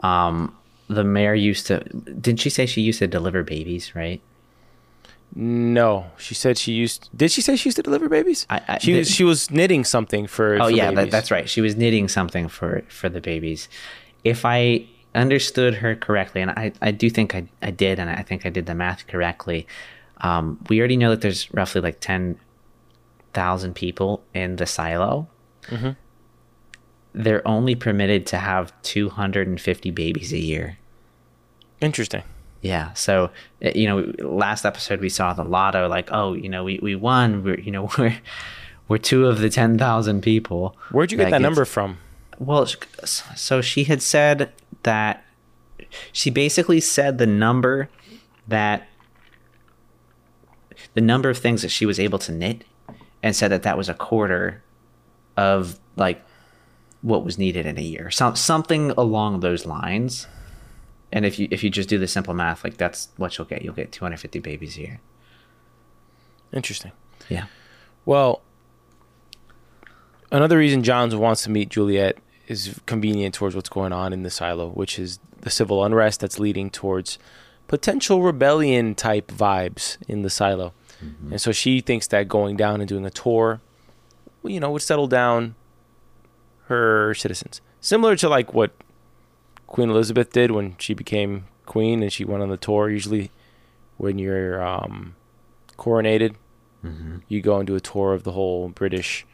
um, 0.00 0.56
the 0.88 1.04
mayor 1.04 1.34
used 1.34 1.66
to. 1.68 1.80
Didn't 1.80 2.40
she 2.40 2.50
say 2.50 2.66
she 2.66 2.80
used 2.80 2.98
to 3.00 3.06
deliver 3.06 3.42
babies? 3.42 3.94
Right. 3.94 4.20
No, 5.36 6.06
she 6.16 6.34
said 6.34 6.56
she 6.56 6.72
used. 6.72 7.10
Did 7.14 7.30
she 7.30 7.42
say 7.42 7.54
she 7.56 7.68
used 7.68 7.76
to 7.76 7.82
deliver 7.82 8.08
babies? 8.08 8.46
I- 8.48 8.62
I- 8.66 8.78
she 8.78 8.94
was 8.94 9.08
the- 9.08 9.12
she 9.14 9.24
was 9.24 9.50
knitting 9.50 9.84
something 9.84 10.26
for. 10.26 10.54
Oh 10.56 10.64
for 10.64 10.70
yeah, 10.70 10.90
that, 10.92 11.10
that's 11.10 11.30
right. 11.30 11.48
She 11.48 11.60
was 11.60 11.76
knitting 11.76 12.08
something 12.08 12.48
for 12.48 12.82
for 12.88 13.08
the 13.08 13.20
babies. 13.20 13.68
If 14.24 14.44
I 14.44 14.86
understood 15.14 15.74
her 15.76 15.94
correctly, 15.94 16.40
and 16.40 16.50
I, 16.52 16.72
I 16.80 16.90
do 16.92 17.10
think 17.10 17.34
I, 17.34 17.46
I 17.62 17.70
did, 17.70 17.98
and 17.98 18.08
I 18.10 18.22
think 18.22 18.46
I 18.46 18.50
did 18.50 18.66
the 18.66 18.74
math 18.74 19.06
correctly. 19.06 19.66
Um, 20.22 20.58
we 20.68 20.78
already 20.80 20.96
know 20.96 21.10
that 21.10 21.20
there's 21.20 21.52
roughly 21.52 21.80
like 21.82 22.00
ten 22.00 22.38
thousand 23.34 23.74
people 23.74 24.22
in 24.34 24.56
the 24.56 24.66
silo. 24.66 25.28
Mm-hmm. 25.66 25.90
They're 27.14 27.46
only 27.46 27.74
permitted 27.74 28.26
to 28.28 28.36
have 28.38 28.72
two 28.82 29.08
hundred 29.08 29.48
and 29.48 29.60
fifty 29.60 29.90
babies 29.90 30.32
a 30.32 30.38
year. 30.38 30.78
interesting. 31.80 32.22
Yeah. 32.60 32.92
So, 32.94 33.30
uh, 33.64 33.70
you 33.74 33.86
know, 33.86 34.12
last 34.18 34.64
episode 34.66 35.00
we 35.00 35.08
saw 35.08 35.32
the 35.32 35.44
lotto, 35.44 35.86
like, 35.88 36.08
oh, 36.10 36.32
you 36.32 36.48
know, 36.48 36.64
we, 36.64 36.80
we 36.82 36.96
won. 36.96 37.44
We're, 37.44 37.60
you 37.60 37.70
know, 37.70 37.88
we're, 37.98 38.18
we're 38.88 38.98
two 38.98 39.26
of 39.26 39.38
the 39.38 39.48
10,000 39.48 40.22
people. 40.22 40.76
Where'd 40.90 41.12
you 41.12 41.18
get 41.18 41.26
that, 41.26 41.30
gets- 41.30 41.42
number 41.42 41.64
from? 41.64 41.98
Well, 42.40 42.66
so 43.04 43.60
she 43.60 43.84
had 43.84 44.02
said 44.02 44.52
that 44.82 45.24
she 46.12 46.30
basically 46.30 46.80
said 46.80 47.18
the 47.18 47.26
number 47.26 47.88
that 48.48 48.88
the 50.94 51.00
number 51.00 51.28
of 51.30 51.38
things 51.38 51.62
that 51.62 51.70
she 51.70 51.86
was 51.86 51.98
able 52.00 52.18
to 52.20 52.32
knit 52.32 52.64
and 53.22 53.34
said 53.36 53.48
that 53.48 53.62
that 53.62 53.76
was 53.76 53.88
a 53.88 53.94
quarter 53.94 54.62
of 55.36 55.78
like 55.96 56.24
what 57.02 57.24
was 57.24 57.38
needed 57.38 57.66
in 57.66 57.78
a 57.78 57.82
year. 57.82 58.10
Some, 58.10 58.36
something 58.36 58.90
along 58.92 59.40
those 59.40 59.66
lines. 59.66 60.26
And 61.12 61.24
if 61.24 61.38
you 61.38 61.48
if 61.50 61.64
you 61.64 61.70
just 61.70 61.88
do 61.88 61.98
the 61.98 62.08
simple 62.08 62.34
math, 62.34 62.64
like 62.64 62.76
that's 62.76 63.08
what 63.16 63.38
you'll 63.38 63.46
get. 63.46 63.62
You'll 63.62 63.74
get 63.74 63.92
250 63.92 64.40
babies 64.40 64.76
a 64.76 64.80
year. 64.80 65.00
Interesting. 66.52 66.92
Yeah. 67.28 67.46
Well, 68.04 68.42
another 70.30 70.58
reason 70.58 70.82
Jahns 70.82 71.16
wants 71.18 71.42
to 71.44 71.50
meet 71.50 71.70
Juliet 71.70 72.18
is 72.46 72.80
convenient 72.86 73.34
towards 73.34 73.54
what's 73.54 73.68
going 73.68 73.92
on 73.92 74.12
in 74.12 74.22
the 74.22 74.30
silo, 74.30 74.68
which 74.68 74.98
is 74.98 75.18
the 75.40 75.50
civil 75.50 75.84
unrest 75.84 76.20
that's 76.20 76.38
leading 76.38 76.70
towards 76.70 77.18
potential 77.68 78.22
rebellion 78.22 78.94
type 78.94 79.30
vibes 79.30 79.98
in 80.08 80.22
the 80.22 80.30
silo. 80.30 80.72
Mm-hmm. 81.04 81.32
And 81.32 81.40
so 81.40 81.52
she 81.52 81.80
thinks 81.80 82.06
that 82.08 82.28
going 82.28 82.56
down 82.56 82.80
and 82.80 82.88
doing 82.88 83.04
a 83.04 83.10
tour, 83.10 83.60
you 84.42 84.58
know, 84.58 84.70
would 84.70 84.82
settle 84.82 85.06
down 85.06 85.54
her 86.68 87.14
citizens. 87.14 87.60
Similar 87.80 88.16
to 88.16 88.28
like 88.28 88.52
what 88.54 88.72
Queen 89.66 89.90
Elizabeth 89.90 90.32
did 90.32 90.50
when 90.50 90.76
she 90.78 90.94
became 90.94 91.44
queen 91.66 92.02
and 92.02 92.12
she 92.12 92.24
went 92.24 92.42
on 92.42 92.48
the 92.48 92.56
tour. 92.56 92.88
Usually, 92.88 93.30
when 93.96 94.18
you're 94.18 94.62
um, 94.62 95.14
coronated, 95.78 96.34
you 97.28 97.42
go 97.42 97.58
and 97.58 97.66
do 97.66 97.74
a 97.74 97.80
tour 97.80 98.14
of 98.14 98.24
the 98.24 98.32
whole 98.32 98.68
British, 98.68 99.26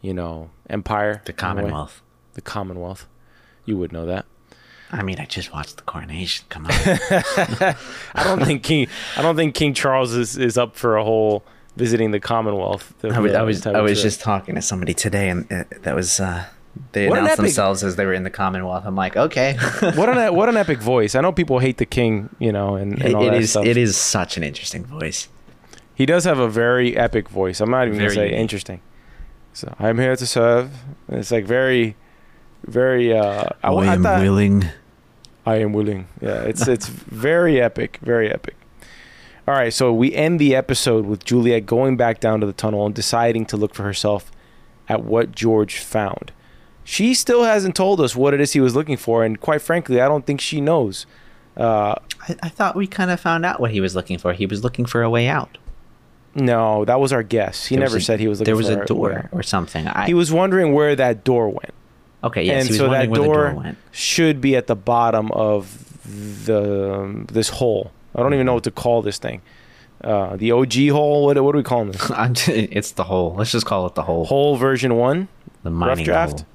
you 0.00 0.14
know, 0.14 0.50
empire. 0.70 1.22
The 1.24 1.32
in 1.32 1.34
a 1.34 1.34
way. 1.34 1.36
Commonwealth. 1.36 2.02
The 2.34 2.40
Commonwealth. 2.40 3.06
You 3.64 3.76
would 3.76 3.92
know 3.92 4.06
that. 4.06 4.24
I 4.90 5.02
mean, 5.02 5.20
I 5.20 5.26
just 5.26 5.52
watched 5.52 5.76
the 5.76 5.82
coronation. 5.82 6.46
Come 6.48 6.66
on. 6.66 6.72
I 6.72 8.24
don't 8.24 8.42
think 8.42 8.62
King. 8.62 8.88
I 9.16 9.22
don't 9.22 9.36
think 9.36 9.54
King 9.54 9.74
Charles 9.74 10.14
is, 10.14 10.38
is 10.38 10.56
up 10.56 10.76
for 10.76 10.96
a 10.96 11.04
whole 11.04 11.44
visiting 11.76 12.10
the 12.10 12.20
Commonwealth. 12.20 12.94
I 13.04 13.20
was, 13.20 13.34
I 13.34 13.42
was, 13.42 13.66
I 13.66 13.80
was 13.80 14.00
just 14.00 14.20
talking 14.20 14.54
to 14.54 14.62
somebody 14.62 14.94
today, 14.94 15.28
and 15.28 15.50
uh, 15.52 15.64
that 15.82 15.94
was 15.94 16.20
uh, 16.20 16.46
they 16.92 17.08
What 17.08 17.18
announced 17.18 17.36
themselves 17.38 17.82
as 17.84 17.96
they 17.96 18.06
were 18.06 18.12
in 18.12 18.22
the 18.22 18.30
Commonwealth. 18.30 18.84
I'm 18.86 18.94
like, 18.96 19.16
okay, 19.16 19.56
what 19.80 20.08
an 20.08 20.34
what 20.34 20.48
an 20.48 20.56
epic 20.56 20.78
voice. 20.78 21.14
I 21.14 21.20
know 21.20 21.32
people 21.32 21.58
hate 21.58 21.78
the 21.78 21.86
king, 21.86 22.28
you 22.38 22.52
know, 22.52 22.76
and, 22.76 23.00
and 23.02 23.14
all 23.14 23.22
it 23.26 23.30
that 23.30 23.40
is, 23.40 23.50
stuff. 23.50 23.66
It 23.66 23.76
is 23.76 23.96
such 23.96 24.36
an 24.36 24.42
interesting 24.42 24.84
voice. 24.84 25.28
He 25.94 26.06
does 26.06 26.24
have 26.24 26.38
a 26.38 26.48
very 26.48 26.96
epic 26.96 27.28
voice. 27.28 27.60
I'm 27.60 27.70
not 27.70 27.88
even 27.88 27.98
Very 27.98 28.08
gonna 28.10 28.14
say 28.14 28.24
unique. 28.26 28.40
interesting. 28.40 28.80
So 29.52 29.74
I'm 29.80 29.98
here 29.98 30.14
to 30.14 30.26
serve. 30.26 30.70
It's 31.08 31.32
like 31.32 31.44
very, 31.44 31.96
very. 32.64 33.12
Uh, 33.12 33.48
I, 33.64 33.72
I 33.74 33.96
thought- 33.96 34.20
willing. 34.20 34.64
I 35.44 35.56
am 35.56 35.72
willing. 35.72 36.06
Yeah, 36.20 36.42
it's 36.42 36.68
it's 36.68 36.86
very 36.88 37.60
epic, 37.60 37.98
very 38.02 38.30
epic. 38.30 38.54
All 39.48 39.54
right, 39.54 39.72
so 39.72 39.92
we 39.94 40.14
end 40.14 40.38
the 40.38 40.54
episode 40.54 41.06
with 41.06 41.24
Juliet 41.24 41.64
going 41.64 41.96
back 41.96 42.20
down 42.20 42.40
to 42.40 42.46
the 42.46 42.52
tunnel 42.52 42.84
and 42.84 42.94
deciding 42.94 43.46
to 43.46 43.56
look 43.56 43.74
for 43.74 43.82
herself 43.82 44.30
at 44.90 45.02
what 45.04 45.32
George 45.32 45.78
found. 45.78 46.32
She 46.90 47.12
still 47.12 47.44
hasn't 47.44 47.74
told 47.76 48.00
us 48.00 48.16
what 48.16 48.32
it 48.32 48.40
is 48.40 48.54
he 48.54 48.60
was 48.60 48.74
looking 48.74 48.96
for, 48.96 49.22
and 49.22 49.38
quite 49.38 49.60
frankly, 49.60 50.00
I 50.00 50.08
don't 50.08 50.24
think 50.24 50.40
she 50.40 50.58
knows. 50.60 51.04
Uh, 51.54 51.96
I, 52.26 52.36
I 52.44 52.48
thought 52.48 52.76
we 52.76 52.86
kind 52.86 53.10
of 53.10 53.20
found 53.20 53.44
out 53.44 53.60
what 53.60 53.72
he 53.72 53.80
was 53.82 53.94
looking 53.94 54.16
for. 54.16 54.32
He 54.32 54.46
was 54.46 54.64
looking 54.64 54.86
for 54.86 55.02
a 55.02 55.10
way 55.10 55.28
out. 55.28 55.58
no, 56.34 56.86
that 56.86 56.98
was 56.98 57.12
our 57.12 57.22
guess. 57.22 57.66
He 57.66 57.76
There 57.76 57.84
never 57.84 57.98
a- 57.98 58.00
said 58.00 58.20
he 58.20 58.28
was 58.28 58.40
looking 58.40 58.54
for 58.56 58.62
There 58.62 58.76
was 58.76 58.84
a 58.84 58.86
door 58.86 59.28
or 59.32 59.42
something. 59.42 59.86
I, 59.86 60.06
He 60.06 60.14
was 60.14 60.32
wondering 60.32 60.72
where 60.72 60.96
that 60.96 61.24
door 61.24 61.48
went. 61.50 61.74
okay. 62.24 62.44
Yes, 62.44 62.68
and 62.68 62.74
so 62.76 62.88
that 62.88 63.06
door, 63.08 63.16
the 63.18 63.24
door 63.24 63.54
went. 63.54 63.78
should 63.92 64.40
be 64.40 64.56
at 64.56 64.66
the 64.66 64.76
bottom 64.76 65.30
of 65.32 65.84
the 66.46 67.24
this 67.30 67.48
hole. 67.50 67.90
I 68.14 68.22
don't 68.22 68.32
even 68.32 68.46
know 68.46 68.54
what 68.54 68.64
to 68.64 68.70
call 68.70 69.02
this 69.02 69.18
thing. 69.18 69.42
Uh, 70.02 70.36
the 70.36 70.52
OG 70.52 70.88
hole. 70.90 71.26
What, 71.26 71.42
what 71.42 71.52
do 71.52 71.58
we 71.58 71.64
call 71.64 71.84
this? 71.84 72.48
It's 72.48 72.92
the 72.92 73.04
hole. 73.04 73.34
Let's 73.36 73.50
just 73.52 73.66
call 73.66 73.86
it 73.86 73.94
the 73.94 74.02
hole. 74.04 74.24
hole 74.24 74.56
version 74.56 74.94
one. 74.96 75.28
the 75.64 75.70
Rough 75.70 75.78
mining 75.80 76.04
draft. 76.06 76.40
hole. 76.40 76.46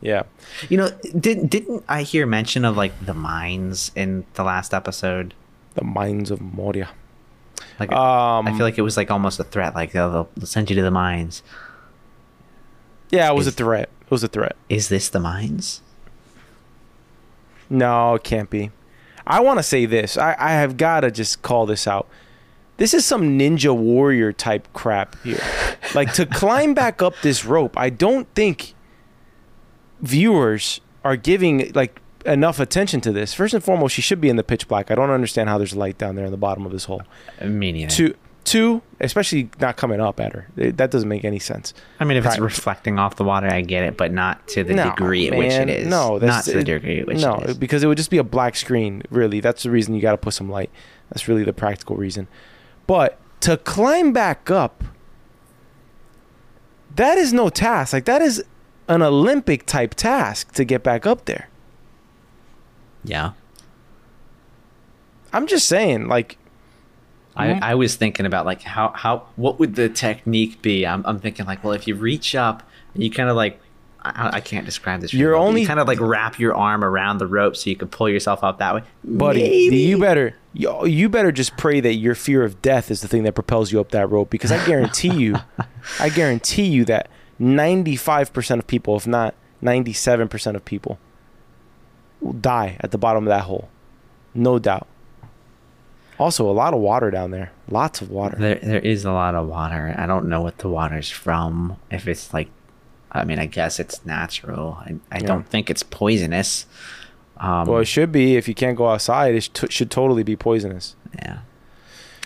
Yeah. 0.00 0.22
You 0.68 0.76
know, 0.78 0.90
did 1.18 1.50
didn't 1.50 1.84
I 1.88 2.02
hear 2.02 2.26
mention 2.26 2.64
of 2.64 2.76
like 2.76 2.92
the 3.04 3.14
mines 3.14 3.90
in 3.96 4.24
the 4.34 4.44
last 4.44 4.72
episode? 4.72 5.34
The 5.74 5.84
mines 5.84 6.30
of 6.30 6.40
Moria. 6.40 6.90
Like, 7.80 7.92
Um, 7.92 8.46
I 8.48 8.52
feel 8.52 8.60
like 8.66 8.78
it 8.78 8.82
was 8.82 8.96
like 8.96 9.10
almost 9.10 9.38
a 9.40 9.44
threat. 9.44 9.74
Like 9.74 9.92
they'll, 9.92 10.28
they'll 10.36 10.46
send 10.46 10.70
you 10.70 10.76
to 10.76 10.82
the 10.82 10.90
mines. 10.90 11.42
Yeah, 13.10 13.30
it 13.30 13.34
was 13.34 13.46
Is- 13.46 13.54
a 13.54 13.56
threat. 13.56 13.88
It 14.02 14.10
was 14.10 14.22
a 14.24 14.28
threat. 14.28 14.56
Is 14.68 14.88
this 14.88 15.08
the 15.08 15.20
mines? 15.20 15.82
No, 17.70 18.14
it 18.14 18.24
can't 18.24 18.48
be. 18.48 18.70
I 19.26 19.40
want 19.40 19.58
to 19.58 19.62
say 19.62 19.84
this. 19.84 20.16
I, 20.16 20.34
I 20.38 20.52
have 20.52 20.76
got 20.76 21.00
to 21.00 21.10
just 21.10 21.42
call 21.42 21.66
this 21.66 21.86
out. 21.86 22.08
This 22.78 22.94
is 22.94 23.04
some 23.04 23.38
ninja 23.38 23.76
warrior 23.76 24.32
type 24.32 24.68
crap 24.72 25.20
here. 25.22 25.40
like 25.94 26.12
to 26.14 26.24
climb 26.24 26.72
back 26.74 27.02
up 27.02 27.14
this 27.22 27.44
rope, 27.44 27.76
I 27.76 27.90
don't 27.90 28.26
think 28.34 28.74
viewers 30.00 30.80
are 31.04 31.16
giving 31.16 31.72
like 31.74 32.00
enough 32.26 32.60
attention 32.60 33.00
to 33.02 33.12
this. 33.12 33.32
First 33.34 33.54
and 33.54 33.62
foremost, 33.62 33.94
she 33.94 34.02
should 34.02 34.20
be 34.20 34.28
in 34.28 34.36
the 34.36 34.44
pitch 34.44 34.68
black. 34.68 34.90
I 34.90 34.94
don't 34.94 35.10
understand 35.10 35.48
how 35.48 35.58
there's 35.58 35.74
light 35.76 35.98
down 35.98 36.14
there 36.16 36.24
in 36.26 36.30
the 36.30 36.36
bottom 36.36 36.66
of 36.66 36.72
this 36.72 36.84
hole. 36.84 37.02
Uh, 37.40 37.46
me 37.46 37.72
neither. 37.72 37.90
Two, 37.90 38.14
two, 38.44 38.82
especially 39.00 39.50
not 39.60 39.76
coming 39.76 40.00
up 40.00 40.18
at 40.20 40.32
her. 40.32 40.48
It- 40.56 40.76
that 40.76 40.90
doesn't 40.90 41.08
make 41.08 41.24
any 41.24 41.38
sense. 41.38 41.72
I 42.00 42.04
mean, 42.04 42.16
if 42.16 42.26
it's 42.26 42.38
reflecting 42.38 42.98
off 42.98 43.16
the 43.16 43.24
water, 43.24 43.46
I 43.48 43.60
get 43.62 43.84
it, 43.84 43.96
but 43.96 44.12
not 44.12 44.46
to 44.48 44.64
the 44.64 44.74
No, 44.74 44.90
degree 44.90 45.28
at 45.28 45.36
which 45.38 45.52
it 45.52 45.58
man. 45.58 45.68
is. 45.68 45.86
No, 45.86 46.12
not 46.12 46.20
that's- 46.20 46.44
to 46.46 46.52
the 46.54 46.64
degree 46.64 47.00
at 47.00 47.06
which 47.06 47.14
it 47.16 47.18
is 47.18 47.24
no, 47.24 47.34
it 47.36 47.50
is. 47.50 47.58
because 47.58 47.82
it 47.82 47.86
would 47.86 47.96
just 47.98 48.10
be 48.10 48.18
a 48.18 48.24
black 48.24 48.56
screen. 48.56 49.02
Really, 49.10 49.40
that's 49.40 49.62
the 49.62 49.70
reason 49.70 49.94
you 49.94 50.00
got 50.02 50.12
to 50.12 50.18
put 50.18 50.34
some 50.34 50.50
light. 50.50 50.70
That's 51.10 51.28
really 51.28 51.44
the 51.44 51.52
practical 51.52 51.96
reason. 51.96 52.26
But 52.86 53.18
to 53.40 53.56
climb 53.56 54.12
back 54.12 54.50
up, 54.50 54.82
that 56.96 57.18
is 57.18 57.32
no 57.32 57.48
task. 57.48 57.92
Like 57.92 58.04
that 58.06 58.20
is 58.22 58.42
an 58.88 59.02
Olympic 59.02 59.66
type 59.66 59.94
task 59.94 60.52
to 60.54 60.64
get 60.64 60.82
back 60.82 61.06
up 61.06 61.26
there. 61.26 61.48
Yeah. 63.04 63.32
I'm 65.32 65.46
just 65.46 65.68
saying, 65.68 66.08
like, 66.08 66.38
I, 67.36 67.52
I 67.70 67.74
was 67.76 67.94
thinking 67.94 68.26
about 68.26 68.46
like 68.46 68.62
how 68.62 68.88
how 68.96 69.26
what 69.36 69.60
would 69.60 69.76
the 69.76 69.88
technique 69.88 70.60
be? 70.60 70.84
I'm 70.84 71.04
I'm 71.06 71.20
thinking 71.20 71.46
like, 71.46 71.62
well, 71.62 71.72
if 71.72 71.86
you 71.86 71.94
reach 71.94 72.34
up, 72.34 72.62
you 72.94 73.10
kind 73.10 73.28
of 73.30 73.36
like. 73.36 73.60
I, 74.00 74.36
I 74.36 74.40
can't 74.40 74.64
describe 74.64 75.00
this. 75.00 75.12
You're 75.12 75.34
only- 75.34 75.62
you 75.62 75.66
kind 75.66 75.80
of 75.80 75.88
like 75.88 75.98
wrap 76.00 76.38
your 76.38 76.54
arm 76.54 76.84
around 76.84 77.18
the 77.18 77.26
rope 77.26 77.56
so 77.56 77.68
you 77.68 77.74
can 77.74 77.88
pull 77.88 78.08
yourself 78.08 78.44
up 78.44 78.58
that 78.58 78.76
way. 78.76 78.82
buddy, 79.04 79.42
Maybe. 79.42 79.76
you 79.78 79.98
better 79.98 80.36
you, 80.54 80.86
you 80.86 81.08
better 81.08 81.32
just 81.32 81.56
pray 81.56 81.80
that 81.80 81.94
your 81.94 82.14
fear 82.14 82.44
of 82.44 82.62
death 82.62 82.92
is 82.92 83.00
the 83.00 83.08
thing 83.08 83.24
that 83.24 83.34
propels 83.34 83.72
you 83.72 83.80
up 83.80 83.90
that 83.90 84.08
rope. 84.08 84.30
Because 84.30 84.52
I 84.52 84.64
guarantee 84.64 85.12
you, 85.12 85.34
I 86.00 86.10
guarantee 86.10 86.66
you 86.66 86.84
that 86.86 87.08
95% 87.40 88.58
of 88.58 88.66
people, 88.66 88.96
if 88.96 89.06
not 89.06 89.34
97% 89.62 90.54
of 90.56 90.64
people, 90.64 90.98
will 92.20 92.32
die 92.32 92.76
at 92.80 92.90
the 92.90 92.98
bottom 92.98 93.24
of 93.24 93.28
that 93.28 93.44
hole. 93.44 93.68
No 94.34 94.58
doubt. 94.58 94.86
Also, 96.18 96.48
a 96.48 96.52
lot 96.52 96.74
of 96.74 96.80
water 96.80 97.10
down 97.12 97.30
there. 97.30 97.52
Lots 97.68 98.00
of 98.00 98.10
water. 98.10 98.36
There, 98.36 98.56
there 98.56 98.80
is 98.80 99.04
a 99.04 99.12
lot 99.12 99.36
of 99.36 99.46
water. 99.46 99.94
I 99.96 100.06
don't 100.06 100.28
know 100.28 100.40
what 100.40 100.58
the 100.58 100.68
water's 100.68 101.08
from. 101.10 101.76
If 101.90 102.08
it's 102.08 102.34
like, 102.34 102.48
I 103.12 103.24
mean, 103.24 103.38
I 103.38 103.46
guess 103.46 103.78
it's 103.78 104.04
natural. 104.04 104.78
I, 104.80 104.96
I 105.12 105.20
don't 105.20 105.46
think 105.48 105.70
it's 105.70 105.84
poisonous. 105.84 106.66
Um, 107.36 107.66
Well, 107.68 107.78
it 107.78 107.84
should 107.84 108.10
be. 108.10 108.36
If 108.36 108.48
you 108.48 108.54
can't 108.54 108.76
go 108.76 108.88
outside, 108.88 109.34
it 109.36 109.42
sh- 109.44 109.70
should 109.72 109.90
totally 109.92 110.24
be 110.24 110.34
poisonous. 110.34 110.96
yeah. 111.14 111.38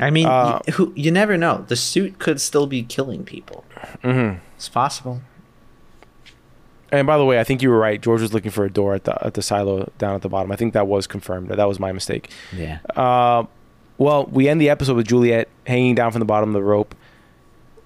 I 0.02 0.10
mean, 0.10 0.26
Uh, 0.26 0.60
you, 0.66 0.72
who 0.74 0.92
you 0.96 1.10
never 1.10 1.36
know. 1.36 1.64
The 1.68 1.76
suit 1.76 2.18
could 2.18 2.40
still 2.40 2.66
be 2.66 2.82
killing 2.82 3.24
people. 3.24 3.64
Mm-hmm. 4.02 4.38
It's 4.56 4.68
possible. 4.68 5.20
And 6.90 7.06
by 7.06 7.16
the 7.16 7.24
way, 7.24 7.40
I 7.40 7.44
think 7.44 7.62
you 7.62 7.70
were 7.70 7.78
right. 7.78 8.00
George 8.00 8.20
was 8.20 8.34
looking 8.34 8.50
for 8.50 8.64
a 8.64 8.70
door 8.70 8.94
at 8.94 9.04
the 9.04 9.24
at 9.26 9.34
the 9.34 9.42
silo 9.42 9.90
down 9.98 10.14
at 10.14 10.22
the 10.22 10.28
bottom. 10.28 10.52
I 10.52 10.56
think 10.56 10.74
that 10.74 10.86
was 10.86 11.06
confirmed. 11.06 11.48
That 11.48 11.68
was 11.68 11.80
my 11.80 11.90
mistake. 11.92 12.30
Yeah. 12.54 12.80
Uh, 12.94 13.44
well, 13.96 14.26
we 14.26 14.48
end 14.48 14.60
the 14.60 14.68
episode 14.68 14.96
with 14.96 15.06
Juliet 15.08 15.48
hanging 15.66 15.94
down 15.94 16.12
from 16.12 16.18
the 16.18 16.26
bottom 16.26 16.50
of 16.50 16.54
the 16.54 16.62
rope 16.62 16.94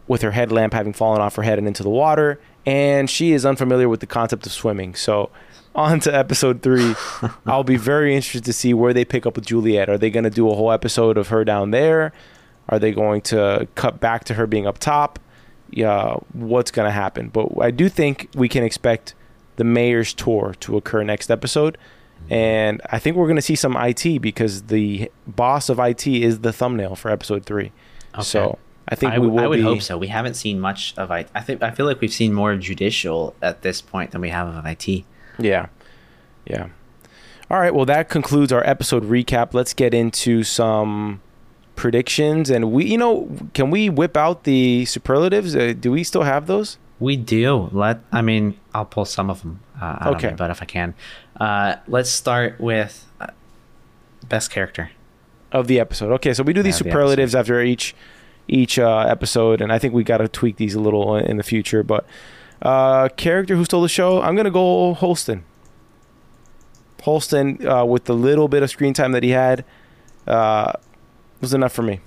with 0.08 0.22
her 0.22 0.30
headlamp 0.32 0.72
having 0.72 0.92
fallen 0.92 1.20
off 1.20 1.36
her 1.36 1.42
head 1.42 1.58
and 1.58 1.66
into 1.68 1.82
the 1.82 1.90
water, 1.90 2.40
and 2.64 3.10
she 3.10 3.32
is 3.32 3.44
unfamiliar 3.44 3.88
with 3.88 4.00
the 4.00 4.06
concept 4.06 4.46
of 4.46 4.52
swimming. 4.52 4.94
So, 4.94 5.30
on 5.76 6.00
to 6.00 6.14
episode 6.14 6.62
three. 6.62 6.94
I'll 7.46 7.64
be 7.64 7.76
very 7.76 8.14
interested 8.14 8.44
to 8.44 8.52
see 8.52 8.74
where 8.74 8.92
they 8.92 9.04
pick 9.04 9.26
up 9.26 9.36
with 9.36 9.46
Juliet. 9.46 9.88
Are 9.88 9.98
they 9.98 10.10
going 10.10 10.24
to 10.24 10.30
do 10.30 10.50
a 10.50 10.54
whole 10.54 10.72
episode 10.72 11.16
of 11.18 11.28
her 11.28 11.44
down 11.44 11.70
there? 11.70 12.12
Are 12.68 12.78
they 12.78 12.92
going 12.92 13.20
to 13.22 13.68
cut 13.74 14.00
back 14.00 14.24
to 14.24 14.34
her 14.34 14.46
being 14.46 14.66
up 14.66 14.78
top? 14.78 15.18
Yeah, 15.70 16.14
what's 16.32 16.70
going 16.70 16.86
to 16.86 16.92
happen? 16.92 17.28
But 17.28 17.48
I 17.60 17.70
do 17.70 17.88
think 17.88 18.28
we 18.34 18.48
can 18.48 18.64
expect 18.64 19.14
the 19.56 19.64
mayor's 19.64 20.14
tour 20.14 20.54
to 20.60 20.76
occur 20.76 21.02
next 21.04 21.30
episode. 21.30 21.78
And 22.28 22.80
I 22.90 22.98
think 22.98 23.16
we're 23.16 23.26
going 23.26 23.36
to 23.36 23.42
see 23.42 23.54
some 23.54 23.76
IT 23.76 24.20
because 24.20 24.62
the 24.62 25.10
boss 25.26 25.68
of 25.68 25.78
IT 25.78 26.06
is 26.06 26.40
the 26.40 26.52
thumbnail 26.52 26.96
for 26.96 27.10
episode 27.10 27.44
three. 27.44 27.70
So 28.22 28.58
I 28.88 28.94
think 28.94 29.12
I, 29.12 29.18
we 29.18 29.28
will 29.28 29.40
I 29.40 29.46
would 29.46 29.56
be. 29.56 29.62
hope 29.62 29.82
so. 29.82 29.98
We 29.98 30.08
haven't 30.08 30.34
seen 30.34 30.58
much 30.58 30.94
of 30.96 31.10
IT. 31.10 31.28
I 31.34 31.40
think 31.40 31.62
I 31.62 31.70
feel 31.70 31.86
like 31.86 32.00
we've 32.00 32.12
seen 32.12 32.32
more 32.32 32.56
judicial 32.56 33.34
at 33.42 33.62
this 33.62 33.80
point 33.80 34.12
than 34.12 34.20
we 34.20 34.30
have 34.30 34.48
of 34.48 34.64
IT. 34.66 35.04
Yeah. 35.39 35.66
Yeah. 36.47 36.68
All 37.51 37.59
right. 37.59 37.74
Well, 37.74 37.87
that 37.87 38.09
concludes 38.09 38.53
our 38.53 38.66
episode 38.66 39.05
recap. 39.05 39.55
Let's 39.55 39.74
get 39.74 39.95
into 39.95 40.43
some 40.43 41.20
predictions. 41.76 42.51
And 42.51 42.72
we, 42.72 42.87
you 42.87 42.99
know, 42.99 43.28
can 43.55 43.70
we 43.70 43.89
whip 43.89 44.16
out 44.16 44.45
the 44.45 44.84
superlatives? 44.87 45.55
Uh, 45.55 45.74
do 45.78 45.93
we 45.93 46.03
still 46.05 46.22
have 46.22 46.47
those? 46.47 46.78
We 46.99 47.16
do. 47.16 47.68
Let 47.72 48.01
I 48.11 48.22
mean, 48.22 48.59
I'll 48.74 48.87
pull 48.87 49.05
some 49.05 49.30
of 49.30 49.43
them. 49.43 49.61
Uh, 49.80 50.12
Okay. 50.16 50.28
it, 50.28 50.37
but 50.37 50.51
if 50.51 50.62
I 50.62 50.64
can, 50.64 50.95
uh, 51.39 51.76
let's 51.87 52.11
start 52.11 52.59
with 52.59 53.07
uh, 53.20 53.26
best 54.28 54.51
character. 54.51 54.91
Of 55.53 55.68
the 55.68 55.78
episode. 55.78 56.12
Okay. 56.14 56.32
So 56.34 56.43
we 56.43 56.53
do 56.53 56.62
these 56.62 56.80
Yeah, 56.80 56.84
the 56.84 56.91
superlatives 56.91 57.34
after 57.34 57.62
each 57.62 57.95
each 58.49 58.78
uh, 58.78 59.01
episode. 59.09 59.61
And 59.61 59.72
I 59.72 59.78
think 59.78 59.95
we 59.95 60.03
got 60.05 60.18
to 60.18 60.28
tweak 60.28 60.57
these 60.57 60.74
a 60.74 60.80
little 60.80 61.14
in 61.16 61.37
the 61.37 61.43
future. 61.43 61.82
But 61.82 62.07
uh, 62.62 63.09
character 63.16 63.57
who 63.57 63.64
stole 63.64 63.82
the 63.82 63.88
show, 63.88 64.20
I'm 64.22 64.34
going 64.34 64.46
to 64.46 64.50
go 64.50 64.94
Holston. 64.94 65.44
Holston, 67.02 67.64
uh, 67.66 67.84
with 67.84 68.07
the 68.07 68.14
little 68.14 68.48
bit 68.48 68.62
of 68.64 68.70
screen 68.70 68.92
time 68.92 69.12
that 69.12 69.22
he 69.22 69.30
had, 69.30 69.64
uh, 70.26 70.72
was 71.40 71.54
enough 71.54 71.72
for 71.72 71.82
me. 71.82 72.00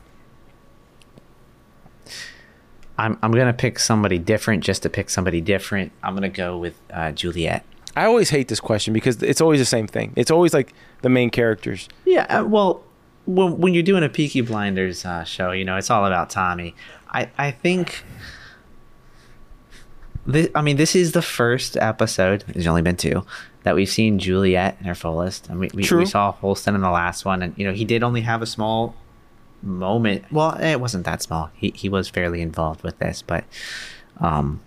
I'm 2.97 3.17
I'm 3.21 3.31
gonna 3.31 3.53
pick 3.53 3.79
somebody 3.79 4.17
different 4.19 4.61
just 4.61 4.83
to 4.83 4.89
pick 4.89 5.09
somebody 5.09 5.39
different. 5.39 5.93
I'm 6.03 6.15
gonna 6.15 6.27
go 6.27 6.57
with 6.57 6.77
uh, 6.91 7.13
Juliet. 7.13 7.63
I 7.95 8.03
always 8.05 8.29
hate 8.29 8.49
this 8.49 8.59
question 8.59 8.93
because 8.93 9.23
it's 9.23 9.39
always 9.39 9.59
the 9.59 9.65
same 9.65 9.87
thing. 9.87 10.11
It's 10.17 10.29
always 10.29 10.53
like 10.53 10.73
the 11.01 11.09
main 11.09 11.29
characters. 11.29 11.87
Yeah, 12.05 12.23
uh, 12.23 12.43
well, 12.43 12.83
when, 13.25 13.57
when 13.57 13.73
you're 13.73 13.83
doing 13.83 14.03
a 14.03 14.09
Peaky 14.09 14.41
Blinders 14.41 15.05
uh, 15.05 15.23
show, 15.23 15.51
you 15.51 15.63
know, 15.63 15.77
it's 15.77 15.89
all 15.89 16.05
about 16.05 16.29
Tommy. 16.29 16.75
I, 17.09 17.29
I 17.37 17.51
think. 17.51 18.03
This, 20.31 20.47
I 20.53 20.61
mean, 20.61 20.77
this 20.77 20.95
is 20.95 21.13
the 21.13 21.21
first 21.21 21.75
episode. 21.77 22.43
There's 22.47 22.67
only 22.67 22.81
been 22.81 22.97
two 22.97 23.25
that 23.63 23.75
we've 23.75 23.89
seen 23.89 24.19
Juliet 24.19 24.77
in 24.79 24.85
her 24.85 24.95
fullest, 24.95 25.49
and 25.49 25.59
we, 25.59 25.69
we, 25.73 25.87
we 25.91 26.05
saw 26.05 26.31
Holston 26.31 26.75
in 26.75 26.81
the 26.81 26.91
last 26.91 27.25
one, 27.25 27.41
and 27.41 27.53
you 27.57 27.65
know 27.65 27.73
he 27.73 27.85
did 27.85 28.03
only 28.03 28.21
have 28.21 28.41
a 28.41 28.45
small 28.45 28.95
moment. 29.61 30.25
Well, 30.31 30.55
it 30.59 30.79
wasn't 30.79 31.05
that 31.05 31.21
small. 31.21 31.49
He 31.55 31.73
he 31.75 31.89
was 31.89 32.09
fairly 32.09 32.41
involved 32.41 32.83
with 32.83 32.99
this, 32.99 33.21
but 33.21 33.43
um, 34.19 34.61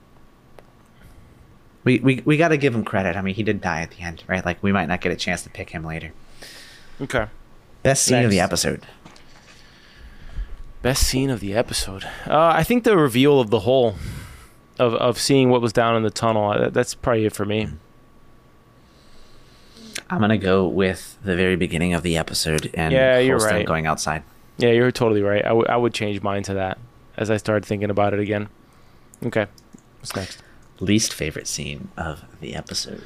we 1.84 2.00
we 2.00 2.22
we 2.24 2.36
got 2.36 2.48
to 2.48 2.56
give 2.56 2.74
him 2.74 2.84
credit. 2.84 3.16
I 3.16 3.22
mean, 3.22 3.34
he 3.34 3.42
did 3.42 3.60
die 3.60 3.82
at 3.82 3.92
the 3.92 4.02
end, 4.02 4.24
right? 4.26 4.44
Like 4.44 4.62
we 4.62 4.72
might 4.72 4.86
not 4.86 5.00
get 5.00 5.12
a 5.12 5.16
chance 5.16 5.42
to 5.42 5.50
pick 5.50 5.70
him 5.70 5.84
later. 5.84 6.12
Okay. 7.00 7.26
Best 7.82 8.04
scene 8.04 8.24
of 8.24 8.30
the 8.30 8.40
episode. 8.40 8.86
Best 10.82 11.06
scene 11.06 11.30
of 11.30 11.40
the 11.40 11.54
episode. 11.54 12.04
Uh, 12.26 12.52
I 12.54 12.64
think 12.64 12.84
the 12.84 12.96
reveal 12.96 13.40
of 13.40 13.50
the 13.50 13.60
hole, 13.60 13.96
of 14.78 14.94
of 14.94 15.18
seeing 15.18 15.50
what 15.50 15.60
was 15.60 15.72
down 15.72 15.96
in 15.96 16.02
the 16.02 16.10
tunnel. 16.10 16.70
That's 16.70 16.94
probably 16.94 17.26
it 17.26 17.34
for 17.34 17.44
me. 17.44 17.68
I'm 20.10 20.20
gonna 20.20 20.38
go 20.38 20.66
with 20.66 21.16
the 21.24 21.36
very 21.36 21.56
beginning 21.56 21.94
of 21.94 22.02
the 22.02 22.16
episode 22.16 22.70
and 22.74 22.92
Yeah, 22.92 23.18
you're 23.18 23.38
right. 23.38 23.66
going 23.66 23.86
outside. 23.86 24.22
Yeah, 24.58 24.70
you're 24.70 24.90
totally 24.92 25.22
right. 25.22 25.44
I, 25.44 25.48
w- 25.48 25.66
I 25.68 25.76
would 25.76 25.94
change 25.94 26.22
mine 26.22 26.42
to 26.44 26.54
that 26.54 26.78
as 27.16 27.30
I 27.30 27.36
started 27.38 27.64
thinking 27.64 27.90
about 27.90 28.12
it 28.12 28.20
again. 28.20 28.48
Okay. 29.24 29.46
What's 30.00 30.14
next? 30.14 30.42
Least 30.80 31.14
favorite 31.14 31.46
scene 31.46 31.88
of 31.96 32.24
the 32.40 32.54
episode. 32.54 33.02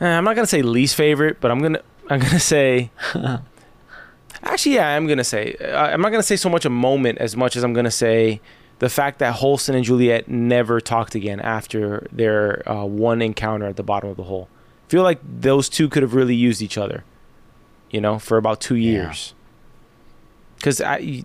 Uh, 0.00 0.04
I'm 0.04 0.24
not 0.24 0.36
gonna 0.36 0.46
say 0.46 0.62
least 0.62 0.94
favorite, 0.94 1.40
but 1.40 1.50
I'm 1.50 1.60
gonna 1.60 1.80
I'm 2.08 2.20
gonna 2.20 2.38
say. 2.40 2.90
Actually, 4.42 4.74
yeah, 4.76 4.94
I'm 4.94 5.06
gonna 5.08 5.24
say. 5.24 5.56
Uh, 5.60 5.86
I'm 5.86 6.00
not 6.00 6.10
gonna 6.10 6.22
say 6.22 6.36
so 6.36 6.48
much 6.48 6.64
a 6.64 6.70
moment 6.70 7.18
as 7.18 7.36
much 7.36 7.56
as 7.56 7.64
I'm 7.64 7.72
gonna 7.72 7.90
say 7.90 8.40
the 8.78 8.88
fact 8.88 9.18
that 9.20 9.36
Holston 9.36 9.74
and 9.74 9.84
Juliet 9.84 10.28
never 10.28 10.80
talked 10.80 11.14
again 11.14 11.40
after 11.40 12.06
their 12.12 12.68
uh, 12.70 12.84
one 12.84 13.22
encounter 13.22 13.66
at 13.66 13.76
the 13.76 13.82
bottom 13.82 14.10
of 14.10 14.16
the 14.16 14.24
hole. 14.24 14.48
I 14.86 14.90
feel 14.90 15.02
like 15.02 15.20
those 15.22 15.68
two 15.68 15.88
could 15.88 16.02
have 16.02 16.14
really 16.14 16.34
used 16.34 16.62
each 16.62 16.78
other, 16.78 17.04
you 17.90 18.00
know, 18.00 18.18
for 18.18 18.36
about 18.36 18.60
two 18.60 18.76
years. 18.76 19.34
Because 20.56 20.78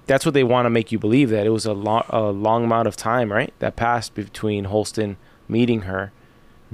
that's 0.07 0.25
what 0.25 0.33
they 0.33 0.43
want 0.43 0.65
to 0.65 0.69
make 0.69 0.91
you 0.91 0.99
believe 0.99 1.29
that 1.29 1.45
it 1.45 1.51
was 1.51 1.65
a, 1.65 1.73
lo- 1.73 2.05
a 2.09 2.23
long 2.23 2.63
amount 2.63 2.87
of 2.87 2.95
time, 2.95 3.31
right? 3.31 3.53
That 3.59 3.75
passed 3.75 4.13
between 4.13 4.65
Holston 4.65 5.17
meeting 5.47 5.81
her 5.81 6.11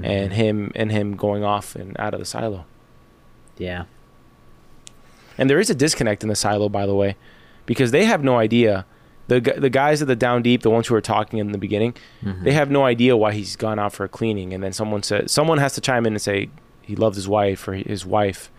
and 0.01 0.33
him 0.33 0.71
and 0.75 0.91
him 0.91 1.15
going 1.15 1.43
off 1.43 1.75
and 1.75 1.95
out 1.99 2.13
of 2.13 2.19
the 2.19 2.25
silo. 2.25 2.65
Yeah. 3.57 3.85
And 5.37 5.49
there 5.49 5.59
is 5.59 5.69
a 5.69 5.75
disconnect 5.75 6.23
in 6.23 6.29
the 6.29 6.35
silo, 6.35 6.69
by 6.69 6.85
the 6.85 6.95
way, 6.95 7.15
because 7.65 7.91
they 7.91 8.05
have 8.05 8.23
no 8.23 8.37
idea. 8.37 8.85
The 9.27 9.39
the 9.39 9.69
guys 9.69 10.01
at 10.01 10.07
the 10.07 10.15
down 10.15 10.41
deep, 10.41 10.61
the 10.61 10.69
ones 10.69 10.87
who 10.87 10.93
were 10.93 11.01
talking 11.01 11.39
in 11.39 11.51
the 11.51 11.57
beginning, 11.57 11.93
mm-hmm. 12.23 12.43
they 12.43 12.53
have 12.53 12.71
no 12.71 12.85
idea 12.85 13.17
why 13.17 13.33
he's 13.33 13.55
gone 13.55 13.79
out 13.79 13.93
for 13.93 14.03
a 14.03 14.09
cleaning. 14.09 14.53
And 14.53 14.63
then 14.63 14.73
someone 14.73 15.03
said, 15.03 15.29
someone 15.29 15.57
has 15.57 15.73
to 15.73 15.81
chime 15.81 16.05
in 16.05 16.13
and 16.13 16.21
say 16.21 16.49
he 16.81 16.95
loved 16.95 17.15
his 17.15 17.27
wife 17.27 17.67
or 17.67 17.73
his 17.73 18.05
wife 18.05 18.49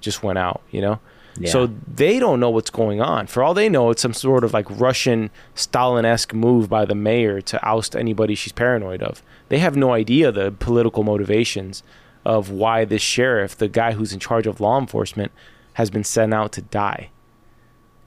just 0.00 0.22
went 0.22 0.38
out. 0.38 0.62
You 0.70 0.80
know. 0.80 1.00
Yeah. 1.40 1.50
So 1.50 1.70
they 1.86 2.18
don't 2.18 2.40
know 2.40 2.50
what's 2.50 2.70
going 2.70 3.00
on. 3.00 3.28
For 3.28 3.44
all 3.44 3.54
they 3.54 3.68
know, 3.68 3.90
it's 3.90 4.02
some 4.02 4.12
sort 4.12 4.42
of 4.42 4.52
like 4.52 4.66
Russian 4.68 5.30
Stalin-esque 5.54 6.34
move 6.34 6.68
by 6.68 6.84
the 6.84 6.96
mayor 6.96 7.40
to 7.42 7.64
oust 7.64 7.94
anybody 7.94 8.34
she's 8.34 8.52
paranoid 8.52 9.04
of. 9.04 9.22
They 9.48 9.58
have 9.58 9.76
no 9.76 9.92
idea 9.92 10.32
the 10.32 10.50
political 10.50 11.04
motivations 11.04 11.84
of 12.24 12.50
why 12.50 12.84
this 12.84 13.02
sheriff, 13.02 13.56
the 13.56 13.68
guy 13.68 13.92
who's 13.92 14.12
in 14.12 14.18
charge 14.18 14.48
of 14.48 14.60
law 14.60 14.80
enforcement, 14.80 15.30
has 15.74 15.90
been 15.90 16.02
sent 16.02 16.34
out 16.34 16.50
to 16.52 16.62
die. 16.62 17.10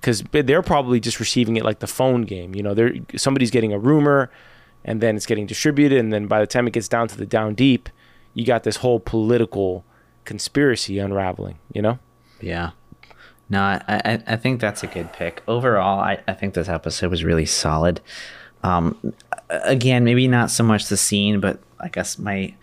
Because 0.02 0.24
they're 0.32 0.64
probably 0.64 0.99
just 0.99 1.20
receiving 1.20 1.56
it 1.58 1.64
like 1.64 1.80
the 1.80 1.88
phone 1.88 2.24
game. 2.24 2.56
You 2.56 2.64
know, 2.64 2.74
they're 2.74 2.95
somebody's 3.16 3.52
getting 3.52 3.72
a 3.72 3.80
rumor, 3.80 4.32
and 4.84 4.99
then 4.99 5.16
it's 5.16 5.28
getting 5.28 5.45
distributed, 5.45 5.99
and 5.99 6.12
then 6.12 6.28
by 6.28 6.39
the 6.39 6.47
time 6.47 6.68
it 6.68 6.74
gets 6.74 6.88
down 6.88 7.08
to 7.10 7.18
the 7.18 7.26
down 7.26 7.54
deep, 7.54 7.88
you 8.34 8.45
got 8.45 8.64
this 8.64 8.78
whole 8.78 8.99
political 8.99 9.86
conspiracy 10.26 10.97
unraveling. 10.97 11.60
You 11.72 11.84
know. 11.84 11.99
Yeah. 12.41 12.72
No, 13.49 13.62
I, 13.62 13.84
I, 13.88 14.24
I 14.28 14.36
think 14.38 14.62
that's 14.62 14.82
a 14.82 14.88
good 14.88 15.12
pick. 15.12 15.43
Overall, 15.45 15.99
I, 15.99 16.20
I 16.26 16.34
think 16.34 16.54
this 16.54 16.70
episode 16.70 17.12
was 17.12 17.24
really 17.26 17.45
solid. 17.45 17.99
Um, 18.64 19.14
again, 19.49 20.06
maybe 20.06 20.28
not 20.28 20.49
so 20.49 20.64
much 20.64 20.88
the 20.88 20.95
scene, 20.97 21.41
but 21.41 21.60
I 21.80 21.89
guess 21.89 22.18
my 22.18 22.56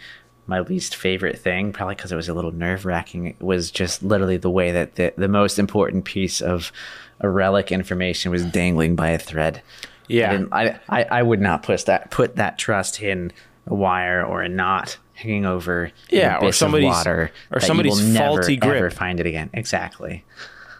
my 0.47 0.61
least 0.61 0.97
favorite 0.97 1.39
thing, 1.39 1.74
probably 1.74 1.95
because 1.95 2.11
it 2.11 2.16
was 2.16 2.30
a 2.30 2.32
little 2.32 2.53
nerve 2.53 2.86
wracking, 2.86 3.36
was 3.39 3.70
just 3.70 4.03
literally 4.03 4.39
the 4.39 4.51
way 4.51 4.72
that 4.72 4.95
the, 4.95 5.12
the 5.14 5.28
most 5.28 5.59
important 5.59 6.07
piece 6.07 6.41
of 6.41 6.72
a 7.21 7.29
relic 7.29 7.73
information 7.73 8.31
was 8.31 8.45
dangling 8.45 8.95
by 8.97 9.09
a 9.11 9.19
thread. 9.19 9.62
Yeah. 10.09 10.45
I, 10.53 10.64
I, 10.69 10.81
I, 10.89 11.03
I 11.19 11.23
would 11.23 11.41
not 11.41 11.62
put 11.62 11.85
that 11.87 12.11
put 12.11 12.37
that 12.37 12.59
trust 12.59 13.03
in 13.03 13.33
a 13.66 13.75
wire 13.75 14.25
or 14.25 14.43
a 14.43 14.49
knot 14.49 14.97
hanging 15.14 15.45
over 15.45 15.91
Yeah, 16.11 16.39
or 16.41 16.53
somebody's- 16.53 16.89
water 16.91 17.31
or 17.51 17.61
somebody's 17.61 18.01
will 18.01 18.09
never, 18.12 18.27
faulty 18.37 18.57
grip. 18.57 18.77
ever 18.77 18.91
find 18.91 19.21
it 19.21 19.27
again. 19.27 19.51
Exactly. 19.53 20.25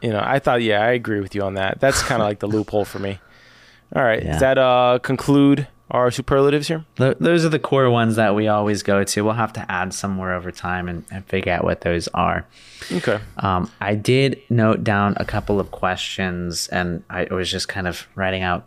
you 0.01 0.11
know, 0.11 0.22
I 0.24 0.39
thought, 0.39 0.62
yeah, 0.62 0.80
I 0.80 0.91
agree 0.93 1.20
with 1.20 1.34
you 1.34 1.43
on 1.43 1.55
that. 1.55 1.80
That's 1.80 2.03
kind 2.03 2.22
of 2.22 2.28
like 2.28 2.39
the 2.39 2.47
loophole 2.47 2.84
for 2.84 3.01
me. 3.01 3.18
All 3.97 4.03
right, 4.03 4.22
Yeah. 4.24 4.30
does 4.32 4.41
that 4.41 4.57
uh, 4.59 5.01
conclude 5.03 5.66
our 5.91 6.11
superlatives 6.11 6.68
here? 6.68 6.84
Th- 6.97 7.16
those 7.18 7.45
are 7.45 7.49
the 7.49 7.59
core 7.59 7.91
ones 7.91 8.16
that 8.16 8.34
we 8.34 8.49
always 8.49 8.82
go 8.82 9.05
to. 9.05 9.24
We'll 9.24 9.34
have 9.34 9.53
to 9.55 9.70
add 9.70 9.95
some 9.95 10.12
more 10.12 10.32
over 10.32 10.51
time 10.51 10.89
and, 10.89 11.05
and 11.11 11.24
figure 11.26 11.53
out 11.53 11.64
what 11.64 11.80
those 11.80 12.09
are. 12.09 12.47
Okay. 12.93 13.18
Um, 13.39 13.70
I 13.80 13.95
did 13.95 14.41
note 14.51 14.84
down 14.84 15.14
a 15.16 15.24
couple 15.24 15.59
of 15.59 15.70
questions, 15.70 16.68
and 16.68 17.05
I 17.09 17.24
was 17.30 17.51
just 17.51 17.68
kind 17.68 17.89
of 17.89 18.07
writing 18.14 18.43
out 18.43 18.66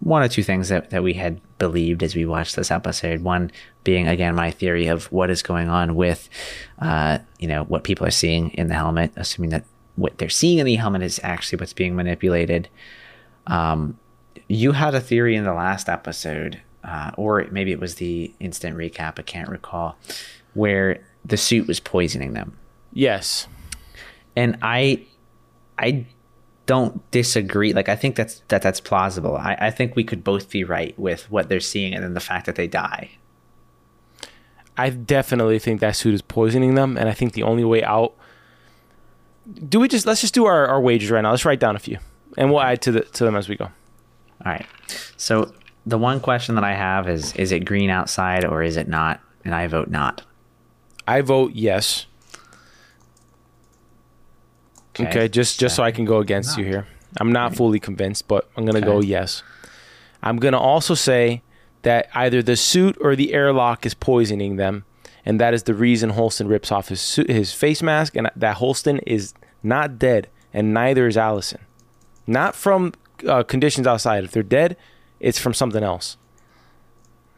one 0.00 0.22
or 0.22 0.28
two 0.28 0.42
things 0.42 0.70
that, 0.70 0.90
that 0.90 1.02
we 1.02 1.12
had 1.12 1.40
believed 1.58 2.02
as 2.02 2.16
we 2.16 2.24
watched 2.24 2.56
this 2.56 2.70
episode. 2.70 3.20
One 3.20 3.52
being, 3.84 4.08
again, 4.08 4.34
my 4.34 4.50
theory 4.50 4.86
of 4.86 5.12
what 5.12 5.28
is 5.28 5.42
going 5.42 5.68
on 5.68 5.94
with, 5.94 6.30
uh, 6.78 7.18
you 7.38 7.46
know, 7.46 7.64
what 7.64 7.84
people 7.84 8.06
are 8.06 8.10
seeing 8.10 8.50
in 8.52 8.68
the 8.68 8.74
helmet, 8.74 9.12
assuming 9.16 9.50
that 9.50 9.64
what 9.96 10.16
they're 10.16 10.30
seeing 10.30 10.58
in 10.58 10.64
the 10.64 10.76
helmet 10.76 11.02
is 11.02 11.20
actually 11.22 11.58
what's 11.58 11.74
being 11.74 11.94
manipulated. 11.94 12.70
Um, 13.46 13.98
you 14.50 14.72
had 14.72 14.94
a 14.94 15.00
theory 15.00 15.36
in 15.36 15.44
the 15.44 15.52
last 15.54 15.88
episode, 15.88 16.60
uh, 16.84 17.12
or 17.16 17.46
maybe 17.50 17.72
it 17.72 17.80
was 17.80 17.96
the 17.96 18.32
instant 18.40 18.76
recap, 18.76 19.18
I 19.18 19.22
can't 19.22 19.48
recall, 19.48 19.96
where 20.54 21.04
the 21.24 21.36
suit 21.36 21.66
was 21.66 21.78
poisoning 21.80 22.32
them 22.32 22.56
Yes. 22.92 23.46
and 24.34 24.58
I 24.62 25.04
I 25.78 26.06
don't 26.66 27.08
disagree. 27.10 27.72
Like 27.72 27.88
I 27.88 27.96
think 27.96 28.16
that's 28.16 28.42
that 28.48 28.62
that's 28.62 28.80
plausible. 28.80 29.36
I, 29.36 29.56
I 29.60 29.70
think 29.70 29.94
we 29.96 30.04
could 30.04 30.22
both 30.24 30.50
be 30.50 30.64
right 30.64 30.98
with 30.98 31.30
what 31.30 31.48
they're 31.48 31.60
seeing 31.60 31.94
and 31.94 32.02
then 32.02 32.14
the 32.14 32.20
fact 32.20 32.46
that 32.46 32.56
they 32.56 32.66
die. 32.66 33.10
I 34.76 34.90
definitely 34.90 35.58
think 35.58 35.80
that 35.80 35.94
suit 35.96 36.14
is 36.14 36.22
poisoning 36.22 36.74
them, 36.74 36.96
and 36.96 37.08
I 37.08 37.12
think 37.12 37.34
the 37.34 37.42
only 37.42 37.64
way 37.64 37.82
out. 37.82 38.14
Do 39.68 39.78
we 39.80 39.88
just 39.88 40.06
let's 40.06 40.20
just 40.20 40.32
do 40.34 40.46
our, 40.46 40.66
our 40.68 40.80
wagers 40.80 41.10
right 41.10 41.20
now? 41.20 41.30
Let's 41.32 41.44
write 41.44 41.60
down 41.60 41.76
a 41.76 41.80
few, 41.80 41.98
and 42.38 42.50
we'll 42.50 42.62
add 42.62 42.80
to 42.82 42.92
the 42.92 43.00
to 43.02 43.24
them 43.24 43.36
as 43.36 43.48
we 43.48 43.56
go. 43.56 43.68
All 44.44 44.52
right. 44.52 44.66
So 45.16 45.52
the 45.86 45.98
one 45.98 46.20
question 46.20 46.54
that 46.54 46.64
I 46.64 46.74
have 46.74 47.08
is 47.08 47.34
is 47.34 47.52
it 47.52 47.64
green 47.64 47.90
outside 47.90 48.44
or 48.44 48.62
is 48.62 48.76
it 48.76 48.88
not? 48.88 49.20
And 49.44 49.54
I 49.54 49.66
vote 49.66 49.88
not. 49.88 50.22
I 51.06 51.20
vote 51.22 51.52
yes. 51.52 52.06
Okay, 54.98 55.28
just 55.28 55.58
just 55.58 55.76
so 55.76 55.82
I 55.82 55.92
can 55.92 56.04
go 56.04 56.18
against 56.18 56.58
you 56.58 56.64
here. 56.64 56.86
I'm 57.18 57.32
not 57.32 57.56
fully 57.56 57.80
convinced, 57.80 58.28
but 58.28 58.48
I'm 58.56 58.66
gonna 58.66 58.80
go 58.80 59.00
yes. 59.00 59.42
I'm 60.22 60.36
gonna 60.36 60.58
also 60.58 60.94
say 60.94 61.42
that 61.82 62.08
either 62.14 62.42
the 62.42 62.56
suit 62.56 62.96
or 63.00 63.16
the 63.16 63.32
airlock 63.32 63.86
is 63.86 63.94
poisoning 63.94 64.56
them, 64.56 64.84
and 65.24 65.40
that 65.40 65.54
is 65.54 65.62
the 65.62 65.74
reason 65.74 66.10
Holston 66.10 66.48
rips 66.48 66.70
off 66.70 66.88
his 66.88 67.00
suit, 67.00 67.30
his 67.30 67.52
face 67.52 67.82
mask, 67.82 68.14
and 68.16 68.30
that 68.36 68.56
Holston 68.56 68.98
is 69.00 69.32
not 69.62 69.98
dead, 69.98 70.28
and 70.52 70.74
neither 70.74 71.06
is 71.06 71.16
Allison. 71.16 71.60
Not 72.26 72.54
from 72.54 72.92
uh, 73.26 73.42
conditions 73.42 73.86
outside. 73.86 74.24
If 74.24 74.32
they're 74.32 74.42
dead, 74.42 74.76
it's 75.18 75.38
from 75.38 75.54
something 75.54 75.82
else. 75.82 76.16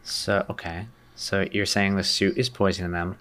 So 0.03 0.45
okay. 0.51 0.87
So 1.15 1.47
you're 1.53 1.67
saying 1.67 1.97
the 1.97 2.05
suit 2.05 2.37
is 2.37 2.49
poisoning 2.49 2.93
them. 2.93 3.17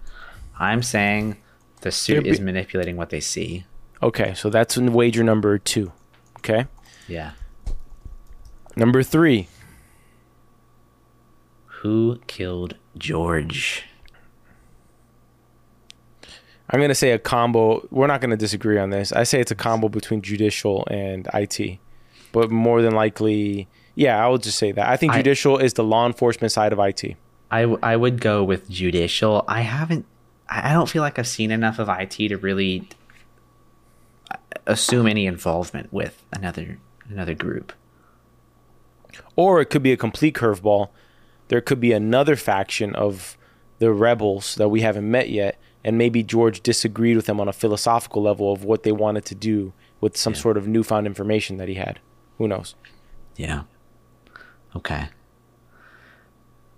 I'm 0.60 0.82
saying 0.84 1.38
the 1.82 1.92
suit 1.92 2.24
be- 2.24 2.30
is 2.30 2.40
manipulating 2.40 2.98
what 2.98 3.10
they 3.10 3.20
see. 3.20 3.66
Okay, 4.04 4.34
so 4.34 4.50
that's 4.50 4.78
wager 4.78 5.24
number 5.24 5.58
two. 5.60 5.92
Okay, 6.40 6.66
Yeah. 7.08 7.32
number 8.76 9.04
three. 9.04 9.48
Who 11.82 12.20
killed 12.28 12.76
George? 12.98 13.86
I'm 16.70 16.80
gonna 16.80 16.96
say 16.96 17.12
a 17.12 17.20
combo. 17.20 17.86
We're 17.92 18.08
not 18.08 18.22
gonna 18.22 18.38
disagree 18.38 18.80
on 18.80 18.90
this. 18.92 19.12
I 19.12 19.24
say 19.24 19.40
it's 19.42 19.52
a 19.52 19.56
combo 19.56 19.90
between 19.90 20.22
judicial 20.22 20.88
and 20.90 21.28
IT, 21.34 21.80
but 22.32 22.50
more 22.52 22.82
than 22.82 22.94
likely, 22.94 23.68
yeah, 23.96 24.24
I 24.24 24.28
will 24.28 24.38
just 24.38 24.58
say 24.58 24.72
that. 24.72 24.88
I 24.88 24.98
think 24.98 25.14
I- 25.14 25.18
judicial 25.18 25.58
is 25.58 25.74
the 25.74 25.84
law 25.84 26.06
enforcement 26.08 26.52
side 26.52 26.74
of 26.74 26.80
IT. 26.80 27.16
I, 27.50 27.64
I 27.84 27.98
would 27.98 28.22
go 28.22 28.44
with 28.44 28.70
judicial. 28.70 29.44
I 29.48 29.62
haven't. 29.62 30.06
I 30.48 30.72
I 30.72 30.74
don't 30.74 30.88
feel 30.90 31.02
like 31.02 31.20
I've 31.20 31.28
seen 31.28 31.52
enough 31.52 31.80
of 31.80 31.90
IT 31.90 32.12
to 32.30 32.38
really 32.38 32.88
assume 34.68 35.08
any 35.08 35.26
involvement 35.26 35.92
with 35.92 36.24
another 36.32 36.80
another 37.10 37.34
group. 37.34 37.74
Or 39.36 39.60
it 39.60 39.66
could 39.66 39.84
be 39.84 39.92
a 39.92 39.98
complete 39.98 40.36
curveball. 40.36 40.90
There 41.50 41.62
could 41.62 41.80
be 41.82 41.92
another 41.92 42.36
faction 42.38 42.96
of 42.96 43.38
the 43.80 43.92
rebels 43.92 44.56
that 44.56 44.70
we 44.70 44.82
haven't 44.82 45.10
met 45.10 45.30
yet, 45.30 45.58
and 45.84 45.98
maybe 45.98 46.24
George 46.24 46.62
disagreed 46.62 47.18
with 47.18 47.26
them 47.26 47.42
on 47.42 47.48
a 47.50 47.54
philosophical 47.54 48.22
level 48.22 48.54
of 48.54 48.64
what 48.64 48.84
they 48.84 48.92
wanted 48.92 49.26
to 49.26 49.36
do 49.36 49.74
with 50.00 50.16
some 50.16 50.36
sort 50.36 50.56
of 50.56 50.68
newfound 50.68 51.06
information 51.06 51.58
that 51.58 51.68
he 51.68 51.74
had. 51.76 52.00
Who 52.42 52.48
knows? 52.48 52.74
Yeah. 53.36 53.62
Okay. 54.76 55.10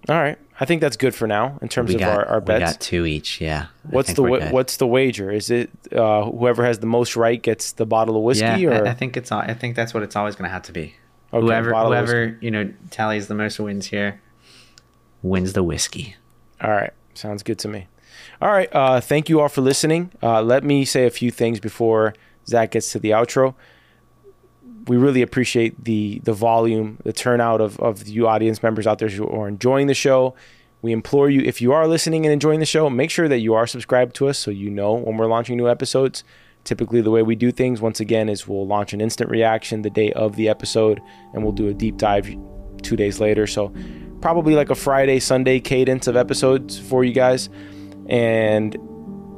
All 0.10 0.16
right. 0.22 0.38
I 0.60 0.66
think 0.66 0.82
that's 0.82 0.98
good 0.98 1.16
for 1.16 1.26
now 1.26 1.58
in 1.62 1.70
terms 1.70 1.88
We 1.88 1.96
of 1.96 2.02
got 2.02 2.18
our, 2.18 2.26
our 2.26 2.40
we 2.42 2.60
got 2.60 2.82
two 2.82 3.06
each. 3.06 3.40
Yeah. 3.40 3.68
What's 3.90 4.12
the 4.12 4.24
wa- 4.24 4.50
what's 4.50 4.76
the 4.76 4.86
wager? 4.86 5.32
Is 5.32 5.50
it 5.50 5.70
uh, 5.94 6.26
whoever 6.26 6.66
has 6.66 6.80
the 6.80 6.86
most 6.86 7.16
right 7.16 7.42
gets 7.42 7.72
the 7.72 7.86
bottle 7.86 8.18
of 8.18 8.24
whiskey, 8.24 8.44
yeah, 8.64 8.82
or 8.82 8.88
I, 8.88 8.90
I 8.90 8.94
think 8.94 9.16
it's. 9.16 9.32
I 9.32 9.54
think 9.54 9.78
that's 9.78 9.94
what 9.94 10.04
it's 10.04 10.18
always 10.18 10.36
going 10.36 10.50
to 10.50 10.52
have 10.52 10.64
to 10.64 10.74
be. 10.74 10.96
Okay, 11.32 11.46
whoever 11.46 11.74
whoever 11.74 12.38
you 12.42 12.52
know 12.52 12.74
tallies 12.92 13.30
the 13.30 13.36
most 13.36 13.58
wins 13.58 13.86
here 13.86 14.22
wins 15.22 15.54
the 15.54 15.64
whiskey. 15.64 16.18
All 16.62 16.72
right. 16.72 16.92
Sounds 17.14 17.42
good 17.42 17.60
to 17.60 17.70
me. 17.70 17.88
All 18.42 18.52
right. 18.52 18.68
Uh, 18.76 19.00
thank 19.00 19.30
you 19.30 19.40
all 19.40 19.48
for 19.48 19.62
listening. 19.62 20.12
Uh, 20.22 20.42
let 20.42 20.66
me 20.66 20.84
say 20.84 21.06
a 21.06 21.10
few 21.10 21.32
things 21.32 21.62
before 21.62 22.16
Zach 22.48 22.72
gets 22.72 22.92
to 22.92 23.00
the 23.00 23.12
outro. 23.12 23.56
We 24.88 24.98
really 24.98 25.22
appreciate 25.22 25.84
the 25.84 26.20
the 26.24 26.34
volume, 26.34 26.98
the 27.04 27.14
turnout 27.14 27.62
of, 27.62 27.80
of 27.80 28.08
you 28.08 28.28
audience 28.28 28.62
members 28.62 28.86
out 28.86 29.00
there 29.00 29.10
who 29.10 29.28
are 29.28 29.48
enjoying 29.48 29.88
the 29.88 29.94
show. 29.94 30.36
We 30.82 30.92
implore 30.92 31.30
you, 31.30 31.42
if 31.42 31.62
you 31.62 31.72
are 31.72 31.88
listening 31.88 32.26
and 32.26 32.34
enjoying 32.34 32.60
the 32.60 32.66
show, 32.66 32.90
make 32.90 33.10
sure 33.10 33.30
that 33.30 33.40
you 33.40 33.54
are 33.54 33.66
subscribed 33.66 34.16
to 34.16 34.28
us 34.28 34.38
so 34.38 34.52
you 34.52 34.70
know 34.70 34.94
when 34.94 35.16
we're 35.16 35.28
launching 35.28 35.56
new 35.56 35.70
episodes. 35.70 36.26
Typically, 36.66 37.00
the 37.00 37.12
way 37.12 37.24
we 37.24 37.36
do 37.36 37.52
things, 37.52 37.80
once 37.80 38.02
again, 38.02 38.28
is 38.28 38.48
we'll 38.48 38.68
launch 38.68 38.94
an 38.94 39.00
instant 39.00 39.30
reaction 39.30 39.82
the 39.82 39.90
day 39.90 40.12
of 40.14 40.36
the 40.36 40.50
episode 40.50 41.02
and 41.34 41.44
we'll 41.44 41.54
do 41.54 41.70
a 41.70 41.74
deep 41.74 41.98
dive 41.98 42.36
two 42.82 42.98
days 42.98 43.22
later. 43.22 43.48
So, 43.48 43.74
probably 44.22 44.56
like 44.56 44.70
a 44.70 44.76
Friday, 44.76 45.20
Sunday 45.20 45.60
cadence 45.62 46.08
of 46.08 46.18
episodes 46.18 46.78
for 46.78 47.04
you 47.04 47.14
guys. 47.14 47.50
And 48.08 48.78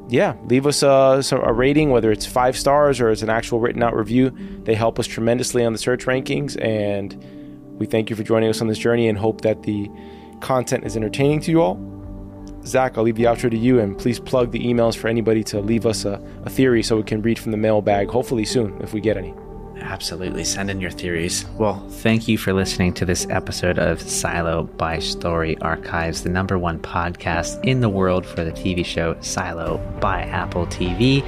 yeah, 0.07 0.35
leave 0.45 0.67
us 0.67 0.83
uh, 0.83 1.21
a, 1.31 1.35
a 1.37 1.53
rating, 1.53 1.89
whether 1.89 2.11
it's 2.11 2.25
five 2.25 2.57
stars 2.57 3.01
or 3.01 3.09
it's 3.09 3.21
an 3.21 3.29
actual 3.29 3.59
written 3.59 3.81
out 3.81 3.95
review. 3.95 4.31
They 4.63 4.75
help 4.75 4.99
us 4.99 5.07
tremendously 5.07 5.65
on 5.65 5.73
the 5.73 5.79
search 5.79 6.05
rankings. 6.05 6.61
And 6.63 7.15
we 7.79 7.85
thank 7.85 8.09
you 8.09 8.15
for 8.15 8.23
joining 8.23 8.49
us 8.49 8.61
on 8.61 8.67
this 8.67 8.77
journey 8.77 9.07
and 9.07 9.17
hope 9.17 9.41
that 9.41 9.63
the 9.63 9.89
content 10.41 10.85
is 10.85 10.95
entertaining 10.95 11.39
to 11.41 11.51
you 11.51 11.61
all. 11.61 11.91
Zach, 12.65 12.97
I'll 12.97 13.03
leave 13.03 13.15
the 13.15 13.25
outro 13.25 13.49
to 13.51 13.57
you 13.57 13.79
and 13.79 13.97
please 13.97 14.19
plug 14.19 14.51
the 14.51 14.59
emails 14.59 14.95
for 14.95 15.07
anybody 15.07 15.43
to 15.45 15.59
leave 15.59 15.85
us 15.85 16.05
a, 16.05 16.21
a 16.45 16.49
theory 16.49 16.81
so 16.81 16.97
we 16.97 17.03
can 17.03 17.21
read 17.21 17.37
from 17.37 17.51
the 17.51 17.57
mailbag, 17.57 18.09
hopefully 18.09 18.45
soon 18.45 18.79
if 18.81 18.93
we 18.93 19.01
get 19.01 19.17
any. 19.17 19.33
Absolutely. 19.78 20.43
Send 20.43 20.69
in 20.69 20.82
your 20.82 20.91
theories. 20.91 21.45
Well, 21.57 21.86
thank 21.89 22.28
you 22.28 22.38
for 22.38 22.53
listening 22.53 22.93
to 22.95 23.05
this 23.05 23.28
episode 23.30 23.78
of 23.78 24.01
Silo 24.01 24.63
by 24.63 24.99
Story 24.99 25.57
Archives, 25.59 26.23
the 26.23 26.30
number 26.30 26.57
one 26.57 26.80
podcast 26.80 27.63
in 27.63 27.82
the 27.82 27.89
world 27.89 28.26
for 28.26 28.43
the 28.43 28.51
TV 28.51 28.86
show 28.86 29.15
Silo 29.21 29.78
by 29.99 30.21
Apple 30.23 30.65
TV. 30.67 31.28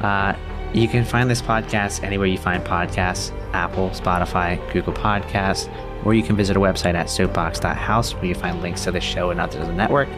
Uh, 0.00 0.34
you 0.74 0.88
can 0.88 1.04
find 1.04 1.28
this 1.28 1.42
podcast 1.42 2.02
anywhere 2.02 2.26
you 2.26 2.38
find 2.38 2.64
podcasts 2.64 3.30
Apple, 3.52 3.90
Spotify, 3.90 4.58
Google 4.72 4.94
Podcasts, 4.94 5.70
or 6.04 6.14
you 6.14 6.22
can 6.22 6.34
visit 6.34 6.56
our 6.56 6.62
website 6.62 6.94
at 6.94 7.10
soapbox.house 7.10 8.14
where 8.14 8.24
you 8.24 8.34
find 8.34 8.62
links 8.62 8.84
to 8.84 8.90
the 8.90 9.00
show 9.00 9.30
and 9.30 9.38
others 9.38 9.60
of 9.60 9.66
the 9.66 9.74
network. 9.74 10.08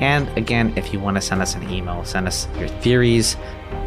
And 0.00 0.28
again, 0.36 0.72
if 0.76 0.92
you 0.92 1.00
want 1.00 1.16
to 1.16 1.20
send 1.20 1.40
us 1.40 1.54
an 1.54 1.68
email, 1.70 2.04
send 2.04 2.28
us 2.28 2.46
your 2.58 2.68
theories, 2.68 3.36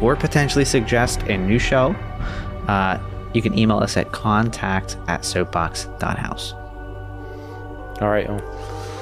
or 0.02 0.16
potentially 0.16 0.64
suggest 0.64 1.22
a 1.22 1.36
new 1.36 1.58
show, 1.58 1.94
uh, 2.66 2.98
you 3.32 3.42
can 3.42 3.56
email 3.58 3.78
us 3.78 3.96
at 3.96 4.12
contact 4.12 4.96
at 5.08 5.24
soapbox.house. 5.24 6.52
All 8.00 8.08
right. 8.08 8.28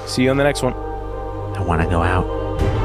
See 0.08 0.22
you 0.22 0.30
on 0.30 0.36
the 0.36 0.44
next 0.44 0.62
one. 0.62 0.74
I 0.74 1.62
want 1.62 1.82
to 1.82 1.88
go 1.88 2.02
out. 2.02 2.83